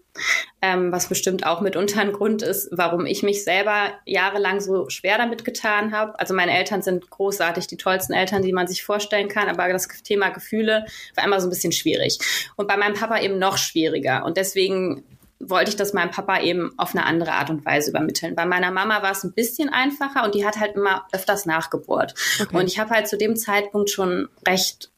ähm, 0.62 0.91
was 0.91 1.07
bestimmt 1.07 1.45
auch 1.45 1.62
mitunter 1.62 2.01
ein 2.01 2.12
Grund 2.12 2.41
ist, 2.41 2.69
warum 2.71 3.05
ich 3.05 3.23
mich 3.23 3.43
selber 3.43 3.91
jahrelang 4.05 4.59
so 4.59 4.89
schwer 4.89 5.17
damit 5.17 5.45
getan 5.45 5.93
habe. 5.93 6.19
Also 6.19 6.33
meine 6.33 6.57
Eltern 6.57 6.81
sind 6.81 7.09
großartig, 7.09 7.67
die 7.67 7.77
tollsten 7.77 8.13
Eltern, 8.13 8.41
die 8.41 8.53
man 8.53 8.67
sich 8.67 8.83
vorstellen 8.83 9.29
kann, 9.29 9.47
aber 9.47 9.69
das 9.69 9.88
Thema 10.03 10.29
Gefühle 10.29 10.85
war 11.15 11.23
immer 11.23 11.39
so 11.39 11.47
ein 11.47 11.51
bisschen 11.51 11.71
schwierig. 11.71 12.19
Und 12.55 12.67
bei 12.67 12.77
meinem 12.77 12.95
Papa 12.95 13.19
eben 13.19 13.39
noch 13.39 13.57
schwieriger. 13.57 14.25
Und 14.25 14.38
deswegen 14.38 15.03
wollte 15.41 15.69
ich 15.69 15.77
das 15.77 15.93
meinem 15.93 16.12
Papa 16.12 16.41
eben 16.41 16.77
auf 16.77 16.93
eine 16.93 17.05
andere 17.05 17.31
Art 17.31 17.49
und 17.49 17.65
Weise 17.65 17.91
übermitteln. 17.91 18.35
Bei 18.35 18.45
meiner 18.45 18.71
Mama 18.71 19.01
war 19.01 19.12
es 19.12 19.23
ein 19.23 19.31
bisschen 19.31 19.69
einfacher 19.69 20.25
und 20.25 20.35
die 20.35 20.45
hat 20.45 20.59
halt 20.59 20.75
immer 20.75 21.07
öfters 21.13 21.45
nachgebohrt. 21.45 22.13
Okay. 22.41 22.57
Und 22.57 22.67
ich 22.67 22.77
habe 22.77 22.89
halt 22.89 23.07
zu 23.07 23.17
dem 23.17 23.38
Zeitpunkt 23.38 23.89
schon 23.89 24.27
recht 24.45 24.91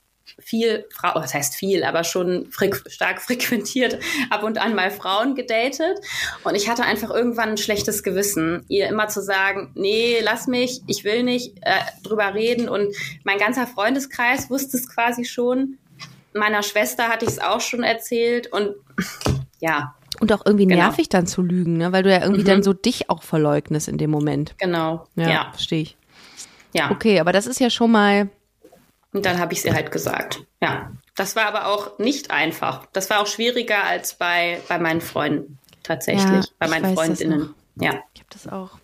viel 0.43 0.85
Frau, 0.91 1.11
was 1.15 1.33
heißt 1.33 1.55
viel, 1.55 1.83
aber 1.83 2.03
schon 2.03 2.51
freq 2.51 2.83
stark 2.89 3.21
frequentiert, 3.21 3.97
ab 4.29 4.43
und 4.43 4.57
an 4.59 4.75
mal 4.75 4.91
Frauen 4.91 5.35
gedatet. 5.35 5.99
Und 6.43 6.55
ich 6.55 6.69
hatte 6.69 6.83
einfach 6.83 7.09
irgendwann 7.09 7.49
ein 7.49 7.57
schlechtes 7.57 8.03
Gewissen, 8.03 8.65
ihr 8.67 8.87
immer 8.87 9.07
zu 9.07 9.21
sagen, 9.21 9.71
nee, 9.75 10.19
lass 10.21 10.47
mich, 10.47 10.81
ich 10.87 11.03
will 11.03 11.23
nicht 11.23 11.57
äh, 11.61 11.73
drüber 12.03 12.33
reden. 12.33 12.67
Und 12.69 12.95
mein 13.23 13.37
ganzer 13.37 13.67
Freundeskreis 13.67 14.49
wusste 14.49 14.77
es 14.77 14.89
quasi 14.89 15.25
schon. 15.25 15.77
Meiner 16.33 16.63
Schwester 16.63 17.09
hatte 17.09 17.25
ich 17.25 17.31
es 17.31 17.39
auch 17.39 17.61
schon 17.61 17.83
erzählt. 17.83 18.51
Und 18.51 18.75
ja, 19.59 19.95
Und 20.19 20.31
auch 20.33 20.45
irgendwie 20.45 20.65
Genau. 20.67 20.83
nervig 20.83 21.09
dann 21.09 21.25
zu 21.27 21.41
lügen, 21.41 21.77
ne? 21.77 21.91
weil 21.91 22.03
du 22.03 22.11
ja 22.11 22.21
irgendwie 22.21 22.41
Mhm. 22.41 22.45
dann 22.47 22.63
so 22.63 22.73
dich 22.73 23.09
auch 23.09 23.23
verleugnest 23.23 23.87
in 23.87 23.97
dem 23.97 24.11
Moment. 24.11 24.55
genau. 24.59 25.05
Ja, 25.15 25.29
Ja, 25.29 25.47
verstehe 25.51 25.81
ich. 25.81 25.97
ja. 26.73 26.91
Okay, 26.91 27.19
aber 27.19 27.31
das 27.33 27.47
ist 27.47 27.59
ja 27.59 27.69
schon 27.69 27.91
mal, 27.91 28.29
Und 29.13 29.25
dann 29.25 29.39
habe 29.39 29.53
ich 29.53 29.61
sie 29.61 29.73
halt 29.73 29.91
gesagt. 29.91 30.41
Ja. 30.61 30.91
Das 31.15 31.35
war 31.35 31.45
aber 31.45 31.67
auch 31.67 31.99
nicht 31.99 32.31
einfach. 32.31 32.85
Das 32.93 33.09
war 33.09 33.19
auch 33.21 33.27
schwieriger 33.27 33.83
als 33.83 34.13
bei, 34.15 34.61
bei 34.69 34.79
meinen 34.79 35.01
Freunden 35.01 35.57
tatsächlich. 35.83 36.45
Ja, 36.45 36.51
bei 36.59 36.65
ich 36.67 36.71
meinen 36.71 36.95
Freundinnen. 36.95 37.53
Ja. 37.75 37.95
ich 38.13 38.21
habe 38.21 38.29
das 38.31 38.47
auch. 38.47 38.77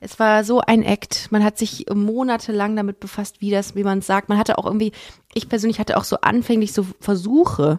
Es 0.00 0.18
war 0.18 0.44
so 0.44 0.60
ein 0.60 0.82
Act. 0.82 1.30
Man 1.30 1.44
hat 1.44 1.58
sich 1.58 1.86
monatelang 1.94 2.74
damit 2.74 3.00
befasst, 3.00 3.40
wie 3.40 3.50
das, 3.50 3.76
wie 3.76 3.84
man 3.84 3.98
es 3.98 4.06
sagt. 4.06 4.28
Man 4.28 4.38
hatte 4.38 4.58
auch 4.58 4.64
irgendwie, 4.66 4.92
ich 5.34 5.48
persönlich 5.48 5.78
hatte 5.78 5.96
auch 5.98 6.04
so 6.04 6.16
anfänglich 6.22 6.72
so 6.72 6.86
Versuche, 7.00 7.78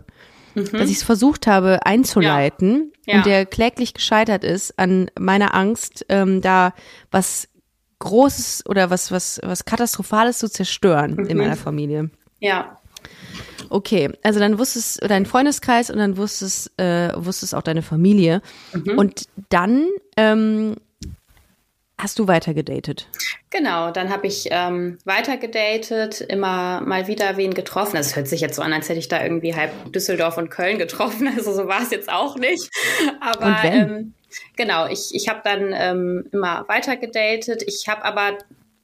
dass 0.53 0.89
ich 0.89 0.97
es 0.97 1.03
versucht 1.03 1.47
habe 1.47 1.85
einzuleiten 1.85 2.69
Mhm. 2.75 2.91
Ja. 3.05 3.15
und 3.17 3.25
der 3.25 3.45
kläglich 3.45 3.93
gescheitert 3.95 4.43
ist 4.43 4.77
an 4.77 5.09
meiner 5.19 5.55
Angst, 5.55 6.05
ähm, 6.09 6.41
da 6.41 6.73
was 7.09 7.47
Großes 8.01 8.65
oder 8.67 8.89
was, 8.89 9.11
was, 9.11 9.39
was 9.43 9.63
Katastrophales 9.65 10.39
zu 10.39 10.49
zerstören 10.49 11.15
Mhm. 11.15 11.25
in 11.27 11.37
meiner 11.37 11.55
Familie. 11.55 12.09
Ja. 12.39 12.77
Okay, 13.69 14.09
also 14.23 14.39
dann 14.39 14.59
wusstest 14.59 14.99
dein 15.07 15.25
Freundeskreis 15.25 15.89
und 15.89 15.97
dann 15.97 16.17
wusstest, 16.17 16.77
äh, 16.79 17.13
wusstest 17.15 17.55
auch 17.55 17.61
deine 17.61 17.81
Familie. 17.83 18.41
Mhm. 18.73 18.97
Und 18.97 19.25
dann 19.49 19.87
ähm, 20.17 20.75
hast 22.01 22.19
du 22.19 22.27
weiter 22.27 22.53
gedatet. 22.53 23.07
Genau, 23.49 23.91
dann 23.91 24.09
habe 24.09 24.27
ich 24.27 24.47
ähm, 24.49 24.97
weiter 25.05 25.37
gedatet, 25.37 26.21
immer 26.21 26.81
mal 26.81 27.07
wieder 27.07 27.37
wen 27.37 27.53
getroffen. 27.53 27.95
Das 27.95 28.15
hört 28.15 28.27
sich 28.27 28.41
jetzt 28.41 28.55
so 28.55 28.61
an, 28.61 28.73
als 28.73 28.89
hätte 28.89 28.99
ich 28.99 29.07
da 29.07 29.21
irgendwie 29.21 29.55
halb 29.55 29.71
Düsseldorf 29.93 30.37
und 30.37 30.49
Köln 30.49 30.77
getroffen. 30.77 31.29
Also 31.41 31.53
so 31.53 31.67
war 31.67 31.81
es 31.81 31.91
jetzt 31.91 32.11
auch 32.11 32.35
nicht. 32.35 32.69
Aber 33.19 33.45
Und 33.45 33.63
wenn? 33.63 33.73
Ähm, 33.73 34.13
genau, 34.57 34.87
ich, 34.87 35.09
ich 35.13 35.29
habe 35.29 35.41
dann 35.43 35.73
ähm, 35.73 36.27
immer 36.31 36.67
weiter 36.67 36.97
gedatet. 36.97 37.63
Ich 37.65 37.87
habe 37.87 38.03
aber, 38.03 38.37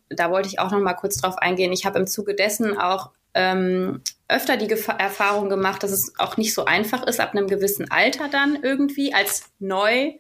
da 0.10 0.32
wollte 0.32 0.48
ich 0.48 0.60
auch 0.60 0.72
noch 0.72 0.80
mal 0.80 0.94
kurz 0.94 1.18
drauf 1.18 1.38
eingehen, 1.38 1.74
ich 1.74 1.86
habe 1.86 2.00
im 2.00 2.08
Zuge 2.08 2.36
dessen 2.36 2.78
auch 2.78 3.12
ähm, 3.34 4.02
öfter 4.28 4.58
die 4.58 4.68
Gefa 4.68 4.94
Erfahrung 4.94 5.50
gemacht, 5.50 5.84
dass 5.84 5.92
es 5.92 6.14
auch 6.18 6.38
nicht 6.38 6.54
so 6.54 6.66
einfach 6.66 7.06
ist, 7.06 7.20
ab 7.20 7.32
einem 7.32 7.48
gewissen 7.48 7.90
Alter 7.92 8.28
dann 8.30 8.60
irgendwie 8.62 9.14
als 9.14 9.50
neu 9.60 10.14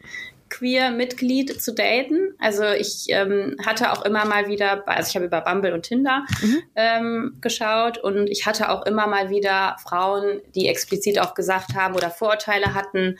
Queer-Mitglied 0.49 1.61
zu 1.61 1.73
daten. 1.73 2.33
Also 2.39 2.63
ich 2.65 3.05
ähm, 3.09 3.57
hatte 3.65 3.91
auch 3.91 4.03
immer 4.03 4.25
mal 4.25 4.47
wieder, 4.47 4.87
also 4.87 5.09
ich 5.09 5.15
habe 5.15 5.25
über 5.25 5.41
Bumble 5.41 5.73
und 5.73 5.83
Tinder 5.83 6.25
mhm. 6.41 6.63
ähm, 6.75 7.37
geschaut 7.41 7.97
und 7.97 8.27
ich 8.27 8.45
hatte 8.45 8.69
auch 8.69 8.85
immer 8.85 9.07
mal 9.07 9.29
wieder 9.29 9.77
Frauen, 9.83 10.41
die 10.55 10.67
explizit 10.67 11.19
auch 11.19 11.33
gesagt 11.33 11.75
haben 11.75 11.95
oder 11.95 12.09
Vorurteile 12.09 12.73
hatten, 12.73 13.17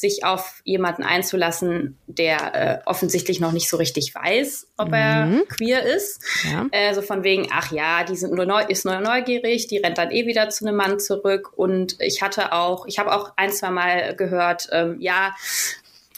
sich 0.00 0.24
auf 0.24 0.62
jemanden 0.64 1.02
einzulassen, 1.02 1.98
der 2.06 2.54
äh, 2.54 2.78
offensichtlich 2.86 3.38
noch 3.38 3.52
nicht 3.52 3.68
so 3.68 3.76
richtig 3.76 4.14
weiß, 4.14 4.68
ob 4.78 4.88
mhm. 4.88 4.94
er 4.94 5.42
queer 5.48 5.82
ist. 5.82 6.22
Ja. 6.50 6.66
Äh, 6.70 6.94
so 6.94 7.02
von 7.02 7.22
wegen, 7.22 7.48
ach 7.52 7.70
ja, 7.70 8.02
die 8.04 8.16
sind 8.16 8.32
nur 8.32 8.46
neu, 8.46 8.62
ist 8.62 8.86
nur 8.86 8.98
neugierig, 9.00 9.66
die 9.66 9.76
rennt 9.76 9.98
dann 9.98 10.10
eh 10.10 10.26
wieder 10.26 10.48
zu 10.48 10.66
einem 10.66 10.76
Mann 10.76 10.98
zurück. 10.98 11.52
Und 11.56 12.00
ich 12.00 12.22
hatte 12.22 12.52
auch, 12.52 12.86
ich 12.86 12.98
habe 12.98 13.12
auch 13.12 13.32
ein, 13.36 13.52
zwei 13.52 13.70
Mal 13.70 14.16
gehört, 14.16 14.68
ähm, 14.72 14.96
ja, 15.00 15.34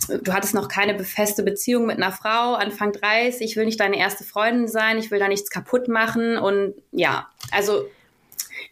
du 0.09 0.33
hattest 0.33 0.55
noch 0.55 0.69
keine 0.69 0.95
befeste 0.95 1.43
Beziehung 1.43 1.87
mit 1.87 1.97
einer 1.97 2.12
Frau, 2.12 2.55
Anfang 2.55 2.93
30, 2.93 3.43
ich 3.43 3.57
will 3.57 3.65
nicht 3.65 3.81
deine 3.81 3.99
erste 3.99 4.25
Freundin 4.25 4.69
sein, 4.69 4.99
ich 4.99 5.11
will 5.11 5.19
da 5.19 5.29
nichts 5.29 5.51
kaputt 5.51 5.88
machen. 5.88 6.38
Und 6.38 6.75
ja, 6.93 7.29
also 7.51 7.87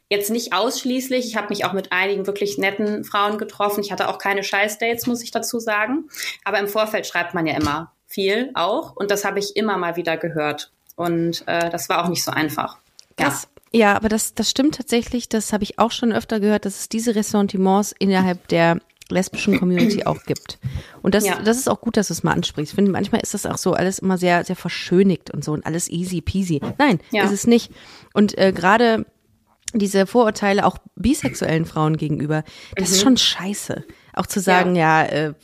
Jetzt 0.09 0.31
nicht 0.31 0.53
ausschließlich. 0.53 1.25
Ich 1.25 1.37
habe 1.37 1.51
mich 1.51 1.65
auch 1.65 1.73
mit 1.73 1.93
einigen 1.93 2.27
wirklich 2.27 2.59
netten 2.59 3.05
Frauen 3.05 3.39
getroffen. 3.39 3.81
Ich 3.81 3.93
hatte 3.93 4.09
auch 4.09 4.19
keine 4.19 4.43
Scheißdates, 4.43 5.07
muss 5.07 5.23
ich 5.23 5.31
dazu 5.31 5.61
sagen. 5.61 6.09
Aber 6.45 6.59
im 6.59 6.67
Vorfeld 6.67 7.07
schreibt 7.07 7.33
man 7.33 7.47
ja 7.47 7.57
immer 7.57 7.93
viel 8.09 8.51
auch. 8.55 8.97
Und 8.97 9.13
das 9.13 9.25
habe 9.25 9.39
ich 9.39 9.55
immer 9.55 9.77
mal 9.77 9.95
wieder 9.95 10.17
gehört. 10.17 10.73
Und 10.97 11.45
äh, 11.47 11.71
das 11.71 11.89
war 11.89 12.05
auch 12.05 12.09
nicht 12.09 12.25
so 12.25 12.33
einfach. 12.33 12.79
Das, 13.15 13.49
ja. 13.71 13.79
ja, 13.81 13.97
aber 13.97 14.09
das, 14.09 14.35
das 14.35 14.51
stimmt 14.51 14.75
tatsächlich. 14.75 15.29
Das 15.29 15.53
habe 15.53 15.63
ich 15.63 15.79
auch 15.79 15.93
schon 15.93 16.13
öfter 16.13 16.41
gehört, 16.41 16.65
dass 16.65 16.81
es 16.81 16.89
diese 16.89 17.15
Ressentiments 17.15 17.95
innerhalb 17.97 18.49
der 18.49 18.81
lesbischen 19.11 19.59
Community 19.59 20.05
auch 20.07 20.23
gibt. 20.25 20.59
Und 21.03 21.15
das, 21.15 21.27
ja. 21.27 21.41
das 21.43 21.59
ist 21.59 21.69
auch 21.69 21.81
gut, 21.81 21.97
dass 21.97 22.09
du 22.09 22.15
es 22.15 22.23
mal 22.23 22.33
ansprichst. 22.33 22.73
Ich 22.73 22.75
finde, 22.75 22.91
manchmal 22.91 23.21
ist 23.21 23.35
das 23.35 23.47
auch 23.47 23.59
so 23.59 23.73
alles 23.73 23.99
immer 23.99 24.19
sehr, 24.19 24.45
sehr 24.45 24.57
verschönigt 24.57 25.31
und 25.31 25.45
so 25.45 25.53
und 25.53 25.67
alles 25.67 25.89
easy 25.89 26.21
peasy. 26.21 26.61
Nein, 26.79 27.01
ja. 27.11 27.25
ist 27.25 27.33
es 27.33 27.47
nicht. 27.47 27.73
Und 28.13 28.37
äh, 28.39 28.53
gerade 28.53 29.07
diese 29.73 30.07
Vorurteile 30.07 30.67
auch 30.67 30.79
bisexuellen 30.97 31.65
Frauen 31.65 31.97
gegenüber, 31.97 32.43
das 32.77 32.89
mhm. 32.89 32.95
ist 32.95 33.03
schon 33.03 33.17
scheiße. 33.17 33.85
Auch 34.15 34.27
zu 34.27 34.41
sagen, 34.41 34.75
ja, 34.75 35.05
ja 35.05 35.09
äh, 35.09 35.35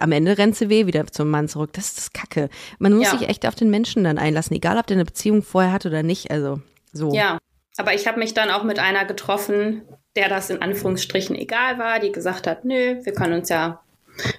am 0.00 0.12
Ende 0.12 0.36
rennt 0.38 0.56
sie 0.56 0.68
weh 0.68 0.86
wieder 0.86 1.06
zum 1.06 1.30
Mann 1.30 1.48
zurück. 1.48 1.72
Das 1.72 1.86
ist 1.88 1.98
das 1.98 2.12
Kacke. 2.12 2.48
Man 2.78 2.92
muss 2.92 3.06
ja. 3.06 3.18
sich 3.18 3.28
echt 3.28 3.46
auf 3.46 3.54
den 3.54 3.70
Menschen 3.70 4.04
dann 4.04 4.18
einlassen, 4.18 4.56
egal 4.56 4.78
ob 4.78 4.86
der 4.86 4.96
eine 4.96 5.04
Beziehung 5.04 5.42
vorher 5.42 5.72
hat 5.72 5.86
oder 5.86 6.02
nicht. 6.02 6.30
Also 6.30 6.60
so. 6.92 7.12
Ja, 7.12 7.38
aber 7.76 7.94
ich 7.94 8.06
habe 8.06 8.18
mich 8.18 8.34
dann 8.34 8.50
auch 8.50 8.64
mit 8.64 8.78
einer 8.78 9.04
getroffen, 9.04 9.82
der 10.16 10.28
das 10.28 10.50
in 10.50 10.62
Anführungsstrichen 10.62 11.36
egal 11.36 11.78
war, 11.78 11.98
die 12.00 12.12
gesagt 12.12 12.46
hat, 12.46 12.64
nö, 12.64 12.96
wir 13.02 13.12
können 13.12 13.34
uns 13.34 13.48
ja 13.48 13.80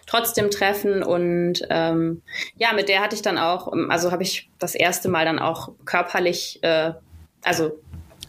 trotzdem 0.08 0.50
treffen 0.50 1.04
und 1.04 1.62
ähm, 1.70 2.22
ja, 2.58 2.74
mit 2.74 2.88
der 2.88 3.02
hatte 3.02 3.16
ich 3.16 3.22
dann 3.22 3.38
auch, 3.38 3.72
also 3.90 4.12
habe 4.12 4.24
ich 4.24 4.50
das 4.60 4.74
erste 4.74 5.10
Mal 5.10 5.26
dann 5.26 5.40
auch 5.40 5.72
körperlich, 5.84 6.60
äh, 6.64 6.94
also 7.44 7.78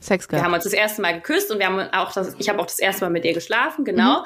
Sex 0.01 0.29
gehabt. 0.29 0.43
Wir 0.43 0.45
haben 0.45 0.55
uns 0.55 0.65
das 0.65 0.73
erste 0.73 1.03
Mal 1.03 1.15
geküsst 1.15 1.51
und 1.51 1.59
wir 1.59 1.67
haben 1.67 1.81
auch 1.93 2.13
das, 2.13 2.35
ich 2.39 2.49
habe 2.49 2.61
auch 2.61 2.67
das 2.67 2.79
erste 2.79 3.05
Mal 3.05 3.11
mit 3.11 3.25
ihr 3.25 3.35
geschlafen, 3.35 3.85
genau. 3.85 4.25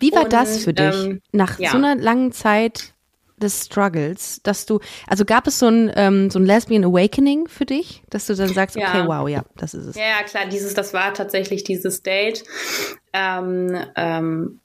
Wie 0.00 0.12
war 0.12 0.24
und, 0.24 0.32
das 0.32 0.64
für 0.64 0.72
dich 0.72 0.94
ähm, 0.94 1.22
nach 1.32 1.58
ja. 1.58 1.70
so 1.70 1.78
einer 1.78 1.94
langen 1.94 2.32
Zeit 2.32 2.92
des 3.36 3.66
Struggles, 3.66 4.40
dass 4.42 4.66
du, 4.66 4.80
also 5.06 5.24
gab 5.24 5.46
es 5.46 5.58
so 5.58 5.68
ein, 5.68 5.92
ähm, 5.94 6.30
so 6.30 6.38
ein 6.38 6.46
Lesbian 6.46 6.84
Awakening 6.84 7.48
für 7.48 7.66
dich, 7.66 8.02
dass 8.10 8.26
du 8.26 8.34
dann 8.34 8.48
sagst, 8.48 8.76
okay, 8.76 8.98
ja. 8.98 9.06
wow, 9.06 9.28
ja, 9.28 9.44
das 9.56 9.74
ist 9.74 9.86
es. 9.86 9.96
Ja, 9.96 10.02
ja, 10.02 10.22
klar, 10.24 10.46
dieses, 10.46 10.74
das 10.74 10.94
war 10.94 11.12
tatsächlich 11.12 11.64
dieses 11.64 12.02
Date, 12.02 12.44
ähm, 13.12 13.76
ähm, 13.94 14.60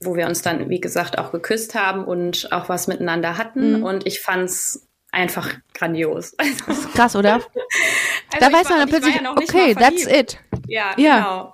wo 0.00 0.16
wir 0.16 0.26
uns 0.26 0.42
dann, 0.42 0.68
wie 0.68 0.80
gesagt, 0.80 1.18
auch 1.18 1.32
geküsst 1.32 1.74
haben 1.74 2.04
und 2.04 2.52
auch 2.52 2.68
was 2.68 2.86
miteinander 2.86 3.36
hatten. 3.36 3.78
Mhm. 3.78 3.82
Und 3.84 4.06
ich 4.06 4.20
fand's 4.20 4.86
einfach 5.10 5.50
grandios. 5.72 6.34
Also, 6.38 6.88
krass, 6.94 7.16
oder? 7.16 7.34
also 8.32 8.40
da 8.40 8.52
weiß 8.52 8.68
man 8.68 8.78
dann 8.80 8.88
plötzlich, 8.88 9.20
ja 9.20 9.30
okay, 9.32 9.74
that's 9.74 10.06
it. 10.06 10.38
Ja, 10.66 10.94
ja, 10.96 11.18
genau. 11.18 11.53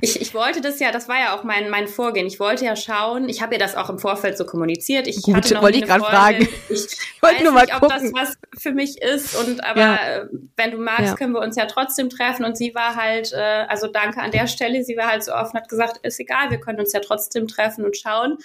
Ich, 0.00 0.20
ich 0.20 0.34
wollte 0.34 0.60
das 0.60 0.80
ja, 0.80 0.90
das 0.90 1.08
war 1.08 1.18
ja 1.18 1.36
auch 1.36 1.44
mein, 1.44 1.70
mein 1.70 1.88
Vorgehen. 1.88 2.26
Ich 2.26 2.40
wollte 2.40 2.64
ja 2.64 2.76
schauen, 2.76 3.28
ich 3.28 3.42
habe 3.42 3.54
ja 3.54 3.58
das 3.58 3.76
auch 3.76 3.88
im 3.88 3.98
Vorfeld 3.98 4.36
so 4.36 4.44
kommuniziert. 4.44 5.06
Ich 5.06 5.22
Gut, 5.22 5.34
hatte 5.34 5.54
noch 5.54 5.62
wollte 5.62 5.78
ich 5.78 5.84
gerade 5.84 6.04
fragen. 6.04 6.48
Ich, 6.68 6.86
ich 6.86 7.22
wollte 7.22 7.42
nur 7.44 7.52
mal 7.52 7.62
nicht, 7.62 7.72
gucken. 7.74 7.90
ob 7.92 8.02
das 8.02 8.12
was 8.12 8.36
für 8.58 8.72
mich 8.72 9.00
ist. 9.02 9.34
Und 9.36 9.62
aber 9.64 9.80
ja. 9.80 9.96
Äh, 9.96 10.26
wenn 10.56 10.70
du 10.70 10.78
magst, 10.78 11.06
ja. 11.06 11.14
können 11.14 11.32
wir 11.32 11.40
uns 11.40 11.56
ja 11.56 11.66
trotzdem 11.66 12.08
treffen. 12.08 12.44
Und 12.44 12.56
sie 12.56 12.74
war 12.74 12.96
halt, 12.96 13.32
äh, 13.32 13.66
also 13.68 13.88
danke 13.88 14.20
an 14.20 14.30
der 14.30 14.46
Stelle, 14.46 14.82
sie 14.84 14.96
war 14.96 15.08
halt 15.08 15.24
so 15.24 15.32
offen, 15.32 15.54
hat 15.54 15.68
gesagt, 15.68 15.98
ist 16.02 16.18
egal, 16.20 16.50
wir 16.50 16.58
können 16.58 16.80
uns 16.80 16.92
ja 16.92 17.00
trotzdem 17.00 17.46
treffen 17.48 17.84
und 17.84 17.96
schauen. 17.96 18.38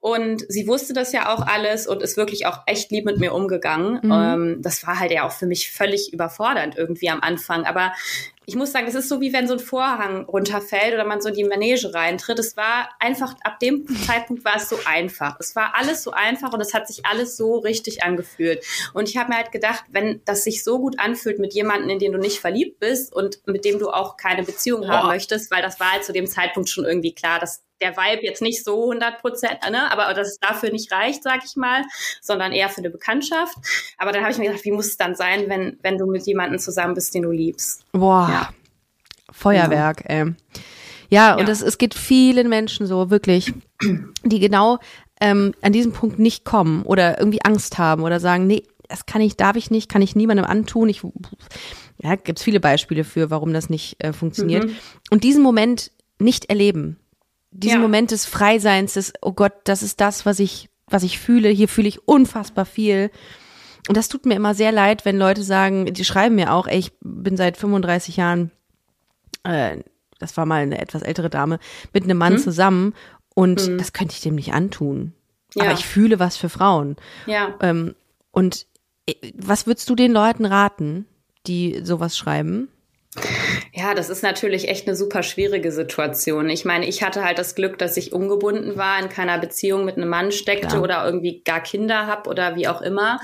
Und 0.00 0.46
sie 0.48 0.66
wusste 0.66 0.94
das 0.94 1.12
ja 1.12 1.34
auch 1.34 1.46
alles 1.46 1.86
und 1.86 2.02
ist 2.02 2.16
wirklich 2.16 2.46
auch 2.46 2.60
echt 2.66 2.90
lieb 2.90 3.04
mit 3.04 3.18
mir 3.18 3.34
umgegangen. 3.34 4.00
Mhm. 4.02 4.12
Ähm, 4.12 4.62
das 4.62 4.86
war 4.86 4.98
halt 4.98 5.12
ja 5.12 5.26
auch 5.26 5.32
für 5.32 5.46
mich 5.46 5.70
völlig 5.70 6.12
überfordernd 6.14 6.76
irgendwie 6.76 7.10
am 7.10 7.20
Anfang. 7.20 7.66
Aber 7.66 7.92
ich 8.46 8.56
muss 8.56 8.72
sagen, 8.72 8.86
es 8.88 8.94
ist 8.94 9.08
so 9.08 9.20
wie 9.20 9.32
wenn 9.32 9.46
so 9.46 9.54
ein 9.54 9.60
Vorhang 9.60 10.24
runterfällt 10.24 10.94
oder 10.94 11.04
man 11.04 11.20
so 11.20 11.28
in 11.28 11.34
die 11.34 11.44
Manege 11.44 11.94
reintritt. 11.94 12.38
Es 12.38 12.56
war 12.56 12.88
einfach, 12.98 13.34
ab 13.44 13.60
dem 13.60 13.86
Zeitpunkt 14.06 14.44
war 14.44 14.56
es 14.56 14.68
so 14.68 14.76
einfach. 14.86 15.36
Es 15.38 15.54
war 15.54 15.74
alles 15.76 16.02
so 16.02 16.10
einfach 16.10 16.52
und 16.52 16.60
es 16.60 16.74
hat 16.74 16.88
sich 16.88 17.06
alles 17.06 17.36
so 17.36 17.58
richtig 17.58 18.02
angefühlt. 18.02 18.64
Und 18.92 19.08
ich 19.08 19.16
habe 19.16 19.30
mir 19.30 19.36
halt 19.36 19.52
gedacht, 19.52 19.84
wenn 19.90 20.20
das 20.24 20.42
sich 20.44 20.64
so 20.64 20.80
gut 20.80 20.98
anfühlt 20.98 21.38
mit 21.38 21.54
jemandem, 21.54 21.90
in 21.90 21.98
den 21.98 22.12
du 22.12 22.18
nicht 22.18 22.40
verliebt 22.40 22.80
bist 22.80 23.14
und 23.14 23.40
mit 23.46 23.64
dem 23.64 23.78
du 23.78 23.90
auch 23.90 24.16
keine 24.16 24.42
Beziehung 24.42 24.88
haben 24.88 25.08
möchtest, 25.08 25.50
weil 25.50 25.62
das 25.62 25.78
war 25.78 25.92
halt 25.92 26.04
zu 26.04 26.12
dem 26.12 26.26
Zeitpunkt 26.26 26.68
schon 26.68 26.84
irgendwie 26.84 27.14
klar, 27.14 27.38
dass 27.38 27.62
der 27.80 27.96
Vibe 27.96 28.24
jetzt 28.24 28.42
nicht 28.42 28.64
so 28.64 28.90
100 28.90 29.20
Prozent, 29.20 29.58
ne, 29.70 29.90
aber 29.90 30.12
dass 30.14 30.28
es 30.28 30.38
dafür 30.38 30.70
nicht 30.70 30.92
reicht, 30.92 31.22
sag 31.22 31.44
ich 31.44 31.56
mal, 31.56 31.82
sondern 32.20 32.52
eher 32.52 32.68
für 32.68 32.78
eine 32.78 32.90
Bekanntschaft. 32.90 33.56
Aber 33.98 34.12
dann 34.12 34.22
habe 34.22 34.32
ich 34.32 34.38
mir 34.38 34.46
gedacht, 34.46 34.64
wie 34.64 34.72
muss 34.72 34.86
es 34.86 34.96
dann 34.96 35.14
sein, 35.14 35.48
wenn, 35.48 35.78
wenn 35.82 35.98
du 35.98 36.06
mit 36.06 36.26
jemandem 36.26 36.58
zusammen 36.58 36.94
bist, 36.94 37.14
den 37.14 37.22
du 37.22 37.30
liebst? 37.30 37.84
Boah, 37.92 38.28
ja. 38.30 38.39
Feuerwerk, 39.32 40.08
genau. 40.08 40.30
ey. 40.30 40.34
Ja, 41.08 41.30
ja. 41.30 41.34
und 41.36 41.48
es, 41.48 41.60
es 41.62 41.78
geht 41.78 41.94
vielen 41.94 42.48
Menschen 42.48 42.86
so, 42.86 43.10
wirklich, 43.10 43.52
die 44.24 44.40
genau 44.40 44.78
ähm, 45.20 45.54
an 45.60 45.72
diesem 45.72 45.92
Punkt 45.92 46.18
nicht 46.18 46.44
kommen 46.44 46.82
oder 46.82 47.18
irgendwie 47.18 47.42
Angst 47.42 47.78
haben 47.78 48.02
oder 48.02 48.20
sagen, 48.20 48.46
nee, 48.46 48.62
das 48.88 49.06
kann 49.06 49.20
ich, 49.20 49.36
darf 49.36 49.56
ich 49.56 49.70
nicht, 49.70 49.88
kann 49.88 50.02
ich 50.02 50.16
niemandem 50.16 50.46
antun. 50.46 50.88
Ich, 50.88 51.02
ja, 51.98 52.16
gibt's 52.16 52.42
viele 52.42 52.60
Beispiele 52.60 53.04
für, 53.04 53.30
warum 53.30 53.52
das 53.52 53.70
nicht 53.70 54.02
äh, 54.02 54.12
funktioniert. 54.12 54.66
Mhm. 54.66 54.76
Und 55.10 55.24
diesen 55.24 55.42
Moment 55.42 55.90
nicht 56.18 56.46
erleben 56.46 56.96
diesen 57.50 57.76
ja. 57.76 57.82
Moment 57.82 58.10
des 58.10 58.26
Freiseins, 58.26 58.94
des, 58.94 59.12
oh 59.22 59.32
Gott, 59.32 59.52
das 59.64 59.82
ist 59.82 60.00
das, 60.00 60.24
was 60.24 60.38
ich, 60.38 60.68
was 60.86 61.02
ich 61.02 61.18
fühle. 61.18 61.48
Hier 61.48 61.68
fühle 61.68 61.88
ich 61.88 62.06
unfassbar 62.06 62.64
viel. 62.64 63.10
Und 63.88 63.96
das 63.96 64.08
tut 64.08 64.26
mir 64.26 64.34
immer 64.34 64.54
sehr 64.54 64.72
leid, 64.72 65.04
wenn 65.04 65.18
Leute 65.18 65.42
sagen, 65.42 65.86
die 65.86 66.04
schreiben 66.04 66.36
mir 66.36 66.52
auch, 66.52 66.66
ey, 66.66 66.78
ich 66.78 66.92
bin 67.00 67.36
seit 67.36 67.56
35 67.56 68.16
Jahren, 68.16 68.50
äh, 69.44 69.78
das 70.18 70.36
war 70.36 70.46
mal 70.46 70.62
eine 70.62 70.80
etwas 70.80 71.02
ältere 71.02 71.30
Dame, 71.30 71.58
mit 71.92 72.04
einem 72.04 72.18
Mann 72.18 72.34
hm? 72.34 72.38
zusammen 72.40 72.94
und 73.34 73.60
hm. 73.60 73.78
das 73.78 73.92
könnte 73.92 74.14
ich 74.14 74.20
dem 74.20 74.34
nicht 74.34 74.52
antun. 74.52 75.14
Ja. 75.54 75.64
Aber 75.64 75.72
ich 75.72 75.86
fühle 75.86 76.18
was 76.18 76.36
für 76.36 76.48
Frauen. 76.48 76.96
Ja. 77.26 77.56
Ähm, 77.60 77.94
und 78.30 78.66
äh, 79.06 79.14
was 79.34 79.66
würdest 79.66 79.88
du 79.88 79.94
den 79.94 80.12
Leuten 80.12 80.44
raten, 80.44 81.06
die 81.46 81.80
sowas 81.82 82.16
schreiben? 82.16 82.68
Ja, 83.72 83.94
das 83.94 84.08
ist 84.08 84.22
natürlich 84.22 84.68
echt 84.68 84.86
eine 84.86 84.94
super 84.94 85.24
schwierige 85.24 85.72
Situation. 85.72 86.48
Ich 86.48 86.64
meine, 86.64 86.86
ich 86.86 87.02
hatte 87.02 87.24
halt 87.24 87.38
das 87.38 87.56
Glück, 87.56 87.76
dass 87.78 87.96
ich 87.96 88.12
ungebunden 88.12 88.76
war, 88.76 89.00
in 89.00 89.08
keiner 89.08 89.38
Beziehung 89.38 89.84
mit 89.84 89.96
einem 89.96 90.08
Mann 90.08 90.30
steckte 90.30 90.68
Klar. 90.68 90.82
oder 90.82 91.04
irgendwie 91.04 91.42
gar 91.42 91.60
Kinder 91.60 92.06
habe 92.06 92.30
oder 92.30 92.54
wie 92.54 92.68
auch 92.68 92.80
immer. 92.80 93.20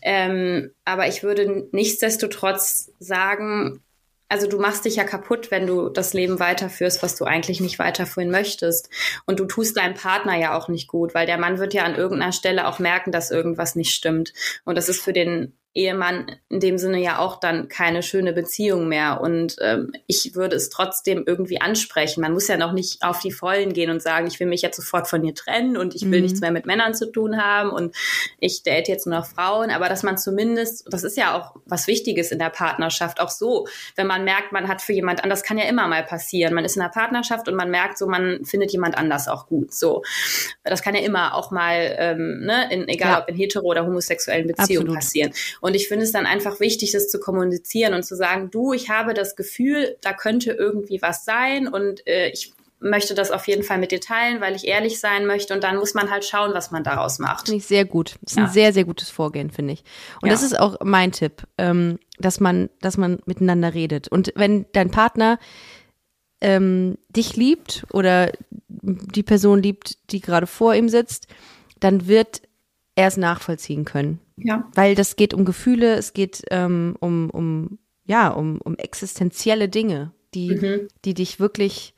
Ähm, 0.00 0.70
aber 0.86 1.08
ich 1.08 1.22
würde 1.22 1.68
nichtsdestotrotz 1.72 2.90
sagen, 2.98 3.82
also 4.28 4.46
du 4.46 4.58
machst 4.58 4.84
dich 4.84 4.96
ja 4.96 5.04
kaputt, 5.04 5.50
wenn 5.50 5.66
du 5.66 5.88
das 5.88 6.12
Leben 6.12 6.38
weiterführst, 6.38 7.02
was 7.02 7.16
du 7.16 7.24
eigentlich 7.24 7.60
nicht 7.60 7.78
weiterführen 7.78 8.30
möchtest. 8.30 8.90
Und 9.26 9.40
du 9.40 9.46
tust 9.46 9.76
deinem 9.76 9.94
Partner 9.94 10.36
ja 10.36 10.56
auch 10.56 10.68
nicht 10.68 10.88
gut, 10.88 11.14
weil 11.14 11.26
der 11.26 11.38
Mann 11.38 11.58
wird 11.58 11.74
ja 11.74 11.84
an 11.84 11.94
irgendeiner 11.94 12.32
Stelle 12.32 12.66
auch 12.66 12.78
merken, 12.78 13.10
dass 13.10 13.30
irgendwas 13.30 13.74
nicht 13.74 13.94
stimmt. 13.94 14.32
Und 14.64 14.76
das 14.76 14.88
ist 14.88 15.00
für 15.02 15.12
den 15.12 15.54
Ehemann 15.74 16.36
in 16.48 16.60
dem 16.60 16.78
Sinne 16.78 16.98
ja 16.98 17.18
auch 17.18 17.38
dann 17.38 17.68
keine 17.68 18.02
schöne 18.02 18.32
Beziehung 18.32 18.88
mehr. 18.88 19.20
Und 19.20 19.56
ähm, 19.60 19.92
ich 20.06 20.34
würde 20.34 20.56
es 20.56 20.70
trotzdem 20.70 21.24
irgendwie 21.26 21.60
ansprechen. 21.60 22.20
Man 22.20 22.32
muss 22.32 22.48
ja 22.48 22.56
noch 22.56 22.72
nicht 22.72 23.02
auf 23.02 23.20
die 23.20 23.30
Vollen 23.30 23.72
gehen 23.72 23.90
und 23.90 24.02
sagen, 24.02 24.26
ich 24.26 24.40
will 24.40 24.46
mich 24.46 24.62
jetzt 24.62 24.76
sofort 24.76 25.06
von 25.08 25.22
dir 25.22 25.34
trennen 25.34 25.76
und 25.76 25.94
ich 25.94 26.02
will 26.02 26.18
mhm. 26.18 26.24
nichts 26.24 26.40
mehr 26.40 26.50
mit 26.50 26.66
Männern 26.66 26.94
zu 26.94 27.10
tun 27.12 27.40
haben 27.40 27.70
und 27.70 27.94
ich 28.40 28.62
date 28.62 28.88
jetzt 28.88 29.06
nur 29.06 29.16
noch 29.16 29.26
Frauen. 29.26 29.70
Aber 29.70 29.88
dass 29.88 30.02
man 30.02 30.18
zumindest, 30.18 30.86
das 30.90 31.04
ist 31.04 31.16
ja 31.16 31.36
auch 31.36 31.54
was 31.64 31.86
Wichtiges 31.86 32.32
in 32.32 32.38
der 32.38 32.50
Partnerschaft, 32.50 33.20
auch 33.20 33.30
so, 33.30 33.66
wenn 33.94 34.06
man 34.06 34.24
merkt, 34.24 34.52
man 34.52 34.68
hat 34.68 34.82
für 34.82 34.92
jemand 34.92 35.22
anders, 35.22 35.42
kann 35.42 35.58
ja 35.58 35.64
immer 35.64 35.86
mal 35.86 36.02
passieren. 36.02 36.54
Man 36.54 36.64
ist 36.64 36.76
in 36.76 36.82
einer 36.82 36.90
Partnerschaft 36.90 37.48
und 37.48 37.54
man 37.54 37.70
merkt 37.70 37.98
so, 37.98 38.06
man 38.06 38.44
findet 38.44 38.72
jemand 38.72 38.96
anders 38.96 39.28
auch 39.28 39.46
gut. 39.46 39.72
So, 39.72 40.02
das 40.64 40.82
kann 40.82 40.94
ja 40.94 41.02
immer 41.02 41.34
auch 41.34 41.50
mal, 41.50 41.94
ähm, 41.98 42.40
ne, 42.40 42.72
in, 42.72 42.88
egal 42.88 43.12
ja. 43.12 43.20
ob 43.20 43.28
in 43.28 43.36
hetero 43.36 43.66
oder 43.66 43.86
homosexuellen 43.86 44.46
Beziehungen 44.46 44.88
Absolut. 44.88 44.94
passieren. 44.96 45.32
Und 45.60 45.74
ich 45.74 45.88
finde 45.88 46.04
es 46.04 46.12
dann 46.12 46.26
einfach 46.26 46.60
wichtig, 46.60 46.92
das 46.92 47.08
zu 47.08 47.18
kommunizieren 47.18 47.94
und 47.94 48.04
zu 48.04 48.16
sagen, 48.16 48.50
du, 48.50 48.72
ich 48.72 48.90
habe 48.90 49.14
das 49.14 49.36
Gefühl, 49.36 49.96
da 50.00 50.12
könnte 50.12 50.52
irgendwie 50.52 51.00
was 51.02 51.24
sein 51.24 51.68
und 51.68 52.06
äh, 52.06 52.30
ich 52.30 52.52
möchte 52.80 53.14
das 53.14 53.30
auf 53.30 53.48
jeden 53.48 53.64
Fall 53.64 53.78
mit 53.78 53.90
dir 53.90 54.00
teilen, 54.00 54.40
weil 54.40 54.54
ich 54.54 54.66
ehrlich 54.66 55.00
sein 55.00 55.26
möchte 55.26 55.52
und 55.52 55.64
dann 55.64 55.76
muss 55.76 55.94
man 55.94 56.10
halt 56.10 56.24
schauen, 56.24 56.54
was 56.54 56.70
man 56.70 56.84
daraus 56.84 57.18
macht. 57.18 57.46
Finde 57.46 57.58
ich 57.58 57.66
sehr 57.66 57.84
gut. 57.84 58.16
Das 58.22 58.32
ist 58.32 58.36
ja. 58.36 58.44
ein 58.44 58.50
sehr, 58.50 58.72
sehr 58.72 58.84
gutes 58.84 59.10
Vorgehen, 59.10 59.50
finde 59.50 59.72
ich. 59.72 59.84
Und 60.22 60.28
ja. 60.28 60.34
das 60.34 60.42
ist 60.42 60.58
auch 60.58 60.76
mein 60.84 61.12
Tipp, 61.12 61.42
ähm, 61.58 61.98
dass 62.18 62.40
man, 62.40 62.70
dass 62.80 62.96
man 62.96 63.18
miteinander 63.26 63.74
redet. 63.74 64.08
Und 64.08 64.32
wenn 64.36 64.66
dein 64.72 64.90
Partner 64.90 65.38
ähm, 66.40 66.98
dich 67.08 67.36
liebt 67.36 67.84
oder 67.92 68.32
die 68.68 69.24
Person 69.24 69.60
liebt, 69.60 69.98
die 70.12 70.20
gerade 70.20 70.46
vor 70.46 70.74
ihm 70.74 70.88
sitzt, 70.88 71.26
dann 71.80 72.06
wird 72.06 72.42
er 72.94 73.08
es 73.08 73.16
nachvollziehen 73.16 73.84
können. 73.84 74.20
Ja. 74.42 74.68
Weil 74.74 74.94
das 74.94 75.16
geht 75.16 75.34
um 75.34 75.44
Gefühle, 75.44 75.94
es 75.96 76.12
geht 76.12 76.42
ähm, 76.50 76.96
um, 77.00 77.30
um, 77.30 77.78
ja, 78.04 78.28
um, 78.28 78.60
um 78.60 78.76
existenzielle 78.76 79.68
Dinge, 79.68 80.12
die, 80.34 80.54
mhm. 80.54 80.88
die 81.04 81.14
dich 81.14 81.40
wirklich 81.40 81.94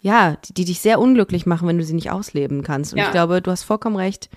ja, 0.00 0.36
die, 0.44 0.54
die, 0.54 0.64
dich 0.64 0.80
sehr 0.80 1.00
unglücklich 1.00 1.44
machen, 1.46 1.66
wenn 1.66 1.78
du 1.78 1.84
sie 1.84 1.94
nicht 1.94 2.10
ausleben 2.10 2.62
kannst. 2.62 2.92
Und 2.92 2.98
ja. 2.98 3.06
ich 3.06 3.10
glaube, 3.10 3.42
du 3.42 3.50
hast 3.50 3.64
vollkommen 3.64 3.96
recht. 3.96 4.30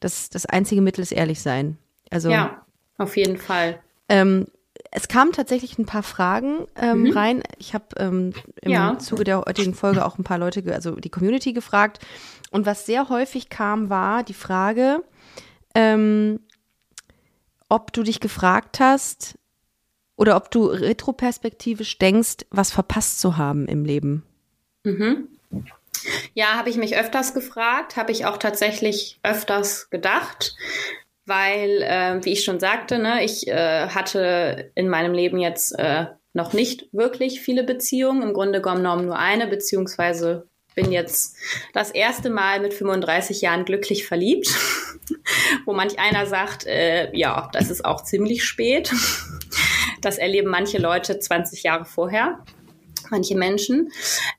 Das, 0.00 0.30
das 0.30 0.46
einzige 0.46 0.80
Mittel 0.80 1.02
ist 1.02 1.12
ehrlich 1.12 1.42
sein. 1.42 1.76
Also, 2.10 2.30
ja, 2.30 2.64
auf 2.98 3.16
jeden 3.16 3.36
Fall. 3.36 3.78
Ähm, 4.08 4.46
es 4.90 5.08
kamen 5.08 5.32
tatsächlich 5.32 5.78
ein 5.78 5.86
paar 5.86 6.02
Fragen 6.02 6.66
ähm, 6.76 7.02
mhm. 7.04 7.12
rein. 7.12 7.42
Ich 7.58 7.74
habe 7.74 7.84
ähm, 7.98 8.32
im 8.60 8.70
ja. 8.70 8.98
Zuge 8.98 9.24
der 9.24 9.40
heutigen 9.40 9.74
Folge 9.74 10.04
auch 10.04 10.18
ein 10.18 10.24
paar 10.24 10.38
Leute, 10.38 10.62
also 10.72 10.96
die 10.96 11.10
Community 11.10 11.52
gefragt. 11.52 12.00
Und 12.50 12.66
was 12.66 12.84
sehr 12.84 13.08
häufig 13.08 13.48
kam, 13.48 13.90
war 13.90 14.22
die 14.22 14.34
Frage, 14.34 15.02
ähm, 15.74 16.40
ob 17.72 17.90
du 17.94 18.02
dich 18.02 18.20
gefragt 18.20 18.80
hast 18.80 19.38
oder 20.16 20.36
ob 20.36 20.50
du 20.50 20.66
retroperspektivisch 20.66 21.98
denkst, 21.98 22.44
was 22.50 22.70
verpasst 22.70 23.18
zu 23.18 23.38
haben 23.38 23.66
im 23.66 23.86
Leben. 23.86 24.24
Mhm. 24.84 25.28
Ja, 26.34 26.56
habe 26.56 26.68
ich 26.68 26.76
mich 26.76 26.98
öfters 26.98 27.32
gefragt, 27.32 27.96
habe 27.96 28.12
ich 28.12 28.26
auch 28.26 28.36
tatsächlich 28.36 29.18
öfters 29.22 29.88
gedacht, 29.88 30.54
weil, 31.24 31.82
äh, 31.82 32.22
wie 32.22 32.32
ich 32.32 32.44
schon 32.44 32.60
sagte, 32.60 32.98
ne, 32.98 33.24
ich 33.24 33.48
äh, 33.48 33.88
hatte 33.88 34.70
in 34.74 34.90
meinem 34.90 35.14
Leben 35.14 35.38
jetzt 35.38 35.72
äh, 35.78 36.06
noch 36.34 36.52
nicht 36.52 36.92
wirklich 36.92 37.40
viele 37.40 37.64
Beziehungen, 37.64 38.22
im 38.22 38.34
Grunde 38.34 38.60
genommen 38.60 39.06
nur 39.06 39.18
eine, 39.18 39.46
beziehungsweise 39.46 40.46
bin 40.74 40.92
jetzt 40.92 41.36
das 41.72 41.90
erste 41.90 42.30
Mal 42.30 42.60
mit 42.60 42.74
35 42.74 43.40
Jahren 43.40 43.64
glücklich 43.64 44.06
verliebt, 44.06 44.48
wo 45.64 45.72
manch 45.72 45.98
einer 45.98 46.26
sagt, 46.26 46.66
äh, 46.66 47.14
ja, 47.16 47.50
das 47.52 47.70
ist 47.70 47.84
auch 47.84 48.02
ziemlich 48.04 48.44
spät. 48.44 48.92
Das 50.00 50.18
erleben 50.18 50.50
manche 50.50 50.78
Leute 50.78 51.18
20 51.18 51.62
Jahre 51.62 51.84
vorher 51.84 52.44
manche 53.12 53.36
Menschen. 53.36 53.92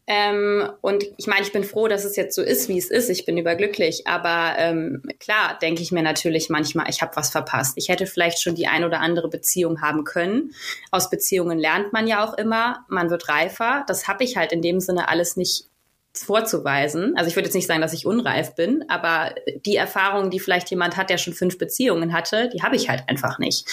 Ähm, 0.06 0.70
und 0.82 1.06
ich 1.18 1.28
meine, 1.28 1.44
ich 1.44 1.54
bin 1.54 1.64
froh, 1.64 1.88
dass 1.88 2.04
es 2.04 2.18
jetzt 2.18 2.36
so 2.36 2.42
ist, 2.42 2.68
wie 2.68 2.78
es 2.78 2.92
ist. 2.92 3.10
Ich 3.10 3.26
bin 3.26 3.38
überglücklich. 3.38 4.06
Aber 4.06 4.56
ähm, 4.58 5.04
klar 5.20 5.58
denke 5.62 5.82
ich 5.82 5.94
mir 5.94 6.02
natürlich 6.02 6.50
manchmal, 6.50 6.90
ich 6.90 7.02
habe 7.02 7.16
was 7.16 7.30
verpasst. 7.30 7.78
Ich 7.78 7.88
hätte 7.88 8.06
vielleicht 8.06 8.42
schon 8.42 8.56
die 8.56 8.68
ein 8.68 8.84
oder 8.84 9.00
andere 9.00 9.30
Beziehung 9.30 9.82
haben 9.82 10.04
können. 10.04 10.54
Aus 10.92 11.10
Beziehungen 11.10 11.58
lernt 11.58 11.94
man 11.94 12.08
ja 12.08 12.28
auch 12.28 12.34
immer. 12.38 12.86
Man 12.90 13.10
wird 13.10 13.30
reifer. 13.30 13.86
Das 13.88 14.10
habe 14.10 14.26
ich 14.26 14.36
halt 14.36 14.52
in 14.52 14.62
dem 14.62 14.82
Sinne 14.82 15.08
alles 15.08 15.38
nicht 15.38 15.68
vorzuweisen. 16.16 17.16
Also 17.18 17.30
ich 17.30 17.36
würde 17.36 17.48
jetzt 17.48 17.56
nicht 17.56 17.68
sagen, 17.68 17.82
dass 17.82 17.94
ich 17.94 18.06
unreif 18.06 18.56
bin, 18.56 18.86
aber 18.88 19.34
die 19.66 19.76
Erfahrungen, 19.76 20.30
die 20.30 20.40
vielleicht 20.40 20.70
jemand 20.70 20.96
hat, 20.96 21.10
der 21.10 21.18
schon 21.18 21.34
fünf 21.34 21.58
Beziehungen 21.58 22.14
hatte, 22.14 22.50
die 22.54 22.62
habe 22.62 22.76
ich 22.76 22.90
halt 22.90 23.04
einfach 23.08 23.40
nicht, 23.40 23.68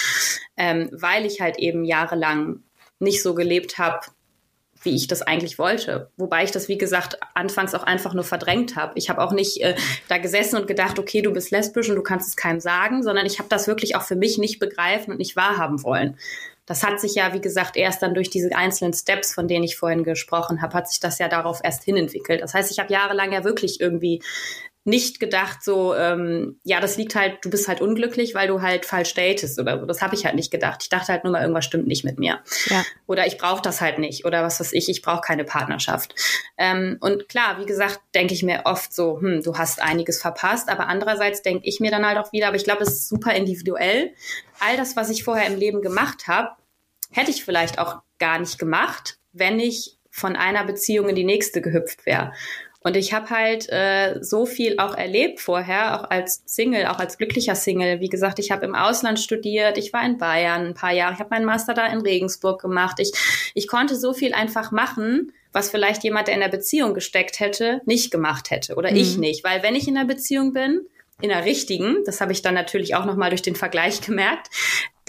ähm, 0.57 0.88
weil 0.93 1.26
ich 1.26 1.41
halt 1.41 1.59
eben 1.59 1.84
jahrelang 1.84 2.62
nicht 2.99 3.22
so 3.22 3.34
gelebt 3.34 3.78
habe, 3.78 4.01
wie 4.82 4.97
ich 4.97 5.07
das 5.07 5.22
eigentlich 5.22 5.59
wollte. 5.59 6.11
Wobei 6.16 6.45
ich 6.45 6.53
das, 6.53 6.68
wie 6.68 6.78
gesagt, 6.78 7.18
anfangs 7.34 7.74
auch 7.74 7.82
einfach 7.82 8.14
nur 8.14 8.24
verdrängt 8.24 8.76
habe. 8.76 8.93
Ich 8.97 9.11
habe 9.11 9.20
auch 9.20 9.32
nicht 9.32 9.61
äh, 9.62 9.74
da 10.09 10.16
gesessen 10.18 10.57
und 10.57 10.66
gedacht, 10.66 10.99
okay, 10.99 11.20
du 11.20 11.32
bist 11.32 11.51
lesbisch 11.51 11.91
und 11.91 11.97
du 11.97 12.03
kannst 12.03 12.28
es 12.28 12.36
keinem 12.36 12.61
sagen, 12.61 13.03
sondern 13.03 13.26
ich 13.26 13.38
habe 13.38 13.49
das 13.49 13.66
wirklich 13.66 13.97
auch 13.97 14.03
für 14.03 14.16
mich 14.16 14.38
nicht 14.38 14.59
begreifen 14.59 15.11
und 15.11 15.18
nicht 15.18 15.36
wahrhaben 15.36 15.82
wollen. 15.82 16.16
Das 16.71 16.85
hat 16.85 17.01
sich 17.01 17.16
ja, 17.16 17.33
wie 17.35 17.41
gesagt, 17.41 17.77
erst 17.77 18.01
dann 18.01 18.14
durch 18.14 18.31
diese 18.31 18.55
einzelnen 18.55 18.93
Steps, 18.93 19.35
von 19.35 19.49
denen 19.49 19.64
ich 19.64 19.77
vorhin 19.77 20.05
gesprochen 20.05 20.62
habe, 20.62 20.75
hat 20.75 20.89
sich 20.89 21.01
das 21.01 21.18
ja 21.18 21.27
darauf 21.27 21.59
erst 21.64 21.83
hinentwickelt. 21.83 22.41
Das 22.43 22.55
heißt, 22.55 22.71
ich 22.71 22.79
habe 22.79 22.93
jahrelang 22.93 23.33
ja 23.33 23.43
wirklich 23.43 23.81
irgendwie 23.81 24.23
nicht 24.85 25.18
gedacht, 25.18 25.64
so, 25.64 25.97
ähm, 25.97 26.61
ja, 26.62 26.79
das 26.79 26.97
liegt 26.97 27.16
halt, 27.16 27.45
du 27.45 27.51
bist 27.51 27.66
halt 27.66 27.81
unglücklich, 27.81 28.37
weil 28.37 28.47
du 28.47 28.62
halt 28.62 28.87
falsch 28.87 29.14
datest 29.14 29.59
oder 29.59 29.81
so. 29.81 29.85
Das 29.85 30.01
habe 30.01 30.14
ich 30.14 30.25
halt 30.25 30.37
nicht 30.37 30.53
gedacht. 30.53 30.79
Ich 30.83 30.89
dachte 30.89 31.12
halt 31.12 31.25
nur 31.25 31.33
mal, 31.33 31.41
irgendwas 31.41 31.64
stimmt 31.64 31.89
nicht 31.89 32.05
mit 32.05 32.21
mir. 32.21 32.39
Ja. 32.66 32.85
Oder 33.09 33.27
ich 33.27 33.37
brauche 33.37 33.62
das 33.62 33.81
halt 33.81 33.99
nicht. 33.99 34.25
Oder 34.25 34.45
was 34.45 34.61
weiß 34.61 34.73
ich, 34.73 34.89
ich 34.89 35.03
brauche 35.03 35.23
keine 35.23 35.43
Partnerschaft. 35.43 36.14
Ähm, 36.57 36.99
und 37.01 37.29
klar, 37.29 37.59
wie 37.59 37.66
gesagt, 37.66 37.99
denke 38.14 38.33
ich 38.33 38.45
mir 38.45 38.62
oft 38.64 38.95
so, 38.95 39.21
hm, 39.21 39.43
du 39.43 39.59
hast 39.59 39.83
einiges 39.83 40.23
verpasst. 40.23 40.68
Aber 40.68 40.87
andererseits 40.87 41.43
denke 41.43 41.68
ich 41.68 41.81
mir 41.81 41.91
dann 41.91 42.07
halt 42.07 42.18
auch 42.18 42.33
wieder, 42.33 42.47
aber 42.47 42.57
ich 42.57 42.64
glaube, 42.64 42.85
es 42.85 42.91
ist 42.91 43.09
super 43.09 43.35
individuell. 43.35 44.14
All 44.61 44.77
das, 44.77 44.95
was 44.95 45.11
ich 45.11 45.25
vorher 45.25 45.49
im 45.49 45.59
Leben 45.59 45.83
gemacht 45.83 46.29
habe, 46.29 46.51
hätte 47.11 47.31
ich 47.31 47.45
vielleicht 47.45 47.79
auch 47.79 48.01
gar 48.19 48.39
nicht 48.39 48.59
gemacht, 48.59 49.19
wenn 49.33 49.61
ich 49.61 49.99
von 50.11 50.37
einer 50.37 50.65
Beziehung 50.65 51.09
in 51.09 51.17
die 51.17 51.25
nächste 51.25 51.61
gehüpft 51.61 52.07
wäre. 52.07 52.33
Und 52.83 52.97
ich 52.97 53.13
habe 53.13 53.29
halt 53.29 53.69
äh, 53.71 54.21
so 54.23 54.47
viel 54.47 54.79
auch 54.79 54.95
erlebt 54.95 55.41
vorher, 55.41 56.01
auch 56.01 56.11
als 56.11 56.43
Single, 56.47 56.87
auch 56.87 56.99
als 56.99 57.19
glücklicher 57.19 57.55
Single. 57.55 58.01
Wie 58.01 58.09
gesagt, 58.09 58.39
ich 58.39 58.51
habe 58.51 58.65
im 58.65 58.75
Ausland 58.75 59.21
studiert, 59.21 59.77
ich 59.77 59.93
war 59.93 60.05
in 60.05 60.17
Bayern 60.17 60.69
ein 60.69 60.75
paar 60.75 60.93
Jahre, 60.93 61.13
ich 61.13 61.21
habe 61.21 61.31
meinen 61.31 61.45
Master 61.45 61.75
da 61.75 61.87
in 61.87 62.01
Regensburg 62.01 62.61
gemacht. 62.61 62.99
Ich, 62.99 63.13
ich 63.55 63.69
konnte 63.69 63.97
so 63.97 64.15
viel 64.15 64.33
einfach 64.33 64.73
machen, 64.73 65.33
was 65.53 65.71
vielleicht 65.71 66.05
jemand, 66.05 66.29
der 66.29 66.35
in 66.35 66.41
der 66.41 66.49
Beziehung 66.49 66.95
gesteckt 66.95 67.39
hätte, 67.39 67.83
nicht 67.85 68.11
gemacht 68.11 68.51
hätte 68.51 68.77
oder 68.77 68.91
mhm. 68.91 68.97
ich 68.97 69.19
nicht. 69.19 69.45
Weil 69.45 69.63
wenn 69.63 69.75
ich 69.75 69.87
in 69.87 69.97
der 69.97 70.07
Beziehung 70.07 70.55
bin, 70.55 70.87
in 71.21 71.29
der 71.29 71.45
richtigen, 71.45 71.99
das 72.07 72.23
habe 72.23 72.33
ich 72.33 72.41
dann 72.41 72.55
natürlich 72.55 72.95
auch 72.95 73.05
nochmal 73.05 73.29
durch 73.29 73.43
den 73.43 73.57
Vergleich 73.57 74.01
gemerkt, 74.01 74.49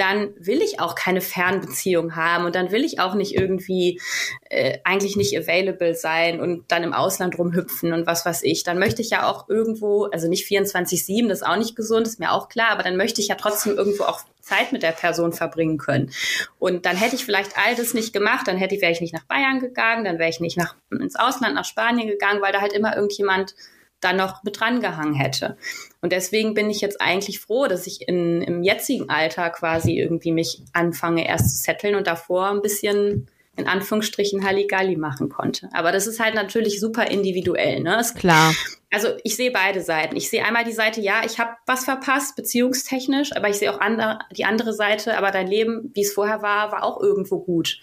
dann 0.02 0.34
will 0.36 0.64
ich 0.64 0.80
auch 0.80 0.96
keine 0.96 1.22
Fernbeziehung 1.22 2.16
haben 2.16 2.46
und 2.46 2.56
dann 2.56 2.72
will 2.72 2.84
ich 2.84 3.00
auch 3.00 3.14
nicht 3.14 3.36
irgendwie 3.36 4.02
äh, 4.50 4.80
eigentlich 4.84 5.16
nicht 5.16 5.38
available 5.38 5.94
sein 5.94 6.42
und 6.42 6.72
dann 6.72 6.82
im 6.82 6.92
Ausland 6.92 7.38
rumhüpfen 7.38 7.94
und 7.94 8.08
was 8.08 8.26
weiß 8.26 8.42
ich. 8.42 8.64
Dann 8.64 8.80
möchte 8.80 9.04
ich 9.04 9.12
ja 9.12 9.30
auch 9.30 9.48
irgendwo, 9.48 10.06
also 10.06 10.28
nicht 10.28 10.48
24-7, 10.48 11.28
das 11.28 11.42
ist 11.42 11.48
auch 11.48 11.56
nicht 11.56 11.76
gesund, 11.76 12.08
ist 12.08 12.20
mir 12.20 12.32
auch 12.32 12.50
klar, 12.50 12.72
aber 12.72 12.82
dann 12.82 12.98
möchte 12.98 13.22
ich 13.22 13.28
ja 13.28 13.36
trotzdem 13.36 13.78
irgendwo 13.78 14.06
auch 14.06 14.22
Zeit 14.40 14.72
mit 14.72 14.82
der 14.82 14.92
Person 14.92 15.34
verbringen 15.34 15.78
können. 15.78 16.12
Und 16.58 16.88
dann 16.88 16.96
hätte 16.96 17.16
ich 17.16 17.24
vielleicht 17.24 17.56
all 17.56 17.76
das 17.76 17.94
nicht 17.94 18.12
gemacht, 18.12 18.48
dann 18.48 18.58
hätte 18.58 18.74
ich, 18.74 18.82
wäre 18.82 18.92
ich 18.92 19.02
nicht 19.02 19.14
nach 19.14 19.26
Bayern 19.26 19.60
gegangen, 19.60 20.04
dann 20.04 20.18
wäre 20.18 20.32
ich 20.32 20.40
nicht 20.40 20.58
nach, 20.58 20.76
ins 20.90 21.16
Ausland, 21.16 21.54
nach 21.54 21.66
Spanien 21.66 22.08
gegangen, 22.08 22.42
weil 22.42 22.54
da 22.54 22.62
halt 22.62 22.74
immer 22.74 22.96
irgendjemand 22.96 23.54
da 24.02 24.14
noch 24.14 24.44
mit 24.44 24.60
dran 24.60 24.82
gehangen 24.82 25.14
hätte. 25.14 25.58
Und 26.02 26.12
deswegen 26.12 26.54
bin 26.54 26.70
ich 26.70 26.82
jetzt 26.82 27.00
eigentlich 27.00 27.40
froh, 27.40 27.68
dass 27.68 27.88
ich 27.88 28.08
in, 28.08 28.42
im 28.42 28.64
jetzigen 28.64 29.10
Alter 29.10 29.50
quasi 29.52 29.98
irgendwie 29.98 30.32
mich 30.32 30.64
anfange 30.74 31.28
erst 31.28 31.52
zu 31.52 31.64
setteln 31.64 31.96
und 31.96 32.08
davor 32.08 32.50
ein 32.50 32.62
bisschen 32.62 33.28
in 33.58 33.68
Anführungsstrichen 33.68 34.46
Halligalli 34.46 34.96
machen 34.96 35.30
konnte. 35.30 35.70
Aber 35.74 35.92
das 35.92 36.08
ist 36.08 36.20
halt 36.20 36.36
natürlich 36.36 36.80
super 36.80 37.12
individuell. 37.12 37.82
Ne? 37.82 37.98
Es, 38.00 38.14
Klar. 38.14 38.54
Also 38.90 39.10
ich 39.24 39.36
sehe 39.36 39.52
beide 39.52 39.82
Seiten. 39.82 40.16
Ich 40.16 40.30
sehe 40.30 40.44
einmal 40.44 40.64
die 40.64 40.74
Seite, 40.74 41.00
ja, 41.00 41.22
ich 41.26 41.40
habe 41.40 41.52
was 41.66 41.86
verpasst, 41.86 42.36
beziehungstechnisch, 42.36 43.36
aber 43.36 43.50
ich 43.50 43.58
sehe 43.58 43.74
auch 43.74 43.80
andere, 43.80 44.20
die 44.36 44.46
andere 44.46 44.74
Seite, 44.74 45.18
aber 45.18 45.32
dein 45.32 45.48
Leben, 45.48 45.92
wie 45.94 46.02
es 46.02 46.14
vorher 46.14 46.42
war, 46.42 46.72
war 46.72 46.84
auch 46.84 47.02
irgendwo 47.02 47.40
gut. 47.40 47.80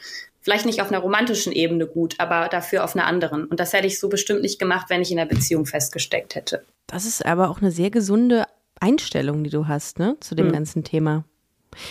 Vielleicht 0.49 0.65
nicht 0.65 0.81
auf 0.81 0.89
einer 0.89 1.01
romantischen 1.01 1.53
Ebene 1.53 1.87
gut, 1.87 2.15
aber 2.17 2.49
dafür 2.49 2.83
auf 2.83 2.97
einer 2.97 3.05
anderen. 3.05 3.45
Und 3.45 3.61
das 3.61 3.75
hätte 3.75 3.87
ich 3.87 4.01
so 4.01 4.09
bestimmt 4.09 4.41
nicht 4.41 4.59
gemacht, 4.59 4.87
wenn 4.89 5.03
ich 5.03 5.11
in 5.11 5.19
der 5.19 5.27
Beziehung 5.27 5.67
festgesteckt 5.67 6.37
hätte. 6.37 6.65
Das 6.87 7.05
ist 7.05 7.27
aber 7.27 7.51
auch 7.51 7.61
eine 7.61 7.71
sehr 7.71 7.91
gesunde 7.91 8.47
Einstellung, 8.81 9.45
die 9.45 9.51
du 9.51 9.69
hast, 9.69 9.99
ne, 9.99 10.17
zu 10.21 10.35
dem 10.35 10.47
hm. 10.47 10.55
ganzen 10.55 10.85
Thema. 10.85 11.25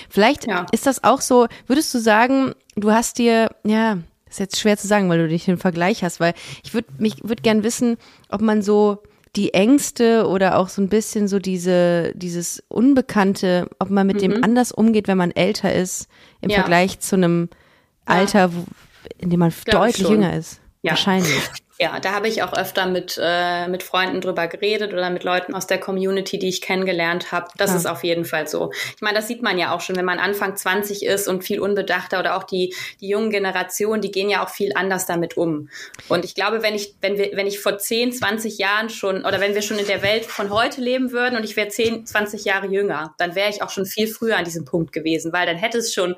Vielleicht 0.09 0.47
ja. 0.47 0.65
ist 0.71 0.87
das 0.87 1.03
auch 1.03 1.21
so, 1.21 1.45
würdest 1.67 1.93
du 1.93 1.99
sagen, 1.99 2.55
du 2.75 2.91
hast 2.91 3.19
dir, 3.19 3.51
ja, 3.63 3.99
ist 4.27 4.39
jetzt 4.39 4.59
schwer 4.59 4.75
zu 4.75 4.87
sagen, 4.87 5.07
weil 5.07 5.19
du 5.19 5.27
dich 5.27 5.45
den 5.45 5.59
Vergleich 5.59 6.03
hast, 6.03 6.19
weil 6.19 6.33
ich 6.63 6.73
würde 6.73 6.87
mich 6.97 7.17
würde 7.23 7.43
gern 7.43 7.63
wissen, 7.63 7.97
ob 8.27 8.41
man 8.41 8.63
so 8.63 9.03
die 9.35 9.53
Ängste 9.53 10.25
oder 10.27 10.57
auch 10.57 10.69
so 10.69 10.81
ein 10.81 10.89
bisschen 10.89 11.27
so 11.27 11.37
diese 11.37 12.11
dieses 12.15 12.63
Unbekannte, 12.69 13.69
ob 13.77 13.91
man 13.91 14.07
mit 14.07 14.15
mhm. 14.15 14.21
dem 14.21 14.43
anders 14.43 14.71
umgeht, 14.71 15.07
wenn 15.07 15.19
man 15.19 15.29
älter 15.29 15.75
ist 15.75 16.07
im 16.41 16.49
ja. 16.49 16.55
Vergleich 16.55 16.99
zu 17.01 17.17
einem 17.17 17.49
Alter, 18.07 18.53
wo, 18.53 18.65
in 19.17 19.29
dem 19.29 19.39
man 19.39 19.53
deutlich 19.65 20.07
jünger 20.07 20.35
ist. 20.35 20.59
Ja. 20.81 20.91
Wahrscheinlich. 20.91 21.49
Ja, 21.79 21.99
da 21.99 22.13
habe 22.13 22.27
ich 22.27 22.41
auch 22.41 22.53
öfter 22.53 22.87
mit, 22.87 23.19
äh, 23.21 23.67
mit 23.67 23.83
Freunden 23.83 24.19
drüber 24.19 24.47
geredet 24.47 24.93
oder 24.93 25.11
mit 25.11 25.23
Leuten 25.23 25.53
aus 25.53 25.67
der 25.67 25.79
Community, 25.79 26.39
die 26.39 26.49
ich 26.49 26.61
kennengelernt 26.61 27.31
habe. 27.31 27.47
Das 27.57 27.69
ja. 27.69 27.77
ist 27.77 27.85
auf 27.85 28.03
jeden 28.03 28.25
Fall 28.25 28.47
so. 28.47 28.71
Ich 28.95 29.01
meine, 29.01 29.15
das 29.15 29.27
sieht 29.27 29.43
man 29.43 29.59
ja 29.59 29.75
auch 29.75 29.81
schon, 29.81 29.95
wenn 29.95 30.05
man 30.05 30.17
Anfang 30.17 30.55
20 30.55 31.05
ist 31.05 31.27
und 31.27 31.43
viel 31.43 31.59
unbedachter 31.59 32.19
oder 32.19 32.35
auch 32.35 32.43
die, 32.43 32.73
die 32.99 33.09
jungen 33.09 33.29
Generationen, 33.29 34.01
die 34.01 34.09
gehen 34.09 34.29
ja 34.29 34.43
auch 34.43 34.49
viel 34.49 34.71
anders 34.73 35.05
damit 35.05 35.37
um. 35.37 35.69
Und 36.07 36.25
ich 36.25 36.33
glaube, 36.33 36.63
wenn 36.63 36.73
ich, 36.73 36.95
wenn 37.01 37.19
wir, 37.19 37.31
wenn 37.33 37.45
ich 37.45 37.59
vor 37.59 37.77
10, 37.77 38.11
20 38.11 38.57
Jahren 38.57 38.89
schon 38.89 39.23
oder 39.23 39.39
wenn 39.39 39.53
wir 39.53 39.61
schon 39.61 39.77
in 39.77 39.85
der 39.85 40.01
Welt 40.01 40.25
von 40.25 40.49
heute 40.49 40.81
leben 40.81 41.11
würden 41.11 41.37
und 41.37 41.43
ich 41.43 41.55
wäre 41.55 41.67
10, 41.67 42.07
20 42.07 42.43
Jahre 42.43 42.65
jünger, 42.65 43.13
dann 43.19 43.35
wäre 43.35 43.51
ich 43.51 43.61
auch 43.61 43.69
schon 43.69 43.85
viel 43.85 44.07
früher 44.07 44.37
an 44.37 44.45
diesem 44.45 44.65
Punkt 44.65 44.93
gewesen, 44.93 45.31
weil 45.31 45.45
dann 45.45 45.57
hätte 45.57 45.77
es 45.77 45.93
schon 45.93 46.15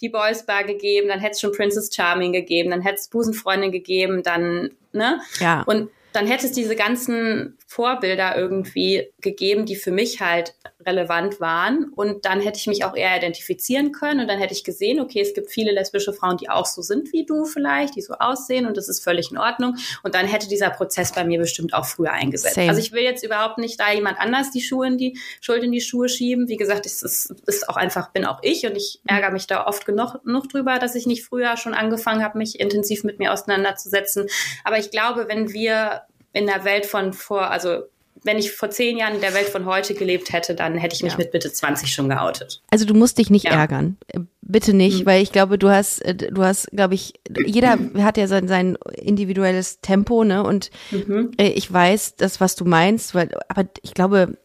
die 0.00 0.08
Boys 0.08 0.46
Bar 0.46 0.64
gegeben, 0.64 1.08
dann 1.08 1.20
hätte 1.20 1.32
es 1.32 1.40
schon 1.40 1.52
Princess 1.52 1.94
Charming 1.94 2.32
gegeben, 2.32 2.70
dann 2.70 2.80
hätte 2.80 2.96
es 2.96 3.08
Busenfreundin 3.08 3.72
gegeben, 3.72 4.22
dann 4.22 4.70
ne? 4.92 5.20
Ja. 5.40 5.62
Und 5.62 5.90
dann 6.12 6.26
hätte 6.26 6.46
es 6.46 6.52
diese 6.52 6.76
ganzen 6.76 7.56
Vorbilder 7.66 8.36
irgendwie 8.36 9.08
gegeben, 9.20 9.64
die 9.64 9.76
für 9.76 9.92
mich 9.92 10.20
halt 10.20 10.54
relevant 10.86 11.40
waren. 11.40 11.90
Und 11.94 12.24
dann 12.24 12.40
hätte 12.40 12.58
ich 12.58 12.66
mich 12.66 12.84
auch 12.84 12.96
eher 12.96 13.16
identifizieren 13.16 13.92
können. 13.92 14.20
Und 14.20 14.28
dann 14.28 14.38
hätte 14.38 14.52
ich 14.52 14.64
gesehen, 14.64 15.00
okay, 15.00 15.20
es 15.20 15.34
gibt 15.34 15.50
viele 15.50 15.72
lesbische 15.72 16.12
Frauen, 16.12 16.36
die 16.36 16.48
auch 16.48 16.66
so 16.66 16.82
sind 16.82 17.12
wie 17.12 17.24
du 17.24 17.44
vielleicht, 17.44 17.96
die 17.96 18.02
so 18.02 18.14
aussehen. 18.14 18.66
Und 18.66 18.76
das 18.76 18.88
ist 18.88 19.02
völlig 19.02 19.30
in 19.30 19.38
Ordnung. 19.38 19.76
Und 20.02 20.14
dann 20.14 20.26
hätte 20.26 20.48
dieser 20.48 20.70
Prozess 20.70 21.12
bei 21.12 21.24
mir 21.24 21.38
bestimmt 21.38 21.74
auch 21.74 21.86
früher 21.86 22.12
eingesetzt. 22.12 22.54
Same. 22.54 22.68
Also 22.68 22.80
ich 22.80 22.92
will 22.92 23.02
jetzt 23.02 23.24
überhaupt 23.24 23.58
nicht 23.58 23.78
da 23.78 23.92
jemand 23.92 24.18
anders 24.18 24.50
die 24.50 24.60
Schuhe 24.60 24.86
in 24.86 24.98
die 24.98 25.18
Schuld 25.40 25.62
in 25.62 25.72
die 25.72 25.80
Schuhe 25.80 26.08
schieben. 26.08 26.48
Wie 26.48 26.56
gesagt, 26.56 26.86
es 26.86 27.02
ist, 27.02 27.34
ist 27.46 27.68
auch 27.68 27.76
einfach, 27.76 28.10
bin 28.10 28.24
auch 28.24 28.40
ich. 28.42 28.66
Und 28.66 28.76
ich 28.76 29.00
ärgere 29.06 29.30
mich 29.30 29.46
da 29.46 29.66
oft 29.66 29.86
genug, 29.86 30.22
genug 30.24 30.48
drüber, 30.48 30.78
dass 30.78 30.94
ich 30.94 31.06
nicht 31.06 31.24
früher 31.24 31.56
schon 31.56 31.74
angefangen 31.74 32.22
habe, 32.22 32.38
mich 32.38 32.60
intensiv 32.60 33.04
mit 33.04 33.18
mir 33.18 33.32
auseinanderzusetzen. 33.32 34.26
Aber 34.64 34.78
ich 34.78 34.90
glaube, 34.90 35.28
wenn 35.28 35.52
wir 35.52 36.02
in 36.32 36.46
der 36.46 36.64
Welt 36.64 36.86
von 36.86 37.12
vor, 37.12 37.50
also 37.50 37.82
wenn 38.24 38.38
ich 38.38 38.52
vor 38.52 38.70
zehn 38.70 38.96
Jahren 38.96 39.14
in 39.16 39.20
der 39.20 39.34
Welt 39.34 39.48
von 39.48 39.66
heute 39.66 39.94
gelebt 39.94 40.32
hätte, 40.32 40.54
dann 40.54 40.74
hätte 40.76 40.94
ich 40.94 41.02
mich 41.02 41.12
Ja. 41.12 41.18
mit 41.18 41.32
Mitte 41.32 41.52
20 41.52 41.92
schon 41.92 42.08
geoutet. 42.08 42.62
Also 42.70 42.84
du 42.84 42.94
musst 42.94 43.18
dich 43.18 43.30
nicht 43.30 43.44
Ja. 43.46 43.52
ärgern. 43.52 43.96
Äh, 44.08 44.20
Bitte 44.44 44.74
nicht, 44.74 45.00
Mhm. 45.02 45.06
weil 45.06 45.22
ich 45.22 45.32
glaube, 45.32 45.56
du 45.56 45.70
hast, 45.70 46.00
äh, 46.02 46.14
du 46.14 46.42
hast, 46.42 46.68
glaube 46.72 46.94
ich, 46.94 47.14
jeder 47.46 47.78
hat 47.98 48.18
ja 48.18 48.26
sein, 48.26 48.48
sein 48.48 48.76
individuelles 48.96 49.80
Tempo, 49.80 50.24
ne? 50.24 50.42
Und 50.42 50.70
Mhm. 50.90 51.30
äh, 51.38 51.48
ich 51.48 51.72
weiß 51.72 52.16
das, 52.16 52.40
was 52.40 52.54
du 52.56 52.64
meinst, 52.64 53.14
weil, 53.14 53.30
aber 53.48 53.66
ich 53.82 53.94
glaube, 53.94 54.36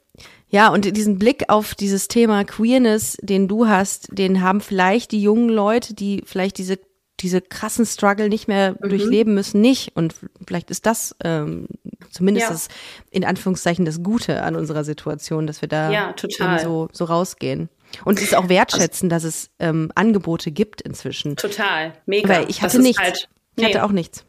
ja, 0.50 0.70
und 0.72 0.86
diesen 0.96 1.20
Blick 1.20 1.46
auf 1.50 1.76
dieses 1.76 2.08
Thema 2.08 2.46
Queerness, 2.46 3.18
den 3.22 3.48
du 3.50 3.68
hast, 3.68 4.08
den 4.12 4.42
haben 4.42 4.62
vielleicht 4.62 5.12
die 5.12 5.22
jungen 5.22 5.50
Leute, 5.50 5.94
die 5.94 6.22
vielleicht 6.26 6.58
diese 6.58 6.78
diese 7.20 7.42
krassen 7.42 7.86
Struggle 7.86 8.30
nicht 8.30 8.48
mehr 8.48 8.76
Mhm. 8.80 8.90
durchleben 8.90 9.34
müssen, 9.34 9.62
nicht. 9.62 9.96
Und 9.96 10.14
vielleicht 10.46 10.70
ist 10.70 10.86
das 10.86 11.16
ähm, 11.24 11.68
zumindest 12.12 12.48
Ja. 12.48 12.52
das 12.54 12.68
in 13.12 13.26
Anführungszeichen 13.26 13.86
das 13.86 14.04
Gute 14.04 14.44
an 14.44 14.56
unserer 14.56 14.84
Situation, 14.84 15.48
dass 15.48 15.62
wir 15.62 15.70
da 15.70 15.92
Ja, 15.92 16.14
so, 16.62 16.90
so 16.92 17.06
rausgehen. 17.06 17.70
Und 18.06 18.18
es 18.20 18.26
ist 18.26 18.36
auch 18.36 18.50
wertschätzen, 18.50 19.10
dass 19.10 19.24
es 19.24 19.50
ähm, 19.60 19.92
Angebote 19.96 20.52
gibt 20.52 20.82
inzwischen. 20.82 21.36
Total, 21.38 21.94
mega. 22.06 22.28
Weil 22.30 22.50
ich 22.50 22.62
hatte 22.62 22.80
nichts. 22.82 23.02
Halt, 23.02 23.30
Ich 23.56 23.64
hatte 23.64 23.78
nee. 23.78 23.84
auch 23.84 23.92
nichts. 23.92 24.26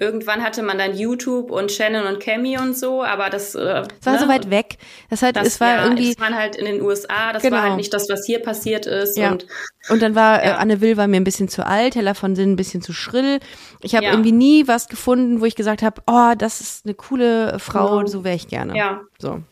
Irgendwann 0.00 0.42
hatte 0.42 0.62
man 0.62 0.78
dann 0.78 0.96
YouTube 0.96 1.50
und 1.50 1.70
Shannon 1.70 2.06
und 2.06 2.20
Cammy 2.20 2.58
und 2.58 2.76
so, 2.76 3.04
aber 3.04 3.28
das, 3.30 3.54
äh, 3.54 3.82
Es 4.00 4.06
war 4.06 4.18
so 4.18 4.26
weit 4.28 4.48
weg. 4.50 4.78
Das 5.10 5.20
halt, 5.22 5.36
Das, 5.36 5.46
es 5.46 5.60
war 5.60 5.68
ja, 5.76 5.84
irgendwie. 5.84 6.14
das 6.14 6.24
waren 6.24 6.34
halt 6.34 6.56
in 6.56 6.64
den 6.64 6.80
USA, 6.80 7.32
das 7.34 7.42
Genau. 7.42 7.56
war 7.56 7.62
halt 7.64 7.76
nicht 7.76 7.92
das, 7.92 8.08
was 8.08 8.24
hier 8.24 8.40
passiert 8.40 8.86
ist. 8.86 9.16
Ja. 9.18 9.30
Und 9.32 9.46
Und 9.90 10.00
dann 10.02 10.14
war 10.14 10.42
äh, 10.42 10.48
Ja. 10.48 10.56
Anne 10.56 10.80
Will 10.80 10.96
war 10.96 11.06
mir 11.06 11.16
ein 11.18 11.24
bisschen 11.24 11.48
zu 11.48 11.66
alt, 11.66 11.94
Hella 11.96 12.14
von 12.14 12.34
Sinn 12.34 12.52
ein 12.52 12.56
bisschen 12.56 12.80
zu 12.82 12.92
schrill. 12.94 13.40
Ich 13.82 13.94
habe 13.94 14.04
Ja. 14.06 14.12
irgendwie 14.12 14.32
nie 14.32 14.66
was 14.66 14.88
gefunden, 14.88 15.40
wo 15.40 15.44
ich 15.44 15.54
gesagt 15.54 15.82
habe, 15.82 16.00
oh, 16.06 16.32
das 16.36 16.60
ist 16.62 16.86
eine 16.86 16.94
coole 16.94 17.58
Frau, 17.58 17.98
Genau. 17.98 18.06
so 18.06 18.24
wäre 18.24 18.36
ich 18.36 18.48
gerne. 18.48 18.74
ja, 18.76 19.00
So. 19.18 19.42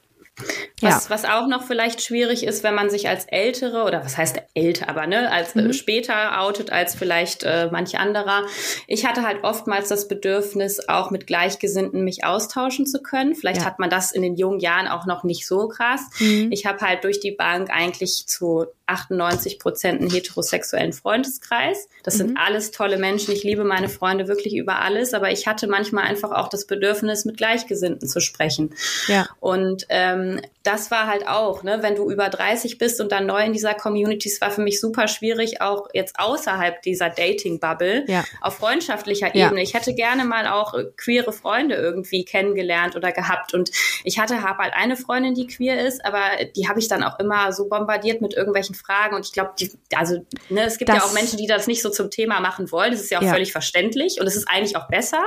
Ja. 0.81 0.91
Was, 0.91 1.11
was 1.11 1.25
auch 1.25 1.47
noch 1.49 1.65
vielleicht 1.65 2.03
schwierig 2.03 2.45
ist, 2.45 2.63
wenn 2.63 2.75
man 2.75 2.89
sich 2.91 3.09
als 3.09 3.25
ältere 3.27 3.83
oder 3.85 4.05
was 4.05 4.17
heißt 4.17 4.41
älter, 4.55 4.89
aber 4.89 5.07
ne, 5.07 5.31
als 5.33 5.55
Mhm. 5.55 5.71
äh, 5.71 5.73
später 5.73 6.41
outet 6.41 6.71
als 6.71 6.95
vielleicht 6.95 7.43
äh, 7.43 7.69
manch 7.73 7.99
anderer. 7.99 8.43
Ich 8.87 9.05
hatte 9.07 9.23
halt 9.23 9.43
oftmals 9.43 9.89
das 9.89 10.07
Bedürfnis, 10.09 10.89
auch 10.89 11.11
mit 11.11 11.27
Gleichgesinnten 11.27 12.05
mich 12.05 12.25
austauschen 12.25 12.87
zu 12.87 13.03
können. 13.03 13.35
Vielleicht 13.35 13.61
Ja. 13.63 13.67
hat 13.67 13.79
man 13.79 13.91
das 13.91 14.13
in 14.13 14.23
den 14.23 14.37
jungen 14.37 14.61
Jahren 14.61 14.87
auch 14.87 15.07
noch 15.07 15.25
nicht 15.25 15.47
so 15.47 15.69
krass. 15.69 16.01
Mhm. 16.21 16.53
Ich 16.53 16.67
habe 16.67 16.81
halt 16.81 17.03
durch 17.05 17.19
die 17.21 17.33
Bank 17.33 17.71
eigentlich 17.71 18.27
zu 18.27 18.67
98 18.87 19.59
Prozent 19.59 20.01
einen 20.01 20.11
heterosexuellen 20.11 20.93
Freundeskreis. 20.95 21.89
Das 22.05 22.15
Mhm. 22.15 22.19
sind 22.19 22.37
alles 22.39 22.71
tolle 22.71 22.97
Menschen. 22.99 23.33
Ich 23.35 23.43
liebe 23.45 23.65
meine 23.65 23.89
Freunde 23.89 24.29
wirklich 24.29 24.55
über 24.57 24.81
alles, 24.81 25.13
aber 25.13 25.31
ich 25.31 25.47
hatte 25.47 25.67
manchmal 25.67 26.05
einfach 26.05 26.31
auch 26.31 26.49
das 26.49 26.67
Bedürfnis, 26.67 27.25
mit 27.25 27.37
Gleichgesinnten 27.37 28.09
zu 28.09 28.21
sprechen. 28.21 28.75
Ja. 29.09 29.29
Und 29.41 29.85
ähm, 29.91 30.28
um, 30.37 30.41
das 30.69 30.91
war 30.91 31.07
halt 31.07 31.27
auch, 31.27 31.63
ne, 31.63 31.79
wenn 31.83 31.95
du 31.97 32.11
über 32.11 32.29
30 32.29 32.77
bist 32.79 33.01
und 33.01 33.11
dann 33.11 33.27
neu 33.27 33.43
in 33.45 33.53
dieser 33.53 33.75
Community, 33.75 34.29
es 34.29 34.41
war 34.41 34.51
für 34.51 34.61
mich 34.61 34.81
super 34.81 35.09
schwierig, 35.09 35.61
auch 35.63 35.89
jetzt 35.95 36.19
außerhalb 36.19 36.83
dieser 36.83 37.09
Dating-Bubble, 37.11 38.05
Ja. 38.07 38.25
auf 38.41 38.57
freundschaftlicher 38.57 39.35
Ja. 39.35 39.47
Ebene. 39.47 39.63
Ich 39.63 39.75
hätte 39.75 39.95
gerne 39.95 40.25
mal 40.25 40.47
auch 40.47 40.75
äh, 40.75 40.85
queere 40.97 41.33
Freunde 41.33 41.75
irgendwie 41.77 42.25
kennengelernt 42.25 42.97
oder 42.97 43.13
gehabt. 43.13 43.55
Und 43.55 43.71
ich 44.05 44.19
hatte 44.19 44.43
habe 44.43 44.63
halt 44.63 44.75
eine 44.75 44.97
Freundin, 44.97 45.35
die 45.35 45.47
queer 45.47 45.87
ist, 45.87 46.05
aber 46.05 46.21
die 46.57 46.69
habe 46.69 46.79
ich 46.81 46.89
dann 46.89 47.03
auch 47.03 47.19
immer 47.19 47.53
so 47.53 47.69
bombardiert 47.69 48.21
mit 48.21 48.35
irgendwelchen 48.35 48.75
Fragen. 48.75 49.17
Und 49.17 49.25
ich 49.27 49.33
glaube, 49.33 49.53
also 49.97 50.25
ne, 50.51 50.65
es 50.65 50.79
gibt 50.79 50.89
ja 50.91 50.97
Das- 50.97 51.05
auch 51.05 51.13
Menschen, 51.15 51.39
die 51.39 51.47
das 51.47 51.67
nicht 51.67 51.83
so 51.83 51.91
zum 51.91 52.11
Thema 52.11 52.41
machen 52.41 52.71
wollen. 52.71 52.91
Das 52.93 53.01
ist 53.01 53.11
ja 53.11 53.19
auch 53.19 53.23
Ja. 53.23 53.33
völlig 53.33 53.53
verständlich 53.53 54.21
und 54.21 54.27
es 54.27 54.37
ist 54.37 54.49
eigentlich 54.49 54.77
auch 54.77 54.89
besser, 54.89 55.25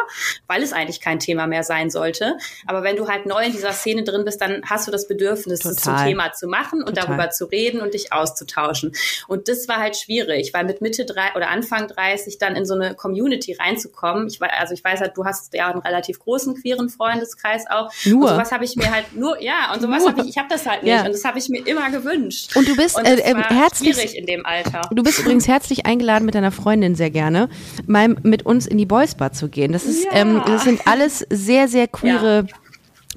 weil 0.47 0.61
es 0.61 0.71
eigentlich 0.73 1.01
kein 1.01 1.19
Thema 1.19 1.47
mehr 1.47 1.63
sein 1.63 1.89
sollte. 1.89 2.37
Aber 2.67 2.83
wenn 2.83 2.95
du 2.95 3.07
halt 3.07 3.25
neu 3.25 3.43
in 3.45 3.51
dieser 3.51 3.71
Szene 3.73 4.03
drin 4.03 4.23
bist, 4.25 4.39
dann 4.41 4.61
hast 4.69 4.87
du 4.87 4.91
das 4.91 5.07
Bedürfnis, 5.07 5.30
zum 5.35 5.55
Total. 5.55 6.07
Thema 6.07 6.31
zu 6.33 6.47
machen 6.47 6.79
und 6.83 6.95
Total. 6.95 7.05
darüber 7.07 7.29
zu 7.29 7.45
reden 7.45 7.81
und 7.81 7.93
dich 7.93 8.13
auszutauschen. 8.13 8.93
Und 9.27 9.47
das 9.47 9.67
war 9.67 9.77
halt 9.77 9.95
schwierig, 9.97 10.53
weil 10.53 10.65
mit 10.65 10.81
Mitte 10.81 11.05
drei 11.05 11.33
oder 11.35 11.49
Anfang 11.49 11.87
30 11.87 12.37
dann 12.37 12.55
in 12.55 12.65
so 12.65 12.73
eine 12.73 12.95
Community 12.95 13.53
reinzukommen. 13.53 14.27
Ich 14.27 14.39
weiß, 14.39 14.51
also 14.59 14.73
ich 14.73 14.83
weiß 14.83 14.99
halt, 15.01 15.17
du 15.17 15.25
hast 15.25 15.53
ja 15.53 15.69
einen 15.69 15.81
relativ 15.81 16.19
großen 16.19 16.55
queeren 16.61 16.89
Freundeskreis 16.89 17.65
auch. 17.69 17.91
Nur. 18.05 18.23
Und 18.23 18.29
sowas 18.35 18.51
habe 18.51 18.65
ich 18.65 18.75
mir 18.75 18.91
halt 18.91 19.15
nur, 19.15 19.41
ja, 19.41 19.71
und 19.73 19.81
sowas 19.81 20.05
habe 20.07 20.21
ich, 20.21 20.29
ich 20.29 20.37
habe 20.37 20.47
das 20.49 20.65
halt 20.65 20.83
nicht. 20.83 20.91
Ja. 20.93 21.05
Und 21.05 21.13
das 21.13 21.23
habe 21.25 21.39
ich 21.39 21.49
mir 21.49 21.65
immer 21.67 21.89
gewünscht. 21.89 22.55
Und 22.55 22.67
du 22.67 22.75
bist 22.75 22.97
Und 22.97 23.05
äh, 23.05 23.33
war 23.33 23.49
herzlich 23.49 23.95
schwierig 23.95 24.17
in 24.17 24.25
dem 24.25 24.45
Alter. 24.45 24.81
Du 24.91 25.03
bist 25.03 25.19
übrigens 25.19 25.47
herzlich 25.47 25.85
eingeladen 25.85 26.25
mit 26.25 26.35
deiner 26.35 26.51
Freundin 26.51 26.95
sehr 26.95 27.09
gerne, 27.09 27.49
mal 27.87 28.09
mit 28.23 28.45
uns 28.45 28.67
in 28.67 28.77
die 28.77 28.85
Boys 28.85 29.15
Bar 29.15 29.31
zu 29.33 29.49
gehen. 29.49 29.71
Das 29.71 29.83
ist, 29.85 30.05
Ja. 30.05 30.11
ähm, 30.13 30.41
das 30.45 30.63
sind 30.63 30.87
alles 30.87 31.25
sehr, 31.29 31.67
sehr 31.67 31.87
queere 31.87 32.45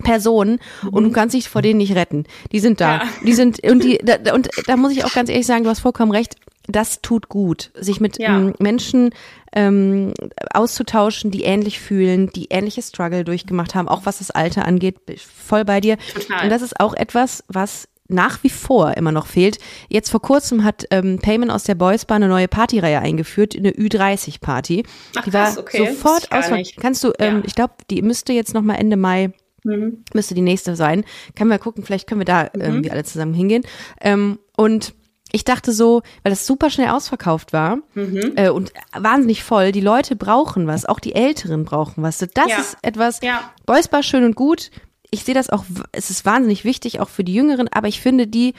Personen 0.03 0.59
und 0.91 1.05
du 1.05 1.11
kannst 1.13 1.35
dich 1.35 1.49
vor 1.49 1.63
denen 1.63 1.79
nicht 1.79 1.95
retten. 1.95 2.25
Die 2.53 2.61
sind 2.61 2.81
da. 2.81 2.97
Ja. 2.99 3.03
Die 3.25 3.33
sind 3.33 3.63
und 3.69 3.85
die 3.85 3.99
da, 3.99 4.35
und 4.35 4.49
da 4.67 4.77
muss 4.77 4.93
ich 4.93 5.05
auch 5.05 5.13
ganz 5.13 5.29
ehrlich 5.31 5.47
sagen, 5.47 5.65
du 5.65 5.71
hast 5.71 5.81
vollkommen 5.81 6.11
recht. 6.13 6.37
Das 6.67 7.03
tut 7.03 7.29
gut, 7.29 7.71
sich 7.79 8.01
mit 8.01 8.19
Ja. 8.19 8.39
ähm, 8.39 8.55
Menschen 8.59 9.11
ähm, 9.55 10.15
auszutauschen, 10.55 11.31
die 11.31 11.43
ähnlich 11.45 11.79
fühlen, 11.79 12.31
die 12.35 12.47
ähnliche 12.51 12.81
Struggle 12.83 13.25
durchgemacht 13.25 13.75
haben, 13.75 13.87
auch 13.89 14.03
was 14.05 14.19
das 14.19 14.31
Alter 14.31 14.65
angeht. 14.65 14.97
Voll 15.21 15.65
bei 15.65 15.81
dir. 15.81 15.99
Total. 16.15 16.45
Und 16.45 16.51
das 16.51 16.63
ist 16.63 16.81
auch 16.81 16.95
etwas, 16.95 17.45
was 17.49 17.89
nach 18.09 18.43
wie 18.43 18.51
vor 18.51 18.97
immer 18.97 19.13
noch 19.13 19.27
fehlt. 19.27 19.59
Jetzt 19.89 20.11
vor 20.11 20.21
kurzem 20.21 20.63
hat 20.65 20.85
ähm, 20.91 21.19
Payment 21.21 21.51
aus 21.51 21.65
der 21.65 21.75
Boys 21.75 22.05
Bar 22.05 22.17
eine 22.17 22.29
neue 22.29 22.49
Partyreihe 22.49 23.01
eingeführt, 23.01 23.57
eine 23.57 23.71
Ü30-Party. 23.73 24.85
Ach, 25.17 25.25
Die 25.25 25.33
war 25.33 25.45
krass, 25.47 25.59
okay. 25.59 25.87
Sofort 25.95 26.29
nicht. 26.53 26.77
Kannst 26.79 27.03
du, 27.05 27.13
ähm, 27.19 27.37
Ja. 27.39 27.43
ich 27.47 27.55
glaube, 27.55 27.75
die 27.91 28.03
müsste 28.03 28.33
jetzt 28.33 28.55
noch 28.55 28.63
mal 28.63 28.75
Ende 28.75 28.97
Mai 28.97 29.33
Mhm. 29.65 30.05
müsste 30.15 30.35
die 30.35 30.43
nächste 30.43 30.77
sein. 30.77 31.05
Können 31.37 31.51
wir 31.51 31.59
gucken, 31.59 31.85
vielleicht 31.85 32.07
können 32.07 32.21
wir 32.21 32.27
da 32.27 32.49
irgendwie 32.55 32.91
alle 32.91 33.05
zusammen 33.05 33.35
hingehen. 33.35 33.65
Ähm, 34.01 34.39
und 34.57 34.95
ich 35.33 35.43
dachte 35.43 35.73
so, 35.73 36.03
weil 36.23 36.31
das 36.31 36.47
super 36.47 36.71
schnell 36.71 36.91
ausverkauft 36.91 37.53
war 37.53 37.79
Mhm. 37.95 38.35
äh, 38.37 38.51
und 38.51 38.73
wahnsinnig 38.97 39.43
voll, 39.43 39.73
die 39.73 39.81
Leute 39.81 40.15
brauchen 40.15 40.67
was, 40.69 40.85
auch 40.87 41.01
die 41.01 41.15
Älteren 41.15 41.65
brauchen 41.65 42.03
was. 42.05 42.19
Das 42.19 42.29
Ja. 42.49 42.59
ist 42.59 42.77
etwas, 42.83 43.21
Ja. 43.23 43.51
Boys 43.67 43.89
Bar 43.89 44.03
schön 44.05 44.23
und 44.25 44.37
gut. 44.37 44.71
Ich 45.11 45.25
sehe 45.25 45.35
das 45.35 45.51
auch, 45.51 45.65
es 45.93 46.11
ist 46.11 46.25
wahnsinnig 46.25 46.65
wichtig, 46.65 47.01
auch 47.01 47.09
für 47.09 47.25
die 47.25 47.35
Jüngeren, 47.35 47.69
aber 47.69 47.89
ich 47.89 48.01
finde 48.01 48.27
die 48.27 48.55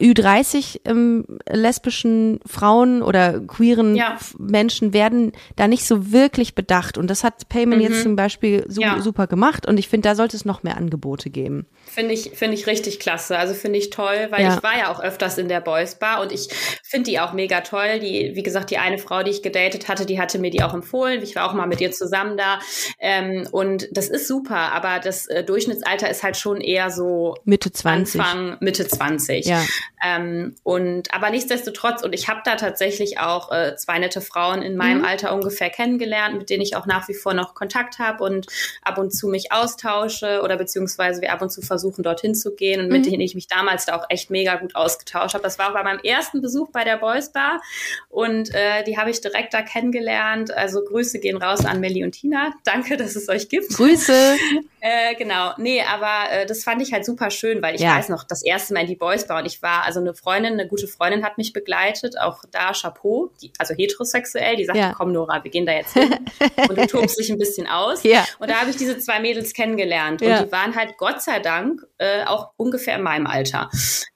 Ü30 0.00 0.80
ähm, 0.84 1.24
lesbischen 1.50 2.40
Frauen 2.46 3.02
oder 3.02 3.40
queeren 3.40 3.96
Ja. 3.96 4.16
Menschen 4.38 4.92
werden 4.92 5.32
da 5.56 5.66
nicht 5.68 5.86
so 5.86 6.12
wirklich 6.12 6.54
bedacht. 6.54 6.98
Und 6.98 7.08
das 7.08 7.24
hat 7.24 7.48
Payment 7.48 7.82
jetzt 7.82 8.02
zum 8.02 8.14
Beispiel 8.16 8.64
su 8.68 8.80
Mhm. 8.80 8.86
Ja. 8.86 9.00
super 9.00 9.26
gemacht. 9.26 9.66
Und 9.66 9.78
ich 9.78 9.88
finde, 9.88 10.08
da 10.08 10.14
sollte 10.14 10.36
es 10.36 10.44
noch 10.44 10.62
mehr 10.62 10.76
Angebote 10.76 11.30
geben. 11.30 11.66
Finde 11.86 12.12
ich, 12.14 12.30
finde 12.34 12.54
ich 12.54 12.66
richtig 12.66 13.00
klasse. 13.00 13.38
Also 13.38 13.54
finde 13.54 13.78
ich 13.78 13.90
toll, 13.90 14.28
weil 14.30 14.42
Ja. 14.42 14.54
ich 14.56 14.62
war 14.62 14.78
ja 14.78 14.92
auch 14.92 15.00
öfters 15.00 15.38
in 15.38 15.48
der 15.48 15.60
Boys 15.60 15.96
Bar 15.98 16.20
und 16.20 16.30
ich 16.32 16.48
finde 16.84 17.10
die 17.10 17.18
auch 17.20 17.32
mega 17.32 17.62
toll. 17.62 17.98
Die, 18.00 18.32
wie 18.34 18.42
gesagt, 18.42 18.70
die 18.70 18.78
eine 18.78 18.98
Frau, 18.98 19.22
die 19.22 19.30
ich 19.30 19.42
gedatet 19.42 19.88
hatte, 19.88 20.06
die 20.06 20.20
hatte 20.20 20.38
mir 20.38 20.50
die 20.50 20.62
auch 20.62 20.74
empfohlen. 20.74 21.22
Ich 21.22 21.34
war 21.34 21.48
auch 21.48 21.54
mal 21.54 21.66
mit 21.66 21.80
ihr 21.80 21.90
zusammen 21.90 22.36
da. 22.36 22.58
Ähm, 23.00 23.48
und 23.50 23.88
das 23.92 24.08
ist 24.08 24.28
super, 24.28 24.72
aber 24.72 25.00
das 25.00 25.26
äh, 25.26 25.42
Durchschnittsalter 25.42 26.08
ist 26.10 26.22
halt 26.22 26.36
schon 26.36 26.60
eher 26.60 26.90
so 26.90 27.34
Mitte 27.44 27.72
20. 27.72 28.20
Anfang, 28.20 28.56
Mitte 28.60 28.86
20. 28.86 29.46
Ja. 29.46 29.55
Ähm, 30.04 30.54
und 30.62 31.12
aber 31.14 31.30
nichtsdestotrotz, 31.30 32.02
und 32.02 32.12
ich 32.14 32.28
habe 32.28 32.40
da 32.44 32.56
tatsächlich 32.56 33.18
auch 33.18 33.50
äh, 33.50 33.76
zwei 33.76 33.98
nette 33.98 34.20
Frauen 34.20 34.62
in 34.62 34.72
Mhm. 34.72 34.78
meinem 34.78 35.04
Alter 35.04 35.34
ungefähr 35.34 35.70
kennengelernt, 35.70 36.36
mit 36.38 36.50
denen 36.50 36.62
ich 36.62 36.76
auch 36.76 36.86
nach 36.86 37.08
wie 37.08 37.14
vor 37.14 37.34
noch 37.34 37.54
Kontakt 37.54 37.98
habe 37.98 38.22
und 38.24 38.46
ab 38.82 38.98
und 38.98 39.10
zu 39.12 39.28
mich 39.28 39.52
austausche 39.52 40.42
oder 40.42 40.56
beziehungsweise 40.56 41.20
wir 41.22 41.32
ab 41.32 41.42
und 41.42 41.50
zu 41.50 41.62
versuchen, 41.62 42.02
dorthin 42.02 42.34
zu 42.34 42.54
gehen 42.54 42.80
und 42.80 42.88
mit 42.88 43.06
Mhm. 43.06 43.10
denen 43.10 43.20
ich 43.22 43.34
mich 43.34 43.48
damals 43.48 43.86
da 43.86 43.96
auch 43.96 44.04
echt 44.08 44.30
mega 44.30 44.56
gut 44.56 44.74
ausgetauscht 44.76 45.34
habe. 45.34 45.42
Das 45.44 45.58
war 45.58 45.72
bei 45.72 45.82
meinem 45.82 46.00
ersten 46.00 46.42
Besuch 46.42 46.70
bei 46.70 46.84
der 46.84 46.96
Boys 46.98 47.32
Bar 47.32 47.60
und 48.08 48.54
äh, 48.54 48.84
die 48.84 48.98
habe 48.98 49.10
ich 49.10 49.20
direkt 49.20 49.54
da 49.54 49.62
kennengelernt. 49.62 50.50
Also 50.52 50.82
Grüße 50.84 51.18
gehen 51.20 51.36
raus 51.36 51.64
an 51.64 51.80
Melli 51.80 52.04
und 52.04 52.12
Tina. 52.12 52.52
Danke, 52.64 52.96
dass 52.96 53.16
es 53.16 53.28
euch 53.28 53.48
gibt. 53.48 53.68
Grüße. 53.74 54.36
Äh, 54.80 55.14
genau, 55.16 55.52
nee, 55.56 55.82
aber 55.82 56.30
äh, 56.30 56.46
das 56.46 56.62
fand 56.62 56.80
ich 56.82 56.92
halt 56.92 57.04
super 57.04 57.30
schön, 57.30 57.62
weil 57.62 57.74
ich 57.74 57.80
Ja. 57.80 57.96
weiß 57.96 58.08
noch, 58.08 58.24
das 58.24 58.44
erste 58.44 58.74
Mal 58.74 58.80
in 58.80 58.86
die 58.86 58.96
Boys 58.96 59.26
Bar 59.26 59.42
und 59.46 59.52
ich 59.52 59.62
war, 59.62 59.84
also 59.84 60.00
eine 60.00 60.12
Freundin, 60.14 60.54
eine 60.54 60.66
gute 60.66 60.88
Freundin 60.88 61.24
hat 61.24 61.38
mich 61.38 61.52
begleitet, 61.52 62.18
auch 62.18 62.42
da 62.50 62.72
Chapeau, 62.72 63.30
die, 63.40 63.52
also 63.58 63.74
heterosexuell, 63.74 64.56
die 64.56 64.64
sagte, 64.64 64.80
Ja. 64.80 64.92
komm 64.96 65.12
Nora, 65.12 65.42
wir 65.44 65.50
gehen 65.50 65.66
da 65.66 65.72
jetzt 65.72 65.92
hin 65.92 66.14
und 66.68 66.76
du 66.76 66.86
tobst 66.86 67.18
dich 67.18 67.30
ein 67.30 67.38
bisschen 67.38 67.66
aus. 67.68 68.02
Ja. 68.02 68.24
Und 68.38 68.50
da 68.50 68.60
habe 68.60 68.70
ich 68.70 68.76
diese 68.76 68.98
zwei 68.98 69.20
Mädels 69.20 69.52
kennengelernt 69.52 70.20
Ja. 70.20 70.38
und 70.40 70.46
die 70.46 70.52
waren 70.52 70.74
halt 70.74 70.96
Gott 70.98 71.22
sei 71.22 71.38
Dank 71.38 71.86
äh, 71.98 72.24
auch 72.24 72.50
ungefähr 72.56 72.96
in 72.96 73.02
meinem 73.02 73.26
Alter, 73.26 73.70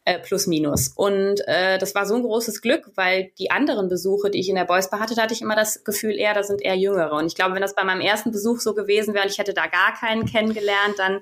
äh, 0.07 0.18
plus 0.18 0.46
minus. 0.46 0.88
Und 0.96 1.40
äh, 1.46 1.76
das 1.78 1.94
war 1.94 2.07
so 2.07 2.14
ein 2.14 2.22
großes 2.22 2.62
Glück, 2.62 2.90
weil 2.94 3.32
die 3.38 3.51
anderen 3.51 3.88
Besuche, 3.88 4.30
die 4.30 4.40
ich 4.40 4.48
in 4.48 4.55
der 4.55 4.64
Boys 4.64 4.88
Bar 4.88 5.01
hatte, 5.01 5.14
da 5.14 5.22
hatte 5.22 5.34
ich 5.34 5.42
immer 5.42 5.57
das 5.57 5.84
Gefühl, 5.84 6.16
eher, 6.18 6.32
da 6.32 6.42
sind 6.42 6.62
eher 6.62 6.74
Jüngere. 6.76 7.12
Und 7.12 7.26
ich 7.26 7.34
glaube, 7.34 7.55
wenn 7.55 7.61
das 7.62 7.74
bei 7.74 7.84
meinem 7.84 8.01
ersten 8.01 8.30
Besuch 8.32 8.61
so 8.61 8.74
gewesen 8.74 9.12
wäre 9.12 9.24
und 9.24 9.30
ich 9.30 9.38
hätte 9.38 9.53
da 9.53 9.66
gar 9.66 9.92
keinen 9.94 10.24
kennengelernt, 10.24 10.94
dann 10.96 11.20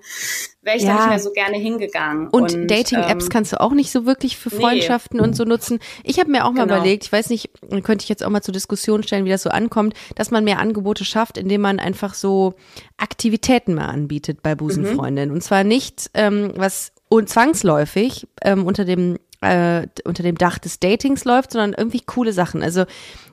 wäre 0.62 0.76
ich 0.76 0.84
Ja. 0.84 0.90
da 0.90 0.94
nicht 0.98 1.08
mehr 1.08 1.18
so 1.18 1.32
gerne 1.32 1.56
hingegangen. 1.56 2.28
Und, 2.28 2.70
Dating-Apps 2.70 3.24
ähm, 3.24 3.30
kannst 3.30 3.52
du 3.52 3.60
auch 3.60 3.72
nicht 3.72 3.90
so 3.90 4.06
wirklich 4.06 4.36
für 4.36 4.48
nee. 4.50 4.60
Freundschaften 4.60 5.18
und 5.20 5.34
so 5.34 5.44
nutzen. 5.44 5.80
Ich 6.04 6.20
habe 6.20 6.30
mir 6.30 6.44
auch 6.44 6.52
mal 6.52 6.64
Genau. 6.64 6.76
überlegt, 6.76 7.04
ich 7.04 7.12
weiß 7.12 7.30
nicht, 7.30 7.50
könnte 7.82 8.04
ich 8.04 8.08
jetzt 8.08 8.22
auch 8.24 8.30
mal 8.30 8.42
zur 8.42 8.52
Diskussion 8.52 9.02
stellen, 9.02 9.24
wie 9.24 9.30
das 9.30 9.42
so 9.42 9.50
ankommt, 9.50 9.94
dass 10.14 10.30
man 10.30 10.44
mehr 10.44 10.60
Angebote 10.60 11.04
schafft, 11.04 11.36
indem 11.36 11.62
man 11.62 11.80
einfach 11.80 12.14
so 12.14 12.54
Aktivitäten 12.96 13.74
mal 13.74 13.86
anbietet 13.86 14.42
bei 14.42 14.54
Busenfreundinnen. 14.54 15.34
Und 15.34 15.42
zwar 15.42 15.64
nicht, 15.64 16.10
ähm, 16.14 16.52
was 16.56 16.92
und 17.08 17.28
zwangsläufig 17.28 18.26
ähm, 18.42 18.66
unter 18.66 18.84
dem 18.84 19.18
äh, 19.40 19.86
unter 20.04 20.22
dem 20.22 20.36
Dach 20.36 20.58
des 20.58 20.80
Datings 20.80 21.24
läuft, 21.24 21.52
sondern 21.52 21.72
irgendwie 21.76 22.00
coole 22.00 22.32
Sachen. 22.32 22.62
Also 22.62 22.84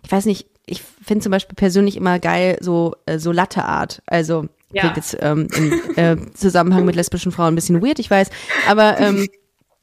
ich 0.03 0.11
weiß 0.11 0.25
nicht, 0.25 0.47
ich 0.67 0.81
finde 1.03 1.23
zum 1.23 1.31
Beispiel 1.31 1.55
persönlich 1.55 1.97
immer 1.97 2.19
geil 2.19 2.57
so 2.61 2.93
äh, 3.07 3.17
so 3.17 3.31
Latte 3.31 3.65
Art. 3.65 4.01
Also 4.05 4.45
Ja. 4.71 4.81
klingt 4.81 4.97
jetzt 4.97 5.17
ähm, 5.19 5.47
im 5.55 5.73
äh, 5.95 6.15
Zusammenhang 6.35 6.85
mit 6.85 6.95
lesbischen 6.95 7.31
Frauen 7.31 7.53
ein 7.53 7.55
bisschen 7.55 7.81
weird, 7.81 7.97
ich 7.99 8.11
weiß, 8.11 8.29
aber 8.67 8.99
ähm, 8.99 9.27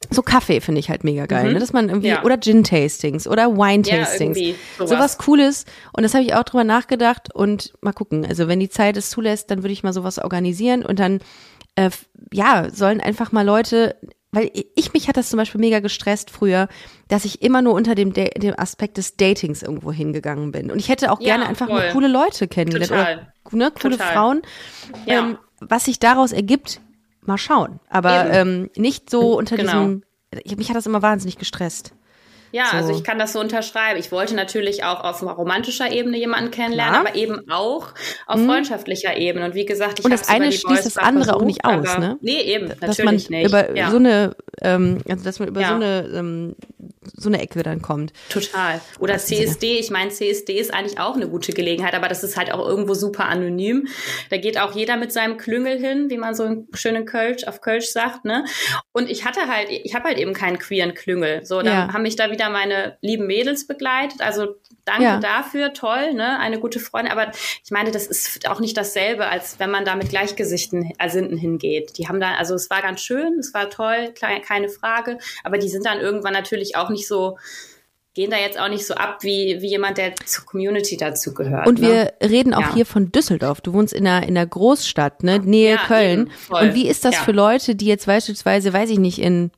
so 0.09 0.21
Kaffee 0.21 0.59
finde 0.59 0.79
ich 0.79 0.89
halt 0.89 1.03
mega 1.05 1.25
geil, 1.25 1.53
ne? 1.53 1.59
dass 1.59 1.71
man 1.73 1.87
irgendwie 1.89 2.09
Mhm. 2.09 2.13
Ja. 2.15 2.23
oder 2.23 2.37
Gin-Tastings 2.37 3.25
oder 3.27 3.43
Ja, 3.43 3.57
Wine-Tastings, 3.57 4.37
irgendwie 4.37 4.55
sowas. 4.77 4.89
sowas 4.89 5.17
Cooles 5.17 5.65
und 5.93 6.03
das 6.03 6.13
habe 6.13 6.23
ich 6.25 6.35
auch 6.35 6.43
drüber 6.43 6.63
nachgedacht 6.65 7.33
und 7.33 7.73
mal 7.81 7.93
gucken, 7.93 8.25
also 8.25 8.47
wenn 8.49 8.59
die 8.59 8.69
Zeit 8.69 8.97
es 8.97 9.09
zulässt, 9.09 9.49
dann 9.51 9.63
würde 9.63 9.71
ich 9.73 9.81
mal 9.83 9.93
sowas 9.93 10.19
organisieren 10.19 10.85
und 10.85 10.99
dann 10.99 11.19
äh, 11.75 11.89
ja, 12.31 12.69
sollen 12.71 13.01
einfach 13.01 13.31
mal 13.31 13.45
Leute 13.45 13.95
weil 14.33 14.49
ich 14.75 14.93
mich 14.93 15.07
hat 15.07 15.15
das 15.15 15.29
zum 15.29 15.37
Beispiel 15.37 15.61
mega 15.61 15.79
gestresst 15.79 16.31
früher, 16.31 16.67
dass 17.07 17.23
ich 17.23 17.43
immer 17.43 17.61
nur 17.61 17.75
unter 17.75 17.93
dem, 17.93 18.13
dem 18.13 18.57
Aspekt 18.57 18.97
des 18.97 19.15
Datings 19.15 19.61
irgendwo 19.61 19.91
hingegangen 19.91 20.51
bin. 20.51 20.71
Und 20.71 20.79
ich 20.79 20.89
hätte 20.89 21.11
auch 21.11 21.19
Ja, 21.21 21.35
gerne 21.35 21.47
einfach 21.47 21.67
voll. 21.67 21.83
nur 21.83 21.91
coole 21.91 22.07
Leute 22.07 22.47
kennengelernt 22.47 22.89
Total. 22.89 23.27
oder 23.45 23.55
ne, 23.57 23.71
coole 23.79 23.95
Total. 23.95 24.11
Frauen. 24.13 24.41
Ja. 25.05 25.19
Ähm, 25.19 25.37
was 25.59 25.85
sich 25.85 25.99
daraus 25.99 26.31
ergibt, 26.31 26.81
mal 27.21 27.37
schauen. 27.37 27.79
Aber 27.89 28.31
ähm, 28.31 28.71
nicht 28.75 29.11
so 29.11 29.37
unter 29.37 29.55
Genau. 29.55 29.71
diesem. 29.71 30.03
Ich, 30.43 30.57
mich 30.57 30.69
hat 30.69 30.77
das 30.77 30.87
immer 30.87 31.03
wahnsinnig 31.03 31.37
gestresst. 31.37 31.93
Ja, 32.53 32.65
So. 32.71 32.77
also 32.77 32.91
ich 32.95 33.03
kann 33.03 33.17
das 33.17 33.33
so 33.33 33.39
unterschreiben. 33.39 33.99
Ich 33.99 34.11
wollte 34.11 34.35
natürlich 34.35 34.83
auch 34.83 35.03
auf 35.03 35.23
romantischer 35.23 35.91
Ebene 35.91 36.17
jemanden 36.17 36.51
kennenlernen, 36.51 37.01
Klar. 37.01 37.03
Mhm. 37.03 37.07
aber 37.07 37.15
eben 37.15 37.51
auch 37.51 37.87
auf 38.27 38.39
freundschaftlicher 38.45 39.17
Ebene. 39.17 39.45
Und 39.45 39.55
wie 39.55 39.65
gesagt, 39.65 39.97
ich 39.99 40.05
Und 40.05 40.11
das 40.11 40.29
eine 40.29 40.51
schließt 40.51 40.85
das 40.85 40.97
andere 40.97 41.35
auch 41.35 41.39
versucht, 41.39 41.45
nicht 41.47 41.65
aus, 41.65 41.97
ne? 41.97 42.17
Nee, 42.21 42.41
eben, 42.41 42.67
dass 42.79 42.97
man 42.99 43.15
natürlich 43.15 43.29
nicht. 43.31 43.47
über 43.49 43.75
ja. 43.75 43.89
so 43.89 43.97
eine, 43.97 44.35
ähm, 44.61 44.99
also 45.09 45.23
dass 45.25 45.39
man 45.39 45.47
über 45.47 45.61
Ja. 45.61 45.67
so 45.69 45.73
eine 45.75 46.11
ähm, 46.13 46.55
so 47.15 47.29
eine 47.29 47.41
Ecke 47.41 47.63
dann 47.63 47.81
kommt. 47.81 48.13
Total. 48.29 48.81
Oder 48.99 49.17
CSD, 49.17 49.77
ich 49.79 49.89
meine, 49.91 50.09
CSD 50.11 50.59
ist 50.59 50.73
eigentlich 50.73 50.99
auch 50.99 51.15
eine 51.15 51.27
gute 51.27 51.53
Gelegenheit, 51.53 51.93
aber 51.93 52.07
das 52.07 52.23
ist 52.23 52.37
halt 52.37 52.51
auch 52.51 52.65
irgendwo 52.67 52.93
super 52.93 53.25
anonym. 53.25 53.87
Da 54.29 54.37
geht 54.37 54.57
auch 54.59 54.75
jeder 54.75 54.97
mit 54.97 55.11
seinem 55.11 55.37
Klüngel 55.37 55.77
hin, 55.79 56.09
wie 56.09 56.17
man 56.17 56.35
so 56.35 56.43
in 56.43 56.67
schönen 56.73 57.05
Kölsch 57.05 57.43
auf 57.45 57.61
Kölsch 57.61 57.87
sagt, 57.87 58.25
ne? 58.25 58.45
Und 58.91 59.09
ich 59.09 59.25
hatte 59.25 59.47
halt, 59.47 59.69
ich 59.69 59.93
habe 59.95 60.05
halt 60.05 60.17
eben 60.17 60.33
keinen 60.33 60.59
queeren 60.59 60.93
Klüngel. 60.93 61.45
So, 61.45 61.57
dann 61.61 61.87
Ja. 61.87 61.93
haben 61.93 62.03
mich 62.03 62.15
da 62.15 62.31
wieder 62.31 62.49
meine 62.49 62.97
lieben 63.01 63.27
Mädels 63.27 63.67
begleitet. 63.67 64.21
Also 64.21 64.55
danke 64.85 65.03
Ja. 65.03 65.19
dafür, 65.19 65.73
toll, 65.73 66.13
ne? 66.13 66.39
Eine 66.39 66.59
gute 66.59 66.79
Freundin. 66.79 67.11
Aber 67.11 67.31
ich 67.63 67.71
meine, 67.71 67.91
das 67.91 68.07
ist 68.07 68.49
auch 68.49 68.59
nicht 68.59 68.75
dasselbe, 68.77 69.27
als 69.27 69.59
wenn 69.59 69.71
man 69.71 69.85
da 69.85 69.95
mit 69.95 70.09
Gleichgesichten 70.09 70.93
Ersinnten 70.97 71.37
hingeht. 71.37 71.97
Die 71.97 72.07
haben 72.07 72.19
da, 72.19 72.33
also 72.35 72.53
es 72.55 72.69
war 72.69 72.81
ganz 72.81 73.01
schön, 73.01 73.39
es 73.39 73.53
war 73.53 73.69
toll, 73.69 74.13
keine 74.13 74.69
Frage. 74.69 75.17
Aber 75.43 75.57
die 75.57 75.69
sind 75.69 75.85
dann 75.85 75.99
irgendwann 75.99 76.33
natürlich 76.33 76.75
auch 76.75 76.89
nicht 76.89 77.07
so, 77.07 77.37
gehen 78.15 78.29
da 78.29 78.37
jetzt 78.37 78.59
auch 78.59 78.69
nicht 78.69 78.85
so 78.85 78.93
ab 78.93 79.23
wie, 79.23 79.57
wie 79.61 79.69
jemand, 79.69 79.97
der 79.97 80.15
zur 80.25 80.45
Community 80.45 80.97
dazu 80.97 81.33
gehört. 81.33 81.65
Und 81.65 81.79
ne? 81.81 82.13
wir 82.21 82.29
reden 82.29 82.53
auch 82.53 82.59
Ja. 82.61 82.73
hier 82.75 82.85
von 82.85 83.11
Düsseldorf. 83.11 83.61
Du 83.61 83.73
wohnst 83.73 83.91
in 83.93 84.05
einer, 84.05 84.21
in 84.27 84.37
einer 84.37 84.45
Großstadt, 84.45 85.23
ne? 85.23 85.39
Nähe 85.39 85.75
Ja, 85.75 85.85
Köln. 85.87 86.29
eben. 86.49 86.55
Und 86.67 86.75
wie 86.75 86.87
ist 86.87 87.05
das 87.05 87.17
für 87.17 87.31
Leute, 87.31 87.73
die 87.75 87.87
jetzt 87.87 88.05
beispielsweise, 88.05 88.71
weiß 88.71 88.89
ich 88.91 88.99
nicht, 88.99 89.19
in 89.19 89.49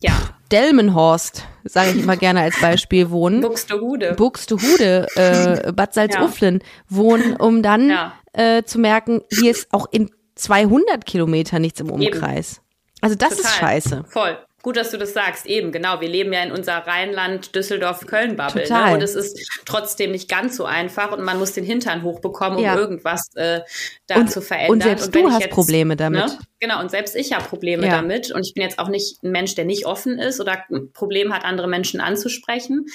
Ja, 0.00 0.12
Delmenhorst, 0.52 1.44
sage 1.64 1.90
ich 1.90 2.02
immer 2.02 2.16
gerne 2.16 2.40
als 2.40 2.60
Beispiel, 2.60 3.10
wohnen? 3.10 3.40
Buxtehude. 3.40 4.14
Buxtehude, 4.14 5.06
äh, 5.16 5.72
Bad 5.72 5.94
Salzuflen 5.94 6.62
wohnen, 6.88 7.36
um 7.36 7.62
dann 7.62 7.90
Ja. 7.90 8.12
äh, 8.32 8.62
zu 8.64 8.78
merken, 8.78 9.22
hier 9.30 9.50
ist 9.50 9.68
auch 9.72 9.86
in 9.90 10.10
200 10.36 11.04
Kilometern 11.06 11.62
nichts 11.62 11.80
im 11.80 11.90
Umkreis. 11.90 12.60
Also 13.00 13.16
das 13.16 13.32
ist 13.32 13.42
Total. 13.42 13.52
scheiße. 13.58 14.04
Voll. 14.08 14.38
Gut, 14.66 14.76
dass 14.76 14.90
du 14.90 14.98
das 14.98 15.12
sagst. 15.12 15.46
Eben, 15.46 15.70
genau. 15.70 16.00
Wir 16.00 16.08
leben 16.08 16.32
ja 16.32 16.42
in 16.42 16.50
unserer 16.50 16.84
Rheinland, 16.88 17.54
Düsseldorf, 17.54 18.04
Köln-Bubble. 18.04 18.64
Total. 18.64 18.88
Ne? 18.88 18.94
Und 18.94 19.00
es 19.04 19.14
ist 19.14 19.38
trotzdem 19.64 20.10
nicht 20.10 20.28
ganz 20.28 20.56
so 20.56 20.64
einfach 20.64 21.12
und 21.12 21.22
man 21.22 21.38
muss 21.38 21.52
den 21.52 21.62
Hintern 21.62 22.02
hochbekommen, 22.02 22.58
um 22.58 22.64
Ja. 22.64 22.74
irgendwas 22.74 23.30
äh, 23.36 23.60
da 24.08 24.16
Und- 24.16 24.28
zu 24.32 24.40
verändern. 24.40 24.72
und 24.72 24.82
selbst 24.82 25.14
wenn 25.14 25.22
du 25.22 25.28
ich 25.28 25.34
hast 25.34 25.50
Probleme 25.50 25.94
damit. 25.94 26.36
Genau, 26.58 26.80
und 26.80 26.90
selbst 26.90 27.14
ich 27.14 27.32
habe 27.32 27.44
Probleme 27.44 27.86
Ja. 27.86 27.92
damit. 27.92 28.32
Und 28.32 28.44
ich 28.44 28.54
bin 28.54 28.62
jetzt 28.64 28.80
auch 28.80 28.88
nicht 28.88 29.22
ein 29.22 29.30
Mensch, 29.30 29.54
der 29.54 29.66
nicht 29.66 29.86
offen 29.86 30.18
ist 30.18 30.40
oder 30.40 30.64
ein 30.70 30.90
Problem 30.92 31.32
hat, 31.32 31.44
andere 31.44 31.68
Menschen 31.68 32.00
anzusprechen. 32.00 32.86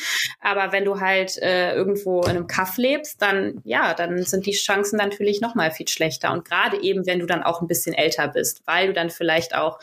Aber 0.41 0.73
wenn 0.73 0.83
du 0.83 0.99
halt 0.99 1.37
äh, 1.37 1.73
irgendwo 1.73 2.21
in 2.23 2.31
einem 2.31 2.47
Kaff 2.47 2.75
lebst, 2.77 3.21
dann 3.21 3.61
ja, 3.63 3.93
dann 3.93 4.21
sind 4.23 4.45
die 4.45 4.51
Chancen 4.51 4.97
natürlich 4.97 5.39
noch 5.39 5.55
mal 5.55 5.71
viel 5.71 5.87
schlechter. 5.87 6.33
Und 6.33 6.43
gerade 6.43 6.81
eben, 6.81 7.05
wenn 7.05 7.19
du 7.19 7.25
dann 7.27 7.43
auch 7.43 7.61
ein 7.61 7.67
bisschen 7.67 7.93
älter 7.93 8.27
bist, 8.27 8.61
weil 8.65 8.87
du 8.87 8.93
dann 8.93 9.09
vielleicht 9.09 9.55
auch 9.55 9.79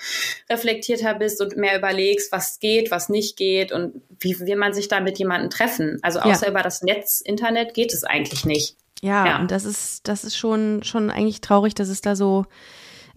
reflektierter 0.51 1.15
bist 1.15 1.41
und 1.41 1.57
mehr 1.57 1.78
überlegst, 1.79 2.31
was 2.33 2.59
geht, 2.61 2.91
was 2.91 3.09
nicht 3.09 3.37
geht 3.37 3.73
und 3.73 4.03
wie 4.21 4.39
will 4.41 4.57
man 4.57 4.75
sich 4.75 4.89
da 4.89 5.01
mit 5.01 5.19
jemandem 5.19 5.51
treffen. 5.51 5.99
Also 6.03 6.21
außer 6.21 6.47
Ja. 6.47 6.51
über 6.51 6.63
das 6.63 6.83
Netz, 6.83 7.21
Internet 7.21 7.75
geht 7.75 7.93
es 7.95 8.05
eigentlich 8.05 8.45
nicht. 8.45 8.77
Ja, 9.01 9.27
Ja. 9.27 9.39
und 9.41 9.51
das 9.51 9.65
ist, 9.65 10.07
das 10.09 10.25
ist 10.25 10.37
schon, 10.37 10.83
schon 10.83 11.11
eigentlich 11.11 11.41
traurig, 11.41 11.75
dass 11.75 11.89
es 11.89 12.01
da 12.01 12.17
so, 12.17 12.45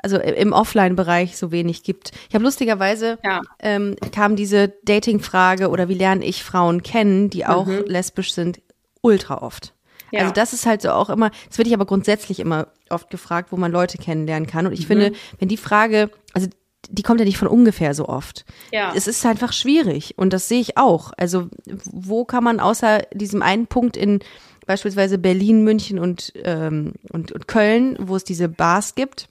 also 0.03 0.17
im 0.17 0.53
Offline-Bereich 0.53 1.37
so 1.37 1.51
wenig 1.51 1.83
gibt. 1.83 2.11
Ich 2.29 2.35
habe 2.35 2.43
lustigerweise 2.43 3.17
Ja. 3.23 3.41
ähm, 3.59 3.95
kam 4.13 4.35
diese 4.35 4.73
Dating-Frage 4.83 5.69
oder 5.69 5.89
wie 5.89 5.93
lerne 5.95 6.25
ich 6.25 6.43
Frauen 6.43 6.83
kennen, 6.83 7.29
die 7.29 7.45
auch 7.45 7.67
lesbisch 7.67 8.33
sind, 8.33 8.61
ultra 9.01 9.41
oft. 9.41 9.73
Ja. 10.11 10.21
Also 10.21 10.33
das 10.33 10.53
ist 10.53 10.65
halt 10.65 10.81
so 10.81 10.89
auch 10.91 11.09
immer, 11.09 11.31
das 11.47 11.57
werde 11.57 11.69
ich 11.69 11.73
aber 11.73 11.85
grundsätzlich 11.85 12.39
immer 12.39 12.67
oft 12.89 13.09
gefragt, 13.09 13.51
wo 13.51 13.57
man 13.57 13.71
Leute 13.71 13.97
kennenlernen 13.97 14.45
kann. 14.47 14.67
Und 14.67 14.73
ich 14.73 14.85
finde, 14.85 15.13
wenn 15.39 15.47
die 15.47 15.55
Frage, 15.57 16.11
also 16.33 16.47
die 16.89 17.03
kommt 17.03 17.19
ja 17.19 17.25
nicht 17.25 17.37
von 17.37 17.47
ungefähr 17.47 17.93
so 17.93 18.07
oft. 18.07 18.45
Ja. 18.71 18.93
Es 18.95 19.07
ist 19.07 19.25
einfach 19.25 19.53
schwierig 19.53 20.15
und 20.17 20.33
das 20.33 20.47
sehe 20.47 20.59
ich 20.61 20.77
auch. 20.77 21.11
Also 21.17 21.49
wo 21.85 22.25
kann 22.25 22.43
man 22.43 22.59
außer 22.59 23.03
diesem 23.13 23.41
einen 23.41 23.67
Punkt 23.67 23.97
in 23.97 24.19
beispielsweise 24.65 25.17
Berlin, 25.17 25.63
München 25.63 25.99
und, 25.99 26.33
ähm, 26.43 26.93
und, 27.11 27.31
und 27.31 27.47
Köln, 27.47 27.97
wo 27.99 28.15
es 28.15 28.23
diese 28.23 28.47
Bars 28.47 28.95
gibt 28.95 29.27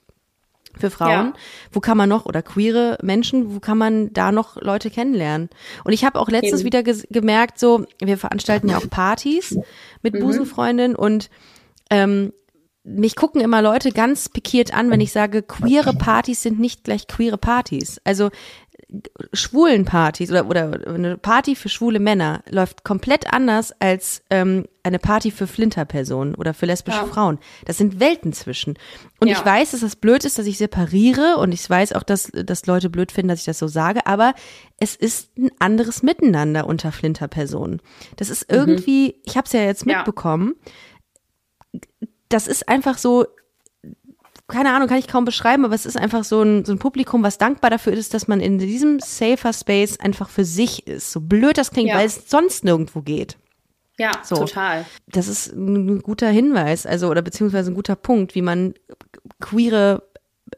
für 0.77 0.89
Frauen, 0.89 1.09
Ja. 1.27 1.33
wo 1.71 1.79
kann 1.79 1.97
man 1.97 2.07
noch, 2.09 2.25
oder 2.25 2.41
queere 2.41 2.97
Menschen, 3.01 3.53
wo 3.55 3.59
kann 3.59 3.77
man 3.77 4.13
da 4.13 4.31
noch 4.31 4.55
Leute 4.61 4.89
kennenlernen? 4.89 5.49
Und 5.83 5.93
ich 5.93 6.05
habe 6.05 6.19
auch 6.19 6.29
letztens 6.29 6.61
Eben. 6.61 6.65
wieder 6.73 6.83
gemerkt, 6.83 7.59
so, 7.59 7.85
wir 7.99 8.17
veranstalten 8.17 8.69
ja 8.69 8.77
auch 8.77 8.89
Partys 8.89 9.57
mit 10.01 10.19
Busenfreundinnen 10.19 10.95
und 10.95 11.29
ähm, 11.89 12.31
mich 12.83 13.15
gucken 13.15 13.41
immer 13.41 13.61
Leute 13.61 13.91
ganz 13.91 14.29
pikiert 14.29 14.73
an, 14.73 14.89
wenn 14.89 15.01
ich 15.01 15.11
sage, 15.11 15.43
queere 15.43 15.93
Partys 15.93 16.41
sind 16.41 16.59
nicht 16.59 16.83
gleich 16.83 17.07
queere 17.07 17.37
Partys. 17.37 18.01
Also 18.03 18.29
schwulen 19.33 19.85
Partys 19.85 20.31
oder, 20.31 20.47
oder 20.47 20.79
eine 20.87 21.17
Party 21.17 21.55
für 21.55 21.69
schwule 21.69 21.99
Männer 21.99 22.43
läuft 22.49 22.83
komplett 22.83 23.31
anders 23.31 23.73
als 23.79 24.21
ähm, 24.29 24.65
eine 24.83 24.99
Party 24.99 25.31
für 25.31 25.47
Flinterpersonen 25.47 26.35
oder 26.35 26.53
für 26.53 26.65
lesbische 26.65 26.97
Ja. 26.97 27.05
Frauen. 27.05 27.39
Das 27.65 27.77
sind 27.77 27.99
Welten 28.01 28.33
zwischen. 28.33 28.77
Und 29.19 29.27
Ja. 29.29 29.37
ich 29.37 29.45
weiß, 29.45 29.71
dass 29.71 29.81
das 29.81 29.95
blöd 29.95 30.25
ist, 30.25 30.39
dass 30.39 30.45
ich 30.45 30.57
separiere 30.57 31.37
und 31.37 31.53
ich 31.53 31.69
weiß 31.69 31.93
auch, 31.93 32.03
dass, 32.03 32.31
dass 32.33 32.65
Leute 32.65 32.89
blöd 32.89 33.11
finden, 33.13 33.29
dass 33.29 33.39
ich 33.39 33.45
das 33.45 33.59
so 33.59 33.67
sage, 33.67 34.05
aber 34.07 34.33
es 34.77 34.95
ist 34.95 35.37
ein 35.37 35.51
anderes 35.59 36.03
Miteinander 36.03 36.67
unter 36.67 36.91
Flinterpersonen. 36.91 37.81
Das 38.17 38.29
ist 38.29 38.51
irgendwie, 38.51 39.15
ich 39.23 39.37
habe 39.37 39.45
es 39.45 39.53
ja 39.53 39.61
jetzt 39.61 39.85
Ja. 39.85 40.03
Das 42.33 42.47
ist 42.47 42.67
einfach 42.69 42.97
so, 42.97 43.25
keine 44.47 44.73
Ahnung, 44.73 44.87
kann 44.89 44.97
ich 44.97 45.07
kaum 45.07 45.23
beschreiben, 45.25 45.63
aber 45.65 45.75
es 45.75 45.85
ist 45.85 45.97
einfach 45.97 46.23
so 46.23 46.41
ein, 46.41 46.65
so 46.65 46.73
ein 46.73 46.79
Publikum, 46.79 47.23
was 47.23 47.37
dankbar 47.37 47.69
dafür 47.69 47.93
ist, 47.93 48.13
dass 48.13 48.27
man 48.27 48.41
in 48.41 48.57
diesem 48.57 48.99
safer 48.99 49.53
Space 49.53 49.99
einfach 49.99 50.29
für 50.29 50.43
sich 50.45 50.87
ist. 50.87 51.11
So 51.11 51.21
blöd 51.21 51.57
das 51.57 51.71
klingt, 51.71 51.89
Ja. 51.89 51.95
weil 51.97 52.05
es 52.07 52.29
sonst 52.29 52.63
nirgendwo 52.65 53.01
geht. 53.01 53.37
Ja, 53.97 54.11
So. 54.23 54.35
total. 54.35 54.85
Das 55.07 55.27
ist 55.27 55.53
ein 55.53 55.99
guter 56.01 56.27
Hinweis, 56.29 56.85
also 56.85 57.07
oder 57.09 57.21
beziehungsweise 57.21 57.71
ein 57.71 57.75
guter 57.75 57.95
Punkt, 57.95 58.35
wie 58.35 58.41
man 58.41 58.73
queere 59.39 60.03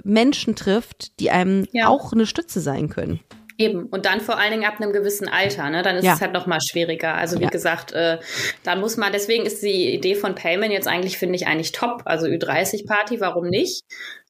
Menschen 0.04 0.56
trifft, 0.56 1.20
die 1.20 1.30
einem 1.30 1.68
Ja. 1.72 1.88
auch 1.88 2.14
eine 2.14 2.26
Stütze 2.26 2.62
sein 2.62 2.90
können. 2.90 3.20
Eben. 3.58 3.86
Und 3.86 4.06
dann 4.06 4.22
vor 4.22 4.38
allen 4.38 4.52
Dingen 4.52 4.66
ab 4.66 4.80
einem 4.80 4.94
gewissen 4.94 5.28
Alter, 5.28 5.70
ne? 5.70 5.84
Dann 5.84 5.96
ist 5.98 6.06
ja. 6.06 6.14
es 6.14 6.22
halt 6.22 6.34
noch 6.34 6.48
mal 6.48 6.60
schwieriger. 6.60 7.14
Also 7.14 7.40
wie 7.40 7.44
ja. 7.44 7.50
gesagt, 7.50 7.92
äh, 7.92 8.18
dann 8.64 8.80
muss 8.80 8.98
man, 8.98 9.12
deswegen 9.12 9.46
ist 9.46 9.62
die 9.62 9.94
Idee 9.94 10.16
von 10.16 10.36
Payment 10.36 10.74
jetzt 10.74 10.88
eigentlich, 10.88 11.18
finde 11.18 11.36
ich, 11.36 11.46
eigentlich 11.48 11.72
top. 11.72 12.04
Also 12.06 12.28
Ü30-Party, 12.28 13.20
warum 13.20 13.48
nicht? 13.48 13.84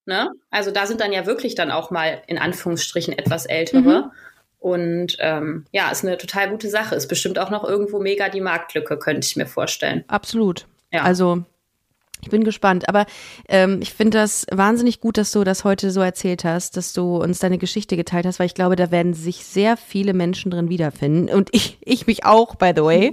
Ne? 0.05 0.29
Also 0.49 0.71
da 0.71 0.85
sind 0.85 0.99
dann 0.99 1.13
ja 1.13 1.25
wirklich 1.25 1.55
dann 1.55 1.71
auch 1.71 1.89
mal 1.89 2.21
in 2.27 2.37
Anführungsstrichen 2.37 3.17
etwas 3.17 3.45
ältere. 3.45 3.79
Mhm. 3.79 4.11
Und 4.59 5.17
ähm, 5.19 5.65
ja, 5.71 5.89
ist 5.91 6.05
eine 6.05 6.17
total 6.17 6.49
gute 6.49 6.69
Sache. 6.69 6.95
Ist 6.95 7.07
bestimmt 7.07 7.39
auch 7.39 7.49
noch 7.49 7.63
irgendwo 7.63 7.99
mega 7.99 8.29
die 8.29 8.41
Marktlücke, 8.41 8.97
könnte 8.97 9.25
ich 9.25 9.35
mir 9.35 9.45
vorstellen. 9.45 10.03
Absolut. 10.07 10.65
Ja. 10.91 11.03
Also 11.03 11.43
ich 12.23 12.29
bin 12.29 12.45
gespannt. 12.45 12.87
Aber 12.87 13.05
ähm, 13.49 13.79
ich 13.81 13.93
finde 13.93 14.17
das 14.17 14.45
wahnsinnig 14.49 15.01
gut, 15.01 15.17
dass 15.17 15.31
du 15.31 15.43
das 15.43 15.65
heute 15.65 15.91
so 15.91 15.99
erzählt 15.99 16.45
hast, 16.45 16.77
dass 16.77 16.93
du 16.93 17.17
uns 17.17 17.39
deine 17.39 17.57
Geschichte 17.57 17.97
geteilt 17.97 18.25
hast, 18.25 18.39
weil 18.39 18.45
ich 18.45 18.55
glaube, 18.55 18.77
da 18.77 18.91
werden 18.91 19.13
sich 19.13 19.45
sehr 19.45 19.75
viele 19.75 20.13
Menschen 20.13 20.49
drin 20.49 20.69
wiederfinden. 20.69 21.33
Und 21.33 21.49
ich, 21.51 21.77
ich 21.81 22.07
mich 22.07 22.25
auch, 22.25 22.55
by 22.55 22.71
the 22.75 22.83
way. 22.83 23.11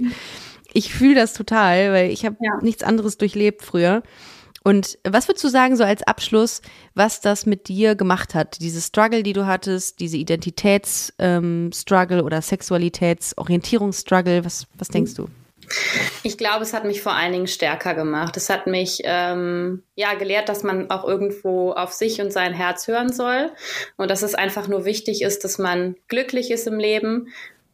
Ich 0.73 0.93
fühle 0.93 1.15
das 1.15 1.33
total, 1.33 1.91
weil 1.91 2.11
ich 2.11 2.25
habe 2.25 2.37
ja. 2.39 2.53
nichts 2.61 2.83
anderes 2.83 3.17
durchlebt 3.17 3.61
früher. 3.61 4.03
Und 4.63 4.97
was 5.03 5.27
würdest 5.27 5.43
du 5.43 5.49
sagen, 5.49 5.75
so 5.75 5.83
als 5.83 6.01
Abschluss, 6.03 6.61
was 6.93 7.19
das 7.19 7.45
mit 7.45 7.67
dir 7.67 7.95
gemacht 7.95 8.33
hat? 8.35 8.61
Diese 8.61 8.79
Struggle, 8.79 9.23
die 9.23 9.33
du 9.33 9.47
hattest, 9.47 9.99
diese 9.99 10.15
Identitätsstruggle 10.15 12.19
ähm, 12.19 12.25
oder 12.25 12.41
Sexualitätsorientierungsstruggle, 12.41 14.45
was, 14.45 14.67
was 14.77 14.87
denkst 14.87 15.15
du? 15.15 15.27
Ich 16.23 16.37
glaube, 16.37 16.63
es 16.63 16.73
hat 16.73 16.85
mich 16.85 17.01
vor 17.01 17.13
allen 17.13 17.33
Dingen 17.33 17.47
stärker 17.47 17.93
gemacht. 17.93 18.37
Es 18.37 18.49
hat 18.49 18.67
mich 18.67 19.01
ähm, 19.03 19.83
ja 19.95 20.13
gelehrt, 20.13 20.49
dass 20.49 20.63
man 20.63 20.89
auch 20.89 21.07
irgendwo 21.07 21.71
auf 21.71 21.93
sich 21.93 22.21
und 22.21 22.31
sein 22.31 22.53
Herz 22.53 22.87
hören 22.87 23.11
soll 23.11 23.51
und 23.97 24.11
dass 24.11 24.21
es 24.21 24.35
einfach 24.35 24.67
nur 24.67 24.85
wichtig 24.85 25.21
ist, 25.21 25.43
dass 25.43 25.57
man 25.57 25.95
glücklich 26.07 26.51
ist 26.51 26.67
im 26.67 26.79
Leben 26.79 27.27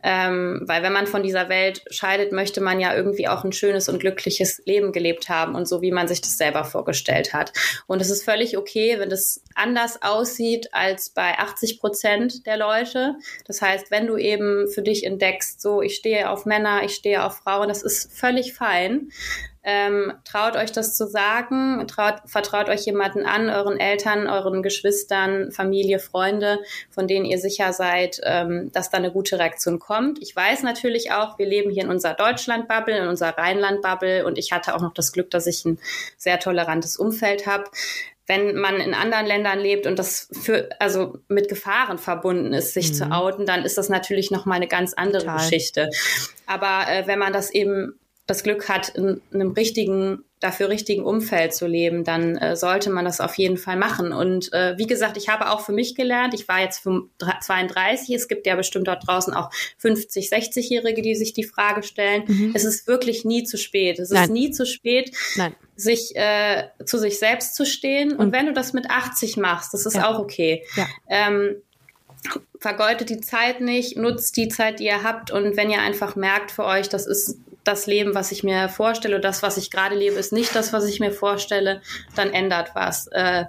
ähm, 0.04 0.62
weil 0.66 0.84
wenn 0.84 0.94
man 0.94 1.08
von 1.08 1.24
dieser 1.24 1.50
Welt 1.50 1.84
scheidet, 1.90 2.32
möchte 2.32 2.62
man 2.62 2.80
ja 2.80 2.96
irgendwie 2.96 3.28
auch 3.28 3.44
ein 3.44 3.52
schönes 3.52 3.90
und 3.90 4.00
glückliches 4.00 4.62
Leben 4.66 4.92
gelebt 4.92 5.28
haben 5.30 5.56
und 5.56 5.68
so, 5.68 5.82
wie 5.82 5.92
man 5.92 6.08
sich 6.08 6.22
das 6.22 6.38
selber 6.38 6.64
vorgestellt 6.64 7.34
hat. 7.34 7.52
Und 7.88 8.02
es 8.02 8.10
ist 8.10 8.24
völlig 8.24 8.58
okay, 8.58 9.00
wenn 9.00 9.10
das 9.10 9.42
anders 9.56 10.02
aussieht 10.04 10.74
als 10.74 11.10
bei 11.10 11.38
80 11.40 11.80
Prozent 11.80 12.46
der 12.46 12.58
Leute. 12.58 13.16
Das 13.46 13.62
heißt, 13.62 13.90
wenn 13.90 14.08
du 14.08 14.18
eben 14.18 14.68
für 14.68 14.84
dich 14.84 15.04
entdeckst, 15.04 15.62
so, 15.62 15.82
ich 15.82 15.96
stehe 15.96 16.30
auf 16.30 16.46
Männer, 16.46 16.84
ich 16.84 16.94
stehe 16.94 17.24
auf 17.24 17.38
Frauen, 17.38 17.68
das 17.68 17.82
ist 17.82 18.12
völlig 18.12 18.54
fein. 18.54 19.10
Ähm, 19.70 20.14
traut 20.24 20.56
euch 20.56 20.72
das 20.72 20.96
zu 20.96 21.08
sagen, 21.08 21.86
traut, 21.90 22.22
vertraut 22.26 22.70
euch 22.70 22.86
jemanden 22.86 23.26
an, 23.26 23.50
euren 23.50 23.78
Eltern, 23.78 24.28
euren 24.28 24.64
Geschwistern, 24.64 25.52
Familie, 25.52 26.00
Freunde, 26.00 26.60
von 26.90 27.06
denen 27.06 27.26
ihr 27.26 27.38
sicher 27.38 27.74
seid, 27.74 28.22
ähm, 28.24 28.72
dass 28.72 28.92
da 28.92 28.98
eine 28.98 29.12
gute 29.12 29.38
Reaktion 29.38 29.78
kommt. 29.78 30.22
Ich 30.22 30.34
weiß 30.34 30.64
natürlich 30.64 31.12
auch, 31.12 31.38
wir 31.38 31.46
leben 31.46 31.70
hier 31.70 31.84
in 31.84 31.90
unserer 31.90 32.14
Deutschland-Bubble, 32.14 32.98
in 32.98 33.10
unserer 33.10 33.38
Rheinland-Bubble 33.38 34.26
und 34.26 34.38
ich 34.38 34.54
hatte 34.54 34.74
auch 34.74 34.80
noch 34.80 34.94
das 34.94 35.12
Glück, 35.12 35.32
dass 35.32 35.48
ich 35.48 35.66
ein 35.66 35.80
sehr 36.16 36.40
tolerantes 36.40 36.96
Umfeld 36.96 37.46
habe 37.46 37.66
wenn 38.30 38.58
man 38.58 38.82
in 38.82 38.94
anderen 38.94 39.26
Ländern 39.26 39.58
lebt 39.58 39.88
und 39.88 39.98
das 39.98 40.28
für, 40.34 40.68
also 40.80 41.18
mit 41.30 41.48
Gefahren 41.48 41.98
verbunden 41.98 42.52
ist, 42.52 42.74
sich 42.74 42.90
mhm. 42.90 42.94
zu 42.94 43.12
outen, 43.12 43.46
dann 43.46 43.64
ist 43.64 43.78
das 43.78 43.88
natürlich 43.88 44.32
noch 44.32 44.46
mal 44.46 44.56
eine 44.56 44.68
ganz 44.68 44.94
andere 44.94 45.22
Total. 45.22 45.38
Geschichte. 45.38 45.90
Aber 46.46 46.90
äh, 46.90 47.08
wenn 47.08 47.20
man 47.20 47.32
das 47.32 47.50
eben 47.52 47.98
das 48.28 48.44
Glück 48.44 48.68
hat, 48.68 48.90
in, 48.90 49.22
einem 49.34 49.52
richtigen, 49.52 50.24
dafür 50.42 50.70
richtigen 50.70 51.04
Umfeld 51.04 51.54
zu 51.54 51.66
leben, 51.66 52.04
dann 52.04 52.36
äh, 52.36 52.56
sollte 52.58 52.90
man 52.90 53.06
das 53.06 53.22
auf 53.22 53.36
jeden 53.36 53.58
Fall 53.58 53.78
machen. 53.78 54.12
Und 54.12 54.54
äh, 54.54 54.78
wie 54.78 54.86
gesagt, 54.86 55.16
ich 55.16 55.30
habe 55.30 55.50
auch 55.50 55.62
für 55.62 55.72
mich 55.72 55.96
gelernt, 55.96 56.34
ich 56.34 56.48
war 56.48 56.60
jetzt 56.60 56.84
32, 56.84 58.14
es 58.14 58.28
gibt 58.28 58.46
ja 58.46 58.56
bestimmt 58.56 58.88
dort 58.88 59.08
draußen 59.08 59.34
auch 59.34 59.50
50, 59.78 60.30
60-Jährige, 60.30 61.02
die 61.02 61.16
sich 61.16 61.34
die 61.34 61.46
Frage 61.46 61.84
stellen. 61.84 62.26
Mhm. 62.28 62.52
Es 62.54 62.66
ist 62.66 62.86
wirklich 62.86 63.24
nie 63.24 63.46
zu 63.46 63.58
spät. 63.58 63.98
Es 63.98 64.12
Nein. 64.12 64.26
ist 64.26 64.30
nie 64.30 64.52
zu 64.52 64.66
spät, 64.66 65.16
Nein. 65.38 65.56
sich 65.78 66.16
äh, 66.16 66.66
zu 66.86 67.00
sich 67.00 67.20
selbst 67.20 67.56
zu 67.56 67.66
stehen. 67.66 68.12
Und, 68.12 68.20
Und, 68.20 68.32
wenn 68.34 68.46
du 68.46 68.54
das 68.54 68.74
mit 68.74 68.90
80 68.90 69.38
machst, 69.38 69.74
das 69.74 69.86
ist 69.86 69.96
ja. 69.96 70.10
auch 70.10 70.20
okay. 70.20 70.66
Ja. 70.76 70.86
Ähm, 71.10 71.56
vergeudet 72.60 73.10
die 73.10 73.22
Zeit 73.22 73.62
nicht, 73.62 73.96
nutzt 73.96 74.36
die 74.36 74.50
Zeit, 74.50 74.80
die 74.80 74.86
ihr 74.86 75.04
habt 75.04 75.32
und 75.32 75.56
wenn 75.56 75.70
ihr 75.70 75.80
einfach 75.80 76.16
merkt 76.16 76.52
für 76.52 76.66
euch, 76.66 76.90
das 76.90 77.06
ist 77.06 77.40
das 77.68 77.88
Leben, 77.88 78.16
was 78.16 78.32
ich 78.32 78.44
mir 78.44 78.70
vorstelle, 78.70 79.20
das, 79.20 79.44
was 79.44 79.58
ich 79.58 79.72
gerade 79.72 79.96
lebe, 79.96 80.16
ist 80.16 80.34
nicht 80.34 80.56
das, 80.56 80.74
was 80.74 80.86
ich 80.86 81.00
mir 81.00 81.12
vorstelle, 81.12 81.82
dann 82.16 82.32
ändert 82.32 82.72
was. 82.74 83.08
Äh, 83.08 83.46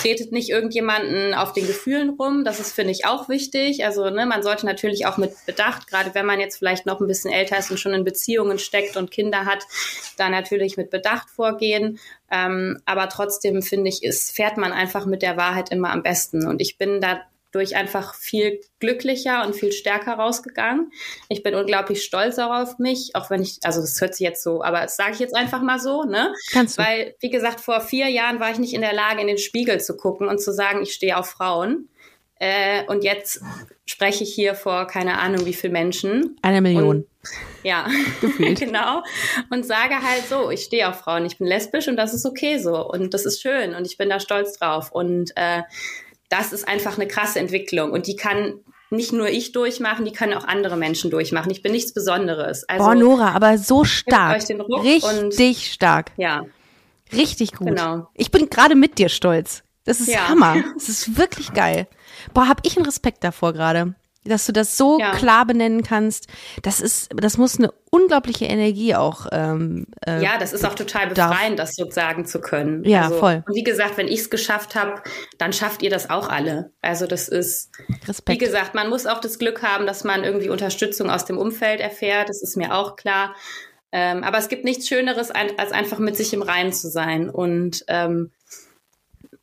tretet 0.00 0.32
nicht 0.32 0.50
irgendjemanden 0.50 1.34
auf 1.34 1.52
den 1.52 1.66
Gefühlen 1.66 2.10
rum. 2.10 2.44
Das 2.44 2.60
ist, 2.60 2.72
finde 2.72 2.92
ich, 2.92 3.06
auch 3.06 3.28
wichtig. 3.28 3.84
Also 3.84 4.10
ne, 4.10 4.26
man 4.26 4.42
sollte 4.42 4.66
natürlich 4.66 5.06
auch 5.06 5.16
mit 5.16 5.32
Bedacht, 5.46 5.86
gerade 5.86 6.14
wenn 6.14 6.26
man 6.26 6.40
jetzt 6.40 6.58
vielleicht 6.58 6.86
noch 6.86 7.00
ein 7.00 7.06
bisschen 7.06 7.32
älter 7.32 7.58
ist 7.58 7.70
und 7.70 7.78
schon 7.78 7.94
in 7.94 8.04
Beziehungen 8.04 8.58
steckt 8.58 8.96
und 8.96 9.10
Kinder 9.10 9.44
hat, 9.44 9.64
da 10.16 10.28
natürlich 10.28 10.76
mit 10.76 10.90
Bedacht 10.90 11.30
vorgehen. 11.30 11.98
Ähm, 12.30 12.80
aber 12.84 13.08
trotzdem, 13.08 13.62
finde 13.62 13.88
ich, 13.88 14.02
ist, 14.02 14.34
fährt 14.34 14.56
man 14.56 14.72
einfach 14.72 15.06
mit 15.06 15.22
der 15.22 15.36
Wahrheit 15.36 15.70
immer 15.70 15.90
am 15.90 16.02
besten. 16.02 16.46
Und 16.46 16.60
ich 16.60 16.78
bin 16.78 17.00
da 17.00 17.20
durch 17.52 17.76
einfach 17.76 18.14
viel 18.14 18.60
glücklicher 18.80 19.44
und 19.44 19.54
viel 19.54 19.72
stärker 19.72 20.14
rausgegangen. 20.14 20.90
Ich 21.28 21.42
bin 21.42 21.54
unglaublich 21.54 22.02
stolz 22.02 22.38
auch 22.38 22.50
auf 22.50 22.78
mich, 22.78 23.14
auch 23.14 23.30
wenn 23.30 23.42
ich, 23.42 23.58
also 23.62 23.80
das 23.80 24.00
hört 24.00 24.14
sich 24.14 24.26
jetzt 24.26 24.42
so, 24.42 24.64
aber 24.64 24.80
das 24.80 24.96
sage 24.96 25.12
ich 25.12 25.18
jetzt 25.18 25.36
einfach 25.36 25.62
mal 25.62 25.78
so, 25.78 26.02
ne? 26.04 26.34
Kannst 26.50 26.78
du. 26.78 26.82
Weil, 26.82 27.14
wie 27.20 27.30
gesagt, 27.30 27.60
vor 27.60 27.80
vier 27.80 28.08
Jahren 28.08 28.40
war 28.40 28.50
ich 28.50 28.58
nicht 28.58 28.74
in 28.74 28.80
der 28.80 28.94
Lage, 28.94 29.20
in 29.20 29.26
den 29.26 29.38
Spiegel 29.38 29.80
zu 29.80 29.96
gucken 29.96 30.28
und 30.28 30.40
zu 30.40 30.52
sagen, 30.52 30.82
ich 30.82 30.94
stehe 30.94 31.16
auf 31.16 31.28
Frauen. 31.28 31.88
Äh, 32.36 32.84
und 32.88 33.04
jetzt 33.04 33.40
spreche 33.86 34.24
ich 34.24 34.34
hier 34.34 34.56
vor 34.56 34.88
keine 34.88 35.20
Ahnung 35.20 35.46
wie 35.46 35.52
viel 35.52 35.70
Menschen. 35.70 36.36
Eine 36.42 36.60
Million. 36.60 36.96
Und, 36.96 37.06
ja, 37.62 37.86
genau. 38.38 39.04
Und 39.50 39.64
sage 39.64 40.02
halt 40.02 40.24
so, 40.28 40.50
ich 40.50 40.62
stehe 40.62 40.88
auf 40.88 40.98
Frauen, 40.98 41.24
ich 41.24 41.38
bin 41.38 41.46
lesbisch 41.46 41.86
und 41.86 41.96
das 41.96 42.14
ist 42.14 42.26
okay 42.26 42.58
so. 42.58 42.84
Und 42.84 43.14
das 43.14 43.26
ist 43.26 43.40
schön 43.42 43.74
und 43.74 43.86
ich 43.86 43.96
bin 43.96 44.08
da 44.08 44.18
stolz 44.18 44.58
drauf. 44.58 44.90
Und 44.90 45.30
äh, 45.36 45.62
das 46.32 46.52
ist 46.52 46.66
einfach 46.66 46.96
eine 46.96 47.06
krasse 47.06 47.38
Entwicklung 47.38 47.92
und 47.92 48.06
die 48.06 48.16
kann 48.16 48.54
nicht 48.90 49.12
nur 49.12 49.28
ich 49.28 49.52
durchmachen, 49.52 50.04
die 50.04 50.12
können 50.12 50.34
auch 50.34 50.44
andere 50.44 50.76
Menschen 50.76 51.10
durchmachen. 51.10 51.50
Ich 51.50 51.62
bin 51.62 51.72
nichts 51.72 51.92
Besonderes. 51.92 52.64
Also, 52.68 52.84
Boah, 52.84 52.94
Nora, 52.94 53.32
aber 53.32 53.58
so 53.58 53.84
stark. 53.84 54.42
Richtig 54.82 55.72
stark. 55.72 56.12
Ja. 56.16 56.42
Richtig 57.12 57.52
gut. 57.52 57.68
Genau. 57.68 58.08
Ich 58.14 58.30
bin 58.30 58.48
gerade 58.48 58.74
mit 58.74 58.98
dir 58.98 59.08
stolz. 59.08 59.62
Das 59.84 60.00
ist 60.00 60.08
ja. 60.08 60.28
Hammer. 60.28 60.56
Das 60.74 60.88
ist 60.88 61.16
wirklich 61.18 61.52
geil. 61.52 61.86
Boah, 62.32 62.48
hab 62.48 62.66
ich 62.66 62.76
einen 62.76 62.86
Respekt 62.86 63.24
davor 63.24 63.52
gerade 63.52 63.94
dass 64.24 64.46
du 64.46 64.52
das 64.52 64.76
so 64.76 64.98
ja. 65.00 65.12
klar 65.12 65.46
benennen 65.46 65.82
kannst, 65.82 66.28
das 66.62 66.80
ist, 66.80 67.10
das 67.14 67.38
muss 67.38 67.58
eine 67.58 67.72
unglaubliche 67.90 68.44
Energie 68.44 68.94
auch. 68.94 69.26
Ähm, 69.32 69.86
äh, 70.06 70.22
ja, 70.22 70.38
das 70.38 70.52
ist 70.52 70.64
auch 70.64 70.74
total 70.74 71.08
befreiend, 71.08 71.58
darf. 71.58 71.68
das 71.68 71.74
so 71.74 71.90
sagen 71.90 72.24
zu 72.24 72.40
können. 72.40 72.84
Ja, 72.84 73.02
also, 73.02 73.18
voll. 73.18 73.44
Und 73.46 73.54
wie 73.54 73.64
gesagt, 73.64 73.96
wenn 73.96 74.08
ich 74.08 74.20
es 74.20 74.30
geschafft 74.30 74.74
habe, 74.74 75.02
dann 75.38 75.52
schafft 75.52 75.82
ihr 75.82 75.90
das 75.90 76.08
auch 76.08 76.28
alle. 76.28 76.72
Also 76.80 77.06
das 77.06 77.28
ist, 77.28 77.70
Respekt. 78.06 78.28
wie 78.28 78.44
gesagt, 78.44 78.74
man 78.74 78.88
muss 78.88 79.06
auch 79.06 79.20
das 79.20 79.38
Glück 79.38 79.62
haben, 79.62 79.86
dass 79.86 80.04
man 80.04 80.24
irgendwie 80.24 80.48
Unterstützung 80.48 81.10
aus 81.10 81.24
dem 81.24 81.38
Umfeld 81.38 81.80
erfährt. 81.80 82.28
Das 82.28 82.42
ist 82.42 82.56
mir 82.56 82.74
auch 82.74 82.96
klar. 82.96 83.34
Ähm, 83.94 84.24
aber 84.24 84.38
es 84.38 84.48
gibt 84.48 84.64
nichts 84.64 84.88
Schöneres, 84.88 85.30
als 85.30 85.72
einfach 85.72 85.98
mit 85.98 86.16
sich 86.16 86.32
im 86.32 86.40
Reinen 86.40 86.72
zu 86.72 86.88
sein 86.88 87.28
und 87.28 87.84
ähm, 87.88 88.30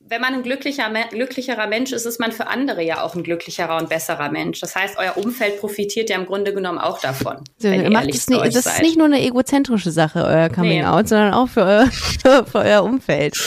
wenn 0.09 0.21
man 0.21 0.33
ein 0.33 0.41
glücklicher, 0.41 0.91
glücklicherer 1.11 1.67
Mensch 1.67 1.91
ist, 1.91 2.05
ist 2.05 2.19
man 2.19 2.31
für 2.31 2.47
andere 2.47 2.83
ja 2.83 3.03
auch 3.03 3.15
ein 3.15 3.21
glücklicherer 3.21 3.77
und 3.77 3.89
besserer 3.89 4.31
Mensch. 4.31 4.59
Das 4.59 4.75
heißt, 4.75 4.97
euer 4.97 5.17
Umfeld 5.17 5.59
profitiert 5.59 6.09
ja 6.09 6.17
im 6.17 6.25
Grunde 6.25 6.51
genommen 6.51 6.79
auch 6.79 6.99
davon. 6.99 7.37
So, 7.59 7.69
macht 7.69 8.09
das, 8.09 8.27
nicht, 8.27 8.55
das 8.55 8.65
ist 8.65 8.81
nicht 8.81 8.97
nur 8.97 9.05
eine 9.05 9.21
egozentrische 9.21 9.91
Sache, 9.91 10.25
euer 10.25 10.49
Coming 10.49 10.79
nee. 10.79 10.85
Out, 10.85 11.07
sondern 11.07 11.33
auch 11.33 11.47
für 11.47 11.61
euer, 11.61 11.85
für 12.45 12.59
euer 12.59 12.83
Umfeld. 12.83 13.37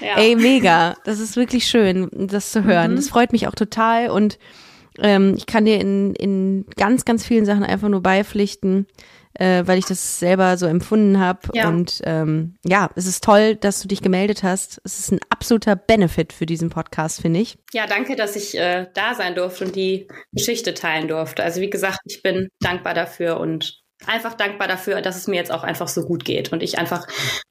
Ja. 0.00 0.16
Ey, 0.18 0.36
mega. 0.36 0.94
Das 1.04 1.18
ist 1.18 1.36
wirklich 1.36 1.66
schön, 1.66 2.08
das 2.12 2.52
zu 2.52 2.62
hören. 2.62 2.92
Mhm. 2.92 2.96
Das 2.96 3.08
freut 3.08 3.32
mich 3.32 3.48
auch 3.48 3.54
total 3.54 4.10
und 4.10 4.38
ähm, 4.98 5.34
ich 5.36 5.46
kann 5.46 5.64
dir 5.64 5.80
in, 5.80 6.14
in 6.14 6.66
ganz, 6.76 7.04
ganz 7.04 7.26
vielen 7.26 7.44
Sachen 7.44 7.64
einfach 7.64 7.88
nur 7.88 8.02
beipflichten 8.02 8.86
äh, 9.34 9.62
weil 9.66 9.78
ich 9.78 9.86
das 9.86 10.18
selber 10.18 10.56
so 10.56 10.66
empfunden 10.66 11.20
habe. 11.20 11.40
Ja. 11.52 11.68
Und 11.68 12.00
ähm, 12.04 12.56
ja, 12.64 12.90
es 12.94 13.06
ist 13.06 13.24
toll, 13.24 13.56
dass 13.56 13.80
du 13.80 13.88
dich 13.88 14.02
gemeldet 14.02 14.42
hast. 14.42 14.80
Es 14.84 14.98
ist 14.98 15.12
ein 15.12 15.20
absoluter 15.30 15.76
Benefit 15.76 16.32
für 16.32 16.46
diesen 16.46 16.70
Podcast, 16.70 17.20
finde 17.20 17.40
ich. 17.40 17.58
Ja, 17.72 17.86
danke, 17.86 18.16
dass 18.16 18.36
ich 18.36 18.56
äh, 18.58 18.86
da 18.94 19.14
sein 19.14 19.34
durfte 19.34 19.64
und 19.64 19.76
die 19.76 20.08
Geschichte 20.32 20.74
teilen 20.74 21.08
durfte. 21.08 21.42
Also 21.42 21.60
wie 21.60 21.70
gesagt, 21.70 22.00
ich 22.04 22.22
bin 22.22 22.48
dankbar 22.60 22.94
dafür 22.94 23.40
und 23.40 23.82
einfach 24.06 24.34
dankbar 24.34 24.68
dafür, 24.68 25.00
dass 25.00 25.16
es 25.16 25.26
mir 25.26 25.36
jetzt 25.36 25.52
auch 25.52 25.62
einfach 25.62 25.88
so 25.88 26.02
gut 26.02 26.24
geht 26.24 26.52
und 26.52 26.62
ich 26.62 26.78
einfach 26.78 27.06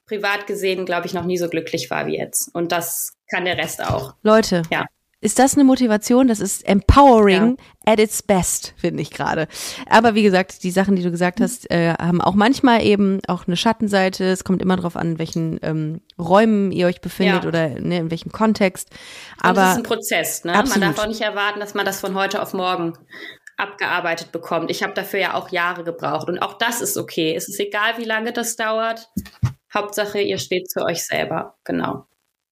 privat 0.06 0.46
gesehen, 0.46 0.86
glaube 0.86 1.06
ich, 1.06 1.14
noch 1.14 1.24
nie 1.24 1.38
so 1.38 1.48
glücklich 1.48 1.90
war 1.90 2.06
wie 2.06 2.16
jetzt. 2.16 2.54
Und 2.54 2.72
das 2.72 3.14
kann 3.30 3.44
der 3.44 3.56
Rest 3.56 3.82
auch. 3.84 4.14
Leute, 4.22 4.62
ja 4.70 4.86
ist 5.24 5.38
das 5.38 5.54
eine 5.54 5.64
Motivation. 5.64 6.28
Das 6.28 6.40
ist 6.40 6.68
empowering 6.68 7.56
ja. 7.58 7.92
at 7.92 7.98
its 7.98 8.22
best, 8.22 8.74
finde 8.76 9.02
ich 9.02 9.10
gerade. 9.10 9.48
Aber 9.88 10.14
wie 10.14 10.22
gesagt, 10.22 10.62
die 10.62 10.70
Sachen, 10.70 10.96
die 10.96 11.02
du 11.02 11.10
gesagt 11.10 11.40
hast, 11.40 11.70
äh, 11.70 11.94
haben 11.94 12.20
auch 12.20 12.34
manchmal 12.34 12.82
eben 12.82 13.20
auch 13.26 13.46
eine 13.46 13.56
Schattenseite. 13.56 14.24
Es 14.24 14.44
kommt 14.44 14.60
immer 14.60 14.76
darauf 14.76 14.96
an, 14.96 15.12
in 15.12 15.18
welchen 15.18 15.58
ähm, 15.62 16.00
Räumen 16.18 16.72
ihr 16.72 16.86
euch 16.86 17.00
befindet 17.00 17.44
ja. 17.44 17.48
oder 17.48 17.68
ne, 17.68 17.98
in 17.98 18.10
welchem 18.10 18.32
Kontext. 18.32 18.90
Aber 19.40 19.60
Und 19.60 19.66
es 19.66 19.70
ist 19.72 19.76
ein 19.78 19.82
Prozess. 19.84 20.44
Ne? 20.44 20.52
Man 20.52 20.80
darf 20.80 20.98
auch 20.98 21.06
nicht 21.06 21.22
erwarten, 21.22 21.60
dass 21.60 21.74
man 21.74 21.86
das 21.86 22.00
von 22.00 22.14
heute 22.14 22.42
auf 22.42 22.52
morgen 22.52 22.92
abgearbeitet 23.56 24.30
bekommt. 24.30 24.70
Ich 24.70 24.82
habe 24.82 24.92
dafür 24.94 25.20
ja 25.20 25.34
auch 25.34 25.50
Jahre 25.50 25.84
gebraucht 25.84 26.28
und 26.28 26.40
auch 26.40 26.54
das 26.54 26.80
ist 26.80 26.98
okay. 26.98 27.34
Es 27.34 27.48
ist 27.48 27.60
egal, 27.60 27.96
wie 27.96 28.04
lange 28.04 28.32
das 28.32 28.56
dauert. 28.56 29.08
Hauptsache, 29.72 30.20
ihr 30.20 30.38
steht 30.38 30.70
zu 30.70 30.84
euch 30.84 31.04
selber. 31.04 31.56
Genau. 31.64 32.06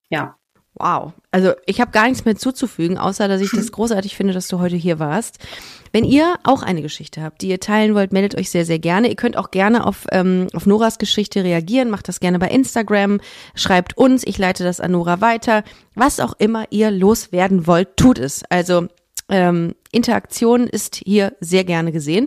Ja. 0.09 0.39
Wow. 0.75 1.13
Also 1.31 1.53
ich 1.67 1.81
habe 1.81 1.91
gar 1.91 2.09
nichts 2.09 2.25
mehr 2.25 2.37
zuzufügen, 2.37 2.97
außer 2.97 3.29
dass 3.29 3.41
ich 3.41 3.51
das 3.51 3.73
großartig 3.73 4.17
finde, 4.17 4.33
dass 4.33 4.49
du 4.49 4.59
heute 4.59 4.77
hier 4.77 4.99
warst. 4.99 5.39
Wenn 5.93 6.05
ihr 6.05 6.37
auch 6.45 6.63
eine 6.63 6.81
Geschichte 6.81 7.23
habt, 7.23 7.43
die 7.43 7.49
ihr 7.49 7.61
teilen 7.61 7.95
wollt, 7.95 8.13
meldet 8.13 8.39
euch 8.39 8.51
sehr, 8.51 8.65
sehr 8.65 8.79
gerne. 8.79 9.09
Ihr 9.09 9.17
könnt 9.17 9.37
auch 9.37 9.51
gerne 9.51 9.87
auf, 9.87 10.07
ähm, 10.11 10.47
auf 10.55 10.65
Noras 10.65 10.99
Geschichte 10.99 11.45
reagieren. 11.45 11.91
Macht 11.91 12.09
das 12.09 12.21
gerne 12.21 12.39
bei 12.39 12.49
Instagram. 12.49 13.21
Schreibt 13.55 13.99
uns. 13.99 14.27
Ich 14.27 14.39
leite 14.39 14.65
das 14.65 14.81
an 14.81 14.93
Nora 14.93 15.21
weiter. 15.21 15.63
Was 15.95 16.21
auch 16.21 16.33
immer 16.39 16.65
ihr 16.71 16.91
loswerden 16.91 17.67
wollt, 17.67 17.99
tut 17.99 18.19
es. 18.19 18.43
Also 18.49 18.89
ähm, 19.29 19.75
Interaktion 19.91 20.67
ist 20.67 20.97
hier 20.97 21.37
sehr 21.41 21.65
gerne 21.65 21.93
gesehen. 21.93 22.27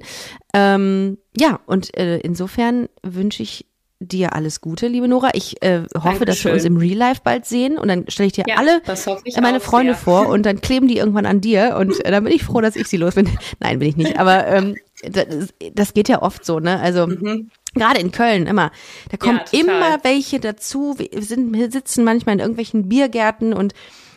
Ähm, 0.53 1.17
ja, 1.35 1.59
und 1.65 1.97
äh, 1.97 2.19
insofern 2.19 2.89
wünsche 3.01 3.41
ich 3.41 3.65
dir 3.99 4.33
alles 4.33 4.61
Gute, 4.61 4.87
liebe 4.87 5.07
Nora. 5.07 5.29
Ich 5.33 5.61
äh, 5.61 5.83
hoffe, 5.95 6.25
Dankeschön. 6.25 6.25
dass 6.25 6.43
wir 6.45 6.53
uns 6.53 6.65
im 6.65 6.77
Real 6.77 6.97
Life 6.97 7.21
bald 7.23 7.45
sehen 7.45 7.77
und 7.77 7.87
dann 7.87 8.05
stelle 8.09 8.27
ich 8.27 8.33
dir 8.33 8.43
ja, 8.47 8.57
alle 8.57 8.81
ich 9.23 9.39
meine 9.39 9.59
Freunde 9.59 9.93
ja. 9.93 9.97
vor 9.97 10.27
und 10.27 10.45
dann 10.45 10.59
kleben 10.61 10.87
die 10.87 10.97
irgendwann 10.97 11.25
an 11.25 11.41
dir 11.41 11.77
und 11.79 11.93
äh, 12.05 12.11
dann 12.11 12.23
bin 12.23 12.33
ich 12.33 12.43
froh, 12.43 12.61
dass 12.61 12.75
ich 12.75 12.87
sie 12.87 12.97
los 12.97 13.15
bin. 13.15 13.29
Nein, 13.59 13.79
bin 13.79 13.89
ich 13.89 13.95
nicht. 13.95 14.19
Aber 14.19 14.45
ähm, 14.47 14.75
das, 15.09 15.25
das 15.73 15.93
geht 15.93 16.09
ja 16.09 16.21
oft 16.21 16.45
so, 16.45 16.59
ne? 16.59 16.79
Also 16.79 17.07
mhm. 17.07 17.49
Gerade 17.77 17.99
in 17.99 18.13
Köln 18.13 18.47
immer. 18.47 18.71
Da 19.11 19.17
kommen 19.17 19.41
ja, 19.51 19.59
immer 19.59 19.97
welche 20.03 20.39
dazu. 20.39 20.95
Wir, 20.97 21.21
sind, 21.21 21.53
wir 21.53 21.69
sitzen 21.69 22.05
manchmal 22.05 22.35
in 22.35 22.39
irgendwelchen 22.39 22.87
Biergärten 22.87 23.51
und 23.51 23.73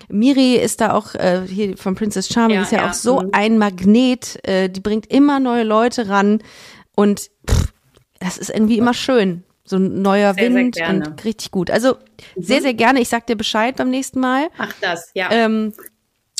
Miri 0.09 0.55
ist 0.55 0.81
da 0.81 0.95
auch 0.95 1.16
äh, 1.16 1.43
hier 1.47 1.76
von 1.76 1.97
Princess 1.97 2.29
Charming 2.29 2.59
ja, 2.59 2.62
ist 2.62 2.70
ja, 2.70 2.83
ja, 2.83 2.91
auch 2.91 2.95
so 2.95 3.20
mhm. 3.20 3.31
ein 3.33 3.59
Magnet. 3.59 4.39
Äh, 4.47 4.70
die 4.70 4.79
bringt 4.79 5.12
immer 5.12 5.41
neue 5.41 5.64
Leute 5.64 6.09
ran 6.09 6.41
und 6.95 7.31
pff, 7.51 7.72
das 8.20 8.39
ist 8.39 8.51
irgendwie 8.51 8.79
immer 8.79 8.95
schön 8.95 9.43
so 9.69 9.77
ein 9.77 10.03
neuer 10.03 10.35
sehr, 10.35 10.53
Wind 10.53 10.75
sehr 10.77 10.89
und 10.89 11.25
richtig 11.25 11.51
gut. 11.51 11.71
Also 11.71 11.95
mhm. 11.95 12.43
sehr, 12.43 12.62
sehr 12.62 12.75
gerne. 12.75 13.01
Ich 13.01 13.09
sag 13.09 13.27
dir 13.27 13.37
Bescheid 13.37 13.77
beim 13.77 13.91
nächsten 13.91 14.21
Mal. 14.21 14.49
Ach 14.59 14.73
das, 14.81 15.11
ja. 15.14 15.29
Ähm, 15.31 15.73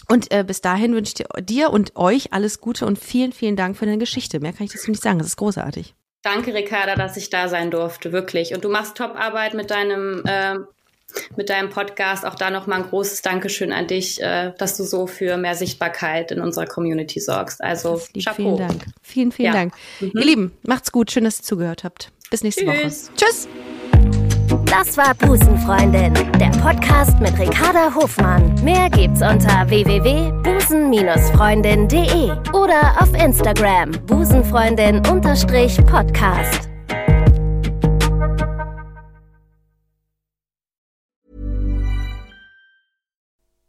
und 0.09 0.33
äh, 0.33 0.43
bis 0.43 0.63
dahin 0.63 0.95
wünsche 0.95 1.15
ich 1.19 1.45
dir 1.45 1.71
und 1.71 1.95
euch 1.97 2.33
alles 2.33 2.61
Gute 2.61 2.87
und 2.87 2.99
vielen, 2.99 3.33
vielen 3.33 3.57
Dank 3.57 3.77
für 3.77 3.85
deine 3.85 3.99
Geschichte. 3.99 4.41
Mehr 4.41 4.53
kann 4.53 4.65
ich 4.65 4.73
dazu 4.73 4.91
nicht 4.91 5.03
sagen. 5.03 5.19
Das 5.19 5.29
ist 5.29 5.37
großartig. 5.37 5.95
Danke, 6.23 6.53
Ricarda, 6.55 6.95
dass 6.95 7.17
ich 7.17 7.31
da 7.31 7.49
sein 7.49 7.71
durfte, 7.71 8.11
wirklich. 8.11 8.55
Und 8.55 8.65
du 8.65 8.69
machst 8.69 8.97
Top-Arbeit 8.97 9.55
mit 9.55 9.71
deinem 9.71 10.25
äh, 10.27 10.57
mit 11.37 11.51
deinem 11.51 11.71
Podcast. 11.71 12.25
Auch 12.25 12.35
da 12.35 12.51
nochmal 12.51 12.83
ein 12.83 12.89
großes 12.89 13.23
Dankeschön 13.23 13.73
an 13.73 13.87
dich, 13.87 14.23
äh, 14.23 14.53
dass 14.59 14.77
du 14.77 14.85
so 14.85 15.07
für 15.07 15.37
mehr 15.37 15.55
Sichtbarkeit 15.55 16.31
in 16.31 16.41
unserer 16.41 16.67
Community 16.67 17.21
sorgst. 17.21 17.63
Also, 17.63 18.01
Chapeau. 18.23 18.35
Vielen 18.35 18.57
Dank. 18.57 18.85
Vielen, 19.03 19.33
vielen 19.33 19.47
ja. 19.47 19.53
Dank. 19.53 19.75
Mhm. 20.01 20.13
Ihr 20.15 20.25
Lieben, 20.25 20.53
macht's 20.63 20.93
gut. 20.93 21.11
Schön, 21.11 21.25
dass 21.25 21.41
ihr 21.41 21.45
zugehört 21.45 21.85
habt. 21.85 22.13
Bis 22.31 22.43
nächste 22.43 22.65
Tschüss. 22.65 23.09
Woche. 23.09 23.17
Tschüss. 23.17 23.49
Das 24.71 24.97
war 24.99 25.15
Busenfreundin, 25.15 26.13
der 26.39 26.51
Podcast 26.63 27.19
mit 27.21 27.39
Ricarda 27.39 27.95
Hofmann. 27.95 28.55
Mehr 28.63 28.91
gibt's 28.91 29.23
unter 29.23 29.67
www.busen-freundin.de 29.69 32.31
oder 32.53 33.01
auf 33.01 33.15
Instagram 33.15 33.93
busenfreundin-podcast. 34.07 36.69